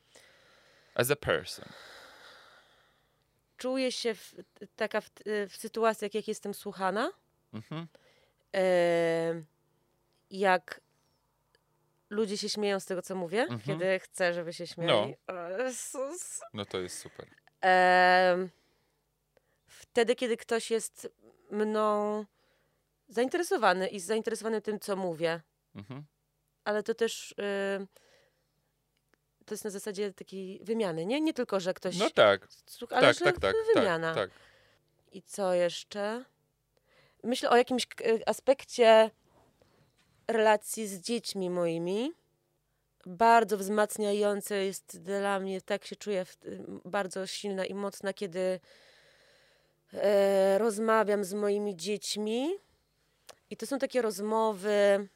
[0.95, 1.65] As a person.
[3.57, 4.35] Czuję się w,
[4.75, 5.09] taka w,
[5.49, 7.11] w sytuacjach, jak jestem słuchana,
[7.53, 7.87] Mhm.
[8.55, 9.43] e,
[10.31, 10.81] jak
[12.09, 13.59] ludzie się śmieją z tego, co mówię, Mhm.
[13.61, 15.15] kiedy chcę, żeby się śmiali.
[15.27, 16.41] O Jezus.
[16.53, 17.27] No to jest super.
[17.61, 18.49] Em,
[19.67, 21.09] wtedy, kiedy ktoś jest
[21.51, 22.25] mną
[23.07, 25.41] zainteresowany i zainteresowany tym, co mówię,
[25.75, 26.05] Mhm.
[26.63, 27.87] ale to też y,
[29.45, 31.21] to jest na zasadzie takiej wymiany, nie?
[31.21, 34.13] Nie tylko, że ktoś No tak, słucha, ale tak, że tak, tak, wymiana.
[34.13, 34.39] tak, tak.
[35.11, 36.25] I co jeszcze?
[37.23, 39.11] Myślę o jakimś k- aspekcie
[40.29, 42.11] relacji z dziećmi moimi.
[43.05, 46.25] Bardzo wzmacniające jest dla mnie, tak się czuję
[46.85, 48.59] bardzo silna i mocna, kiedy
[49.93, 52.49] e, rozmawiam z moimi dziećmi.
[53.49, 55.09] I to są takie rozmowy,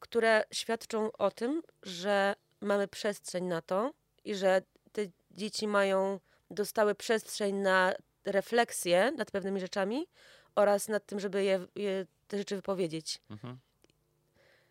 [0.00, 3.92] które świadczą o tym, że mamy przestrzeń na to
[4.24, 4.62] i że
[4.92, 6.20] te dzieci mają,
[6.50, 10.06] dostały przestrzeń na refleksję nad pewnymi rzeczami
[10.54, 13.20] oraz nad tym, żeby je, je te rzeczy wypowiedzieć.
[13.30, 13.58] Mhm.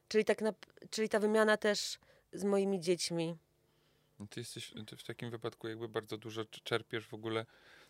[0.10, 0.53] Czyli, tak na,
[0.89, 1.99] czyli ta wymiana też
[2.34, 3.36] z moimi dziećmi.
[4.20, 7.45] No Ty jesteś ty w takim wypadku jakby bardzo dużo cz- czerpiesz w ogóle.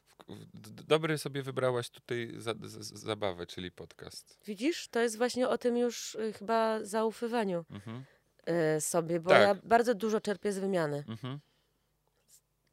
[0.06, 0.16] W,
[0.54, 4.40] w, dobry sobie wybrałaś tutaj za, zabawę, czyli podcast.
[4.46, 8.04] Widzisz, to jest właśnie o tym już y, chyba zaufywaniu Mhm.
[8.78, 9.42] y, sobie, bo Tak.
[9.42, 11.04] ja bardzo dużo czerpię z wymiany.
[11.08, 11.40] Mhm.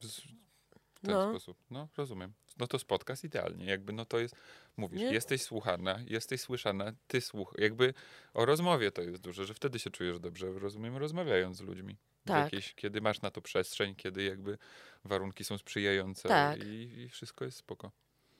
[0.00, 1.30] W ten No.
[1.30, 1.58] sposób.
[1.70, 2.32] No, rozumiem.
[2.58, 3.66] No to podcast idealnie.
[3.66, 4.34] Jakby no to jest,
[4.76, 5.12] mówisz, Nie?
[5.12, 7.54] jesteś słuchana, jesteś słyszana, ty słuch.
[7.58, 7.94] Jakby
[8.34, 11.96] o rozmowie to jest duże, że wtedy się czujesz dobrze, rozumiem, rozmawiając z ludźmi.
[12.24, 12.44] Tak.
[12.52, 14.58] Jakieś, kiedy masz na to przestrzeń, kiedy jakby
[15.04, 16.64] warunki są sprzyjające Tak.
[16.64, 17.90] i, i wszystko jest spoko.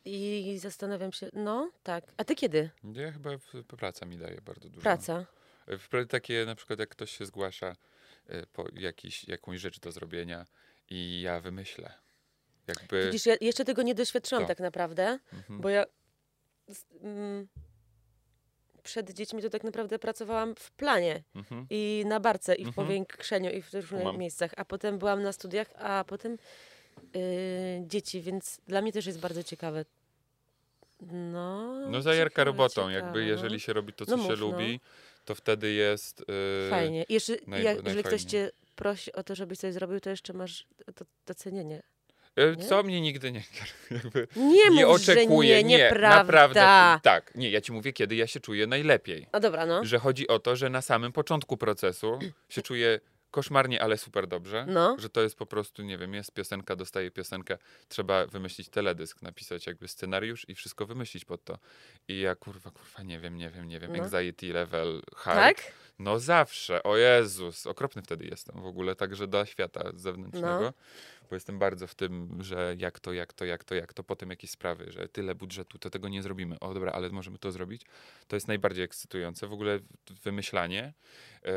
[0.04, 2.04] I zastanawiam się, no tak.
[2.16, 2.70] A ty kiedy?
[2.92, 3.30] Ja chyba
[3.76, 4.82] praca mi daje bardzo dużo.
[4.82, 5.26] Praca.
[6.08, 7.76] Takie na przykład jak ktoś się zgłasza
[8.26, 10.46] e, po jakiś, jakąś rzecz do zrobienia
[10.90, 12.05] i ja wymyślę.
[12.68, 13.06] Jakby.
[13.06, 14.48] Widzisz, ja jeszcze tego nie doświadczyłam To.
[14.48, 15.60] tak naprawdę, Mhm.
[15.60, 15.84] bo ja
[17.02, 17.48] mm,
[18.82, 21.66] przed dziećmi to tak naprawdę pracowałam w planie Mhm.
[21.70, 22.86] i na barce, i w Mhm.
[22.86, 24.18] powiększeniu, i w różnych Kumam.
[24.18, 26.38] miejscach, a potem byłam na studiach, a potem
[27.14, 27.20] yy,
[27.86, 29.84] dzieci, więc dla mnie też jest bardzo ciekawe.
[31.12, 33.26] No, No zajarka robotą, ciekawe, jakby no.
[33.26, 34.46] jeżeli się robi to, co No się mów, no.
[34.46, 34.80] lubi,
[35.24, 36.24] to wtedy jest.
[36.66, 37.04] e, Fajnie.
[37.08, 40.66] Jeszcze, naj- jak, jeżeli ktoś cię prosi o to, żebyś coś zrobił, to jeszcze masz
[40.94, 41.82] to docenienie.
[42.36, 42.56] E?
[42.56, 43.42] Co mnie nigdy nie.
[43.90, 46.60] Jakby Nie, nie mów, oczekuję, że nie, nie, naprawdę.
[47.02, 49.26] Tak, nie, ja ci mówię, kiedy ja się czuję najlepiej.
[49.32, 49.84] A dobra, no.
[49.84, 52.18] Że chodzi o to, że na samym początku procesu
[52.48, 54.66] się czuję koszmarnie, ale super dobrze.
[54.68, 54.96] No.
[54.98, 57.58] Że to jest po prostu, nie wiem, jest piosenka, dostaję piosenkę,
[57.88, 61.58] trzeba wymyślić teledysk, napisać jakby scenariusz i wszystko wymyślić pod to.
[62.08, 64.02] I ja kurwa, kurwa, nie wiem, nie wiem, nie wiem, No.
[64.02, 65.38] anxiety level hard.
[65.38, 65.72] Tak?
[65.98, 70.72] No zawsze, o Jezus, okropny wtedy jestem w ogóle, także dla świata zewnętrznego, No.
[71.30, 74.30] bo jestem bardzo w tym, że jak to, jak to, jak to, jak to, potem
[74.30, 76.58] jakieś sprawy, że tyle budżetu, to tego nie zrobimy.
[76.60, 77.82] O dobra, ale możemy to zrobić.
[78.28, 79.78] To jest najbardziej ekscytujące, w ogóle
[80.22, 80.92] wymyślanie
[81.44, 81.50] yy,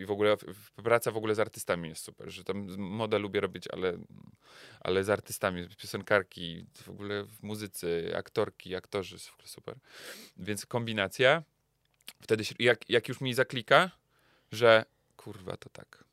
[0.00, 0.36] i w ogóle
[0.84, 3.98] praca w ogóle z artystami jest super, że tam modę lubię robić, ale,
[4.80, 9.76] ale z artystami, piosenkarki, w ogóle w muzycy, aktorki, aktorzy, jest w ogóle super.
[10.36, 11.42] Więc kombinacja,
[12.22, 13.90] wtedy się, jak, jak już mi zaklika,
[14.52, 14.84] że
[15.16, 16.04] kurwa to tak,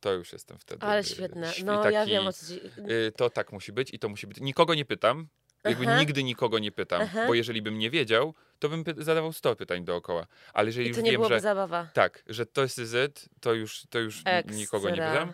[0.00, 0.86] to już jestem wtedy.
[0.86, 1.46] Ale y, świetne.
[1.50, 2.60] świ- No, ja wiem o co ci...
[2.90, 4.40] y, to tak musi być i to musi być.
[4.40, 5.28] Nikogo nie pytam.
[5.64, 6.00] Jakby Aha.
[6.00, 7.24] nigdy nikogo nie pytam, Aha.
[7.26, 10.26] bo jeżeli bym nie wiedział, to bym zadawał 100 pytań dookoła.
[10.52, 11.88] Ale jeżeli I już wiem, że zabawa.
[11.92, 15.32] tak, że to jest Z, to już, to już nikogo nie pytam.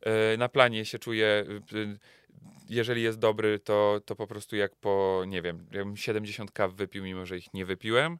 [0.00, 1.98] E, Na planie się czuję, y, y,
[2.68, 7.04] jeżeli jest dobry, to, to po prostu jak po, nie wiem, jakbym 70 kaw wypił,
[7.04, 8.18] mimo że ich nie wypiłem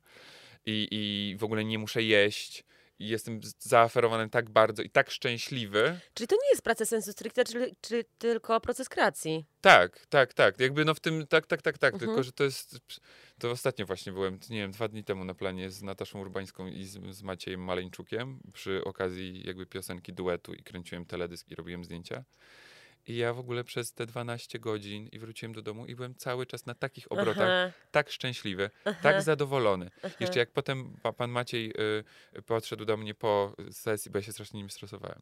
[0.67, 2.65] i, i w ogóle nie muszę jeść.
[2.99, 6.01] I jestem zaaferowany tak bardzo i tak szczęśliwy.
[6.15, 9.45] Czyli to nie jest praca sensu stricte, czy, czy tylko proces kreacji.
[9.61, 10.61] Tak, tak, tak.
[10.61, 11.95] Jakby no w tym, tak, tak, tak, tak.
[11.95, 12.09] Mhm.
[12.09, 12.79] Tylko, że to jest,
[13.39, 16.85] to ostatnio właśnie byłem, nie wiem, dwa dni temu na planie z Nataszą Urbańską i
[16.85, 22.25] z, z Maciejem Maleńczukiem przy okazji jakby piosenki duetu i kręciłem teledysk i robiłem zdjęcia.
[23.07, 26.47] I ja w ogóle przez te 12 godzin i wróciłem do domu i byłem cały
[26.47, 29.91] czas na takich obrotach, Aha, tak szczęśliwy, aha, tak zadowolony.
[30.03, 30.15] aha.
[30.21, 31.73] Jeszcze jak potem pa, pan Maciej
[32.39, 35.21] y, podszedł do mnie po sesji, bo ja się strasznie nim stresowałem,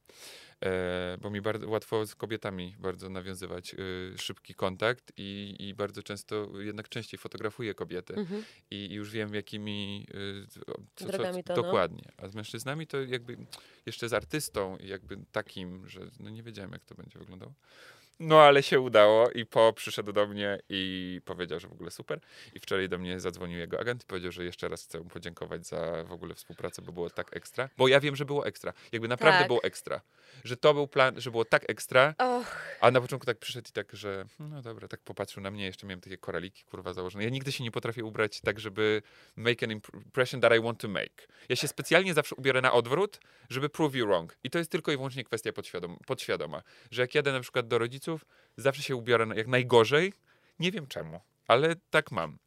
[1.20, 6.60] bo mi bardzo łatwo z kobietami bardzo nawiązywać y, szybki kontakt i, i bardzo często
[6.60, 8.44] jednak częściej fotografuję kobiety Mhm.
[8.70, 10.46] i, i już wiem jakimi y,
[10.96, 11.62] co, Drogami to, no.
[11.62, 12.12] dokładnie.
[12.16, 13.36] A z mężczyznami to jakby
[13.86, 17.52] jeszcze z artystą i jakby takim, że no nie wiedziałem jak to będzie wyglądało.
[18.20, 22.20] No ale się udało i po przyszedł do mnie i powiedział, że w ogóle super.
[22.54, 25.66] I wczoraj do mnie zadzwonił jego agent i powiedział, że jeszcze raz chcę mu podziękować
[25.66, 27.68] za w ogóle współpracę, bo było tak ekstra.
[27.76, 28.72] Bo ja wiem, że było ekstra.
[28.92, 29.46] Jakby naprawdę Tak.
[29.46, 30.00] było ekstra.
[30.44, 33.72] Że to był plan, że było tak ekstra, Och, a na początku tak przyszedł i
[33.72, 37.24] tak, że no dobra, tak popatrzył na mnie, jeszcze miałem takie koraliki, kurwa, założone.
[37.24, 39.02] Ja nigdy się nie potrafię ubrać tak, żeby
[39.36, 41.28] make an impression that I want to make.
[41.48, 44.36] Ja się specjalnie zawsze ubiorę na odwrót, żeby prove you wrong.
[44.44, 46.62] I to jest tylko i wyłącznie kwestia podświadom podświadoma.
[46.90, 48.09] Że jak jadę na przykład do rodziców,
[48.56, 50.12] zawsze się ubiorę jak najgorzej.
[50.58, 52.38] Nie wiem czemu, ale tak mam.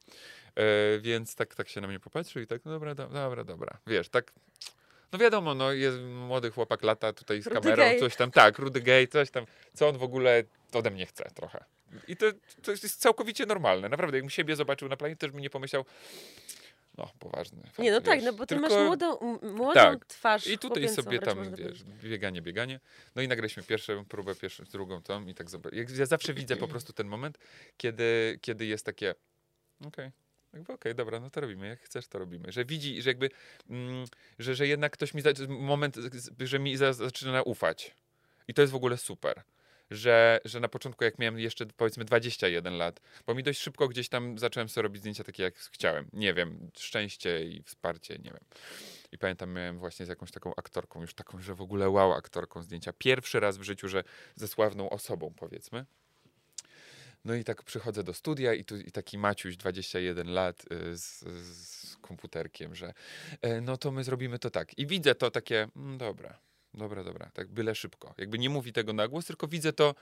[0.56, 3.78] E, więc tak, tak się na mnie popatrzył i tak, no dobra, do, dobra, dobra.
[3.88, 4.34] Wiesz, tak...
[5.12, 8.00] No wiadomo, no jest młody chłopak lata tutaj z Rudy kamerą, gay.
[8.00, 10.44] coś tam, tak, rudy gay, coś tam, co on w ogóle
[10.74, 11.64] ode mnie chce trochę.
[12.08, 12.26] I to,
[12.62, 14.18] to jest całkowicie normalne, naprawdę.
[14.18, 15.86] Jakbym siebie zobaczył na planie, też bym nie pomyślał,
[16.98, 17.58] no poważny.
[17.80, 18.26] nie, no fakt, tak, wiesz.
[18.26, 20.06] no bo ty Tylko- masz młodą, młodą Tak.
[20.06, 20.48] twarz.
[20.48, 22.80] I tutaj sobie tam, wiesz, bieganie, bieganie.
[23.16, 25.74] No i nagraliśmy pierwszą próbę, pierwszą, drugą tą i tak zobacz.
[25.98, 27.38] Ja zawsze widzę po prostu ten moment,
[27.78, 29.16] kiedy, kiedy jest takie,
[29.86, 30.12] okej,
[30.54, 32.52] jakby okej, dobra, no to robimy, jak chcesz, to robimy.
[32.52, 33.30] Że widzi, że jakby,
[33.70, 34.06] mm,
[34.40, 35.96] że, że jednak ktoś mi, za, moment,
[36.40, 37.96] że mi za, zaczyna ufać.
[38.48, 39.44] I to jest w ogóle super.
[39.94, 44.10] Że, że na początku, jak miałem jeszcze powiedzmy 21 lat, bo mi dość szybko gdzieś
[44.10, 46.08] tam zacząłem sobie robić zdjęcia takie, jak chciałem.
[46.14, 48.44] Nie wiem, szczęście i wsparcie, nie wiem.
[49.12, 52.62] I pamiętam, miałem właśnie z jakąś taką aktorką, już taką, że w ogóle wow, aktorką
[52.62, 52.94] zdjęcia.
[52.98, 54.04] Pierwszy raz w życiu, że
[54.36, 55.86] ze sławną osobą, powiedzmy.
[57.26, 61.20] No i tak przychodzę do studia i tu i taki Maciuś, 21 lat, y, z,
[61.58, 62.94] z komputerkiem, że
[63.42, 64.78] e, no to my zrobimy to tak.
[64.78, 66.40] I widzę to takie, mm, dobra,
[66.74, 68.14] dobra, dobra, tak byle szybko.
[68.18, 69.96] Jakby nie mówi tego na głos, tylko widzę to,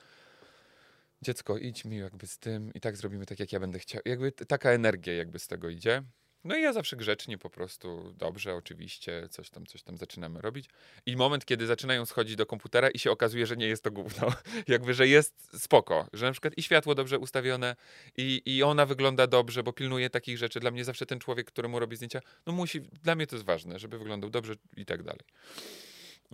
[1.22, 4.02] dziecko, idź mi jakby z tym i tak zrobimy tak, jak ja będę chciał.
[4.06, 6.04] Jakby taka energia jakby z tego idzie.
[6.44, 10.66] No i ja zawsze grzecznie po prostu, dobrze, oczywiście, coś tam, coś tam zaczynamy robić.
[11.06, 14.34] I moment, kiedy zaczynają schodzić do komputera i się okazuje, że nie jest to gówno.
[14.68, 16.08] jakby, że jest spoko.
[16.14, 17.76] Że na przykład i światło dobrze ustawione
[18.18, 20.60] i, i ona wygląda dobrze, bo pilnuje takich rzeczy.
[20.60, 23.80] Dla mnie zawsze ten człowiek, któremu robi zdjęcia, no musi, dla mnie to jest ważne,
[23.80, 25.22] żeby wyglądał dobrze i tak dalej.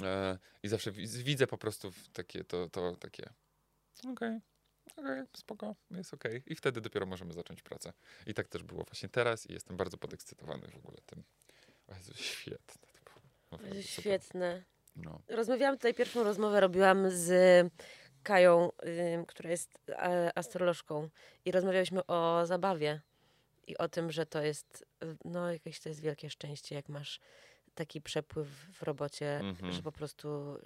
[0.04, 3.30] E, I zawsze wi- widzę po prostu takie, to, to takie,
[4.12, 4.40] okej,
[4.96, 6.44] okej, spoko, jest okej.
[6.46, 7.94] I wtedy dopiero możemy zacząć pracę.
[8.26, 11.24] I tak też było właśnie teraz i jestem bardzo podekscytowany w ogóle tym.
[11.88, 13.82] O Jezu, świetne to było.
[13.82, 14.64] Świetne.
[14.96, 15.22] No.
[15.28, 17.32] Rozmawiałam tutaj, pierwszą rozmowę robiłam z
[18.24, 18.72] Kają,
[19.16, 21.10] ym, która jest e, astrolożką
[21.46, 23.02] i rozmawialiśmy o zabawie
[23.68, 27.20] i o tym, że to jest, y, no jakieś to jest wielkie szczęście, jak masz
[27.78, 29.74] taki przepływ w robocie, Mhm.
[29.74, 30.58] że po prostu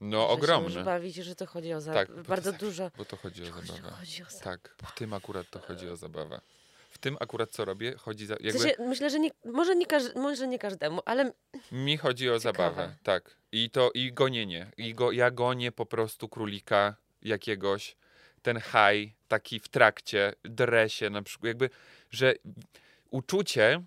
[0.00, 0.62] No, się ogromny.
[0.68, 2.06] możesz bawić, że to chodzi o Tak, zabawę.
[2.22, 2.60] to Bardzo tak.
[2.60, 2.90] dużo.
[2.96, 3.90] Bo to chodzi o zabawę.
[3.90, 4.26] chodzi o.
[4.42, 6.40] Tak, w tym akurat to chodzi o zabawę.
[6.90, 8.36] W tym akurat co robię, chodzi za.
[8.36, 11.32] W Jakby sensie, myślę, że nie, może, nie każ, może nie każdemu, ale
[11.72, 12.58] mi chodzi o Ciekawe.
[12.74, 12.96] zabawę.
[13.02, 13.36] Tak.
[13.52, 14.72] I to i gonienie.
[14.76, 17.96] I go, ja gonię po prostu królika jakiegoś.
[18.42, 21.46] Ten haj, taki w trakcie, dresie na przykład.
[21.48, 21.70] Jakby,
[22.10, 22.34] że
[23.10, 23.82] uczucie,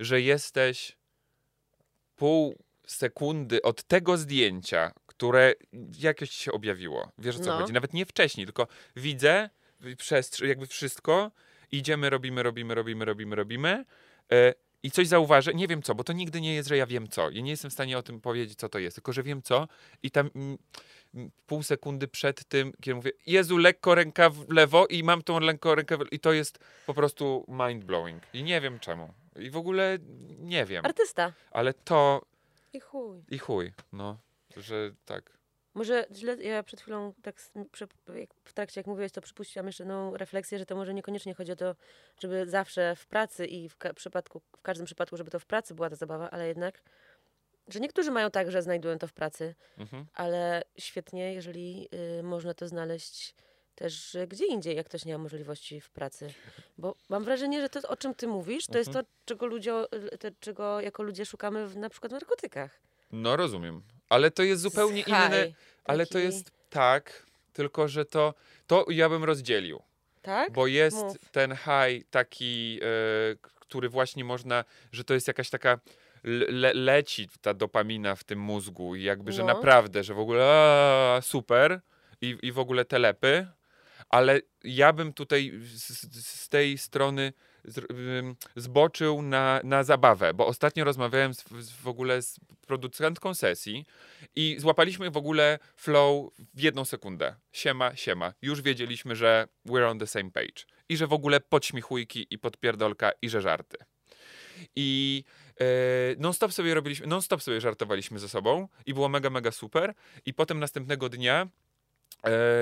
[0.00, 0.96] że jesteś
[2.20, 5.54] pół sekundy od tego zdjęcia, które
[5.98, 7.12] jakoś się objawiło.
[7.18, 7.58] Wiesz o co No.
[7.58, 7.72] chodzi?
[7.72, 8.66] Nawet nie wcześniej, tylko
[8.96, 9.50] widzę
[9.82, 11.30] przestrz- jakby wszystko,
[11.72, 13.84] idziemy, robimy, robimy, robimy, robimy, robimy
[14.32, 17.08] e, i coś zauważę, nie wiem co, bo to nigdy nie jest, że ja wiem
[17.08, 17.30] co.
[17.30, 19.68] Ja nie jestem w stanie o tym powiedzieć, co to jest, tylko że wiem co
[20.02, 20.58] i tam mm,
[21.14, 25.40] mm, pół sekundy przed tym, kiedy mówię, Jezu, lekko ręka w lewo i mam tą
[25.40, 26.12] lekko rękę w...
[26.12, 28.18] i to jest po prostu mind-blowing.
[28.32, 29.14] I nie wiem czemu.
[29.36, 29.98] I w ogóle
[30.38, 31.32] nie wiem, artysta.
[31.50, 32.22] ale to
[32.72, 33.22] I chuj.
[33.28, 34.18] i chuj, no,
[34.56, 35.38] że tak.
[35.74, 37.40] Może źle, ja przed chwilą tak
[38.44, 41.56] w trakcie, jak mówiłeś, to przypuściłam jeszcze jedną refleksję, że to może niekoniecznie chodzi o
[41.56, 41.74] to,
[42.20, 45.90] żeby zawsze w pracy i w, przypadku, w każdym przypadku, żeby to w pracy była
[45.90, 46.82] ta zabawa, ale jednak,
[47.68, 50.06] że niektórzy mają tak, że znajdują to w pracy, Mhm.
[50.14, 51.88] ale świetnie, jeżeli
[52.18, 53.34] y, można to znaleźć
[53.80, 56.34] też gdzie indziej, jak ktoś nie ma możliwości w pracy.
[56.78, 59.04] Bo mam wrażenie, że to, o czym ty mówisz, to jest Mhm.
[59.06, 59.72] to, czego, ludzie,
[60.20, 62.80] to, czego jako ludzie szukamy w, na przykład w narkotykach.
[63.12, 68.04] No rozumiem, ale to jest zupełnie inne, High, ale to taki- jest tak, tylko że
[68.04, 68.34] to,
[68.66, 69.82] to ja bym rozdzielił.
[70.22, 70.52] Tak?
[70.52, 71.16] Bo jest Mów.
[71.32, 72.86] ten high taki, e,
[73.60, 75.78] który właśnie można, że to jest jakaś taka
[76.48, 79.46] le, leci ta dopamina w tym mózgu i jakby, że No.
[79.48, 81.80] naprawdę, że w ogóle a, super
[82.20, 83.46] i, i w ogóle telepy,
[84.10, 85.88] ale ja bym tutaj z,
[86.26, 87.32] z- tej strony
[88.56, 91.42] zboczył na, na zabawę, bo ostatnio rozmawiałem z,
[91.82, 93.86] w ogóle z producentką sesji
[94.36, 97.36] i złapaliśmy w ogóle flow w jedną sekundę.
[97.52, 98.32] Siema, siema.
[98.42, 100.64] Już wiedzieliśmy, że we're on the same page.
[100.88, 103.76] I że w ogóle podśmichujki i podpierdolka i że żarty.
[104.76, 105.24] I
[105.60, 105.64] e,
[106.18, 109.94] non-stop sobie robiliśmy, non-stop sobie żartowaliśmy ze sobą i było mega, mega super.
[110.26, 111.48] I potem następnego dnia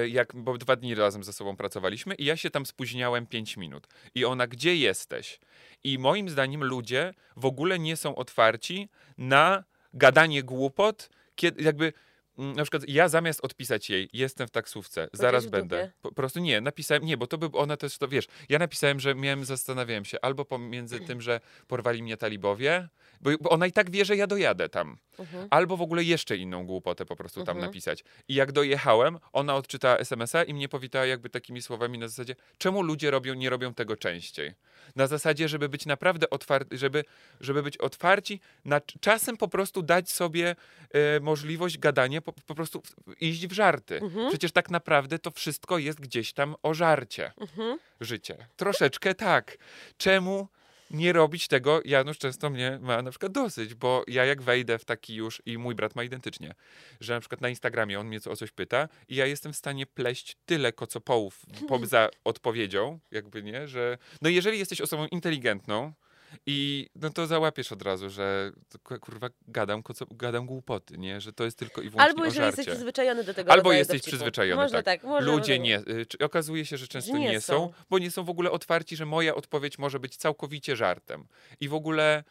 [0.08, 3.86] jak, bo dwa dni razem ze sobą pracowaliśmy i ja się tam spóźniałem 5 minut.
[4.14, 5.40] I ona, gdzie jesteś?
[5.84, 9.64] I moim zdaniem ludzie w ogóle nie są otwarci na
[9.94, 11.92] gadanie głupot, kiedy jakby
[12.38, 15.92] na przykład ja zamiast odpisać jej, jestem w taksówce, zaraz będę.
[16.02, 19.14] po prostu nie, napisałem, nie, bo to by ona też, to wiesz, ja napisałem, że
[19.14, 22.88] miałem, zastanawiałem się, albo pomiędzy tym, że porwali mnie talibowie,
[23.20, 25.48] bo, bo ona i tak wie, że ja dojadę tam Mhm.
[25.50, 27.66] albo w ogóle jeszcze inną głupotę po prostu tam Mhm.
[27.70, 28.04] napisać.
[28.28, 32.82] I jak dojechałem, ona odczytała SMS-a i mnie powitała jakby takimi słowami na zasadzie, czemu
[32.82, 34.52] ludzie robią, nie robią tego częściej?
[34.96, 37.04] Na zasadzie, żeby być naprawdę otwarty, żeby,
[37.40, 40.56] żeby być otwarci, na, czasem po prostu dać sobie
[40.90, 42.82] e, możliwość gadania, po, po prostu
[43.20, 44.00] iść w żarty.
[44.00, 44.28] Mhm.
[44.28, 47.78] Przecież tak naprawdę to wszystko jest gdzieś tam o żarcie Mhm.
[48.00, 48.46] życie.
[48.56, 49.56] Troszeczkę tak.
[49.96, 50.48] Czemu
[50.90, 51.80] nie robić tego?
[51.84, 55.58] Janusz często mnie ma na przykład dosyć, bo ja jak wejdę w taki już, i
[55.58, 56.54] mój brat ma identycznie,
[57.00, 59.86] że na przykład na Instagramie on mnie o coś pyta i ja jestem w stanie
[59.86, 65.92] pleść tyle kocopołów poza odpowiedzią, jakby nie, że no jeżeli jesteś osobą inteligentną,
[66.46, 71.20] i no to załapiesz od razu, że to, ku- kurwa gadam, gadam głupoty, nie?
[71.20, 74.16] Że to jest tylko i wyłącznie Albo jeżeli jesteś przyzwyczajony do tego Albo jesteś dowcipu.
[74.16, 75.00] przyzwyczajony, Można tak.
[75.00, 75.10] tak.
[75.10, 75.78] można, Ludzie nie.
[75.78, 77.72] y, czy- Okazuje się, że często nie nie, są, są.
[77.90, 81.24] bo nie są w ogóle otwarci, że moja odpowiedź może być całkowicie żartem.
[81.60, 82.24] I w ogóle,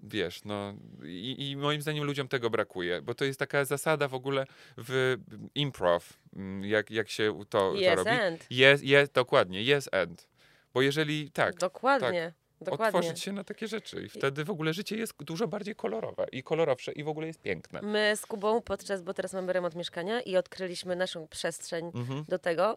[0.00, 0.74] wiesz, no
[1.04, 5.16] i, i moim zdaniem ludziom tego brakuje, bo to jest taka zasada w ogóle w
[5.54, 6.00] improv,
[6.36, 8.10] mm, jak, jak się to, to Yes robi.
[8.10, 8.42] and.
[8.50, 10.28] Yes, yes, dokładnie, yes and.
[10.74, 12.32] Bo jeżeli tak, Dokładnie.
[12.64, 12.98] Dokładnie.
[12.98, 16.42] otworzyć się na takie rzeczy i wtedy w ogóle życie jest dużo bardziej kolorowe i
[16.42, 17.82] kolorowsze i w ogóle jest piękne.
[17.82, 22.24] My z Kubą podczas, bo teraz mamy remont mieszkania i odkryliśmy naszą przestrzeń Mhm.
[22.28, 22.76] do tego.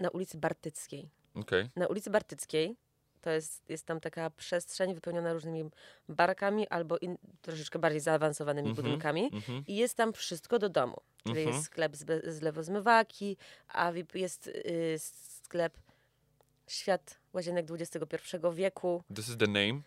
[0.00, 1.08] na ulicy Bartyckiej.
[1.34, 1.68] Okej.
[1.76, 2.76] Na ulicy Bartyckiej
[3.20, 5.70] to jest, jest tam taka przestrzeń wypełniona różnymi
[6.08, 8.86] barkami albo in, troszeczkę bardziej zaawansowanymi Mhm.
[8.86, 9.30] budynkami.
[9.32, 9.64] Mhm.
[9.66, 10.96] I jest tam wszystko do domu.
[11.22, 11.56] Czyli Mhm.
[11.56, 13.36] jest sklep z, z lewozmywaki,
[13.68, 15.78] a jest y, sklep
[16.68, 19.02] Świat Łazienek XXI wieku.
[19.14, 19.80] This is the name.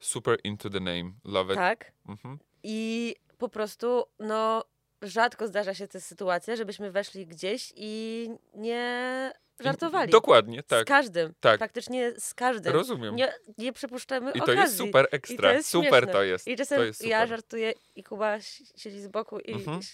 [0.00, 1.12] Super into the name.
[1.24, 1.58] Love it.
[1.58, 1.92] Tak.
[2.08, 2.38] Mhm.
[2.62, 4.64] I po prostu, no,
[5.02, 10.10] rzadko zdarza się ta sytuacja, żebyśmy weszli gdzieś i nie żartowali.
[10.12, 10.86] Dokładnie, Z tak.
[10.86, 11.34] każdym.
[11.40, 11.58] Tak.
[11.58, 12.72] Praktycznie z każdym.
[12.72, 13.16] Rozumiem.
[13.16, 14.60] Nie, nie przypuszczamy I to okazji.
[14.60, 15.52] jest super I to ekstra.
[15.52, 16.12] jest super śmieszne.
[16.12, 16.48] to jest.
[16.48, 19.52] I czasem jest ja żartuję i Kuba si- siedzi z boku i...
[19.52, 19.80] Mhm.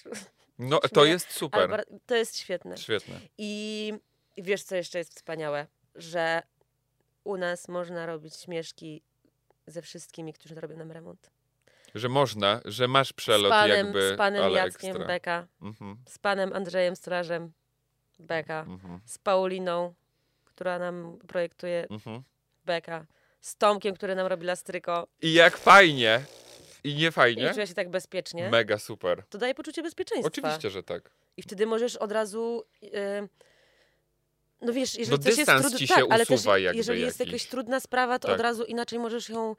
[0.59, 1.85] No to jest super.
[2.07, 2.77] to jest świetne.
[2.79, 3.21] Świetne.
[3.39, 3.93] I
[4.37, 5.67] wiesz, co jeszcze jest wspaniałe?
[5.95, 6.43] Że
[7.25, 9.03] u nas można robić śmieszki
[9.67, 11.31] ze wszystkimi, którzy robią nam remont.
[11.95, 15.07] Że można, że masz przelot z panem, jakby, z panem Jackiem ekstra.
[15.07, 15.97] Beka, Mhm.
[16.09, 17.53] z panem Andrzejem Strażem
[18.19, 19.01] Beka, Mhm.
[19.05, 19.95] z Pauliną,
[20.45, 22.23] która nam projektuje Mhm.
[22.65, 23.07] Beka,
[23.41, 25.07] z Tomkiem, który nam robi lastryko.
[25.23, 26.25] I jak fajnie.
[26.85, 27.51] I nie I fajnie.
[27.55, 28.51] czuję się tak bezpiecznie.
[28.51, 29.23] Mega super.
[29.31, 30.27] To daje poczucie bezpieczeństwa.
[30.29, 31.11] Oczywiście, że tak.
[31.37, 32.65] I wtedy możesz od razu.
[32.83, 32.91] Yy,
[34.65, 36.41] no wiesz, jeżeli No coś jest trudne, ci tak, się ale też
[36.73, 37.33] jeżeli jest jakiś.
[37.33, 38.35] jakaś trudna sprawa, to Tak.
[38.35, 39.57] od razu inaczej możesz ją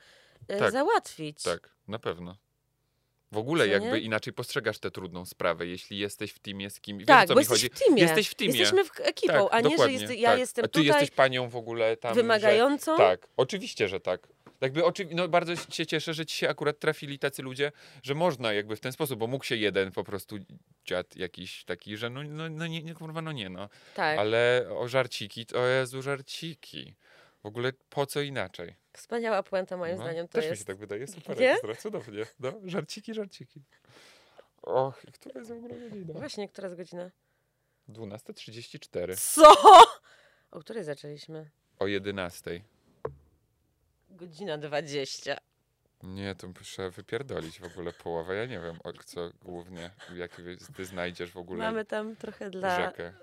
[0.48, 0.72] e, Tak.
[0.72, 1.44] załatwić.
[1.44, 2.38] Tak, na pewno.
[3.32, 7.00] W ogóle jakby inaczej postrzegasz tę trudną sprawę, jeśli jesteś w teamie z kimś.
[7.00, 7.76] Wiesz, Tak, co bo mi jesteś chodzi?
[7.76, 8.02] w teamie.
[8.02, 8.60] Jesteś w teamie.
[8.60, 10.40] Jesteśmy w ekipą, tak, a nie, że jest, ja tak.
[10.40, 12.16] jestem A ty tutaj jesteś panią w ogóle tam.
[12.16, 12.92] wymagającą.
[12.92, 14.28] Że, tak, oczywiście, że tak.
[14.66, 14.82] Jakby
[15.12, 17.72] no bardzo się cieszę, że ci się akurat trafili tacy ludzie,
[18.04, 20.36] że można jakby w ten sposób, bo mógł się jeden po prostu
[20.86, 23.70] dziad jakiś taki, że no, no, no nie, nie, kurwa, no nie no.
[23.96, 24.20] Tak.
[24.20, 26.96] Ale o żarciki, to Jezu, żarciki.
[27.44, 28.76] W ogóle po co inaczej?
[28.94, 30.62] Wspaniała puenta moim No, zdaniem to Też mi jest.
[30.62, 31.52] się tak wydaje, super Nie?
[31.52, 32.26] ekstra, cudownie.
[32.40, 33.62] No, żarciki, żarciki.
[34.62, 36.14] Och, która jest w ogóle godzina?
[36.14, 37.12] Właśnie, która jest godzina?
[37.90, 39.34] 12.34.
[39.34, 39.54] Co?
[40.52, 41.50] O której zaczęliśmy?
[41.80, 42.60] O 11.00.
[44.16, 45.38] Godzina 20.
[46.04, 48.36] Nie, to muszę wypierdolić w ogóle połowę.
[48.36, 50.44] Ja nie wiem, o co głównie, jakie
[50.78, 52.86] ty znajdziesz w ogóle Mamy tam trochę dla.
[52.86, 53.14] rzekę.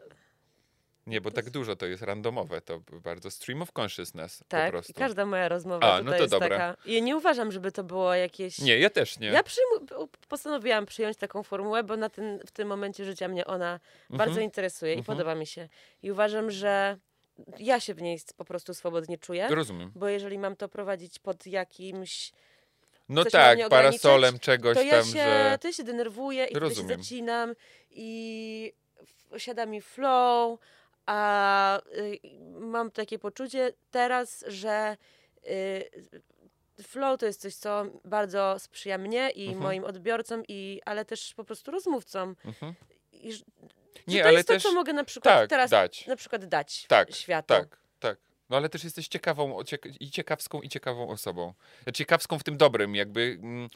[1.07, 4.93] Nie, bo tak dużo to jest randomowe, to bardzo stream of consciousness po Tak, prostu.
[4.93, 6.49] i każda moja rozmowa A, no tutaj to jest dobra.
[6.49, 6.77] taka.
[6.87, 8.59] Ja nie uważam, żeby to było jakieś.
[8.59, 9.27] Nie, ja też nie.
[9.29, 9.87] Ja przyjmu...
[10.29, 14.45] postanowiłam przyjąć taką formułę, bo na ten, w tym momencie życia mnie ona bardzo Mhm.
[14.45, 15.17] interesuje i Mhm.
[15.17, 15.69] podoba mi się.
[16.03, 16.97] I uważam, że
[17.59, 19.93] ja się w niej po prostu swobodnie czuję, Rozumiem.
[19.95, 22.33] bo jeżeli mam to prowadzić pod jakimś.
[23.09, 25.59] No tak, parasolem czegoś To ja, tam, się, że...
[25.61, 26.99] to ja się denerwuję i wtedy się Rozumiem.
[27.03, 27.55] zacinam
[27.91, 28.73] i
[29.37, 30.59] siada mi flow,
[31.07, 32.19] a y,
[32.61, 34.97] mam takie poczucie teraz, że
[35.47, 35.91] y,
[36.83, 39.63] flow to jest coś, co bardzo sprzyja mnie i Mhm.
[39.63, 42.37] moim odbiorcom, i, ale też po prostu rozmówcom.
[42.45, 42.75] Mhm.
[43.13, 43.33] I,
[43.97, 44.63] że Nie, to ale jest też...
[44.63, 46.07] to, co mogę na przykład Tak, teraz dać.
[46.07, 47.49] na przykład dać Tak, światu.
[47.49, 48.17] Tak, tak.
[48.51, 51.55] No ale też jesteś ciekawą, ciek- i ciekawską, i ciekawą osobą.
[51.83, 53.71] Znaczy, Ciekawską w tym dobrym, jakby mm,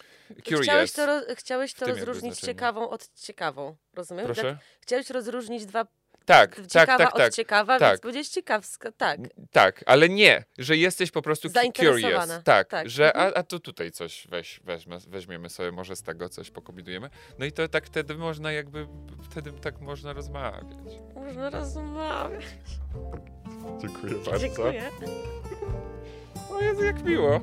[0.44, 0.62] curious.
[0.62, 4.24] Chciałeś to, chciałeś to rozróżnić ciekawą od ciekawą, rozumiem?
[4.24, 4.58] Proszę?
[4.80, 5.86] Chciałeś rozróżnić dwa
[6.26, 7.80] tak, ciekawa tak, tak, od ciekawa, tak.
[7.80, 7.90] tak.
[7.90, 8.12] więc tak.
[8.12, 9.20] będziesz ciekawska, tak.
[9.52, 12.28] Tak, ale nie, że jesteś po prostu curious.
[12.44, 12.88] Tak, tak.
[12.88, 13.32] że a, mhm.
[13.36, 17.10] a tu tutaj coś weź, weźmy, weźmiemy sobie może z tego coś, pokombinujemy.
[17.38, 18.86] No i to tak wtedy można jakby,
[19.30, 20.66] wtedy tak można rozmawiać.
[21.14, 22.44] Można rozmawiać.
[23.80, 24.38] Dziękuję bardzo.
[24.38, 24.90] Dziękuję.
[26.50, 27.40] O Jezu, jak miło.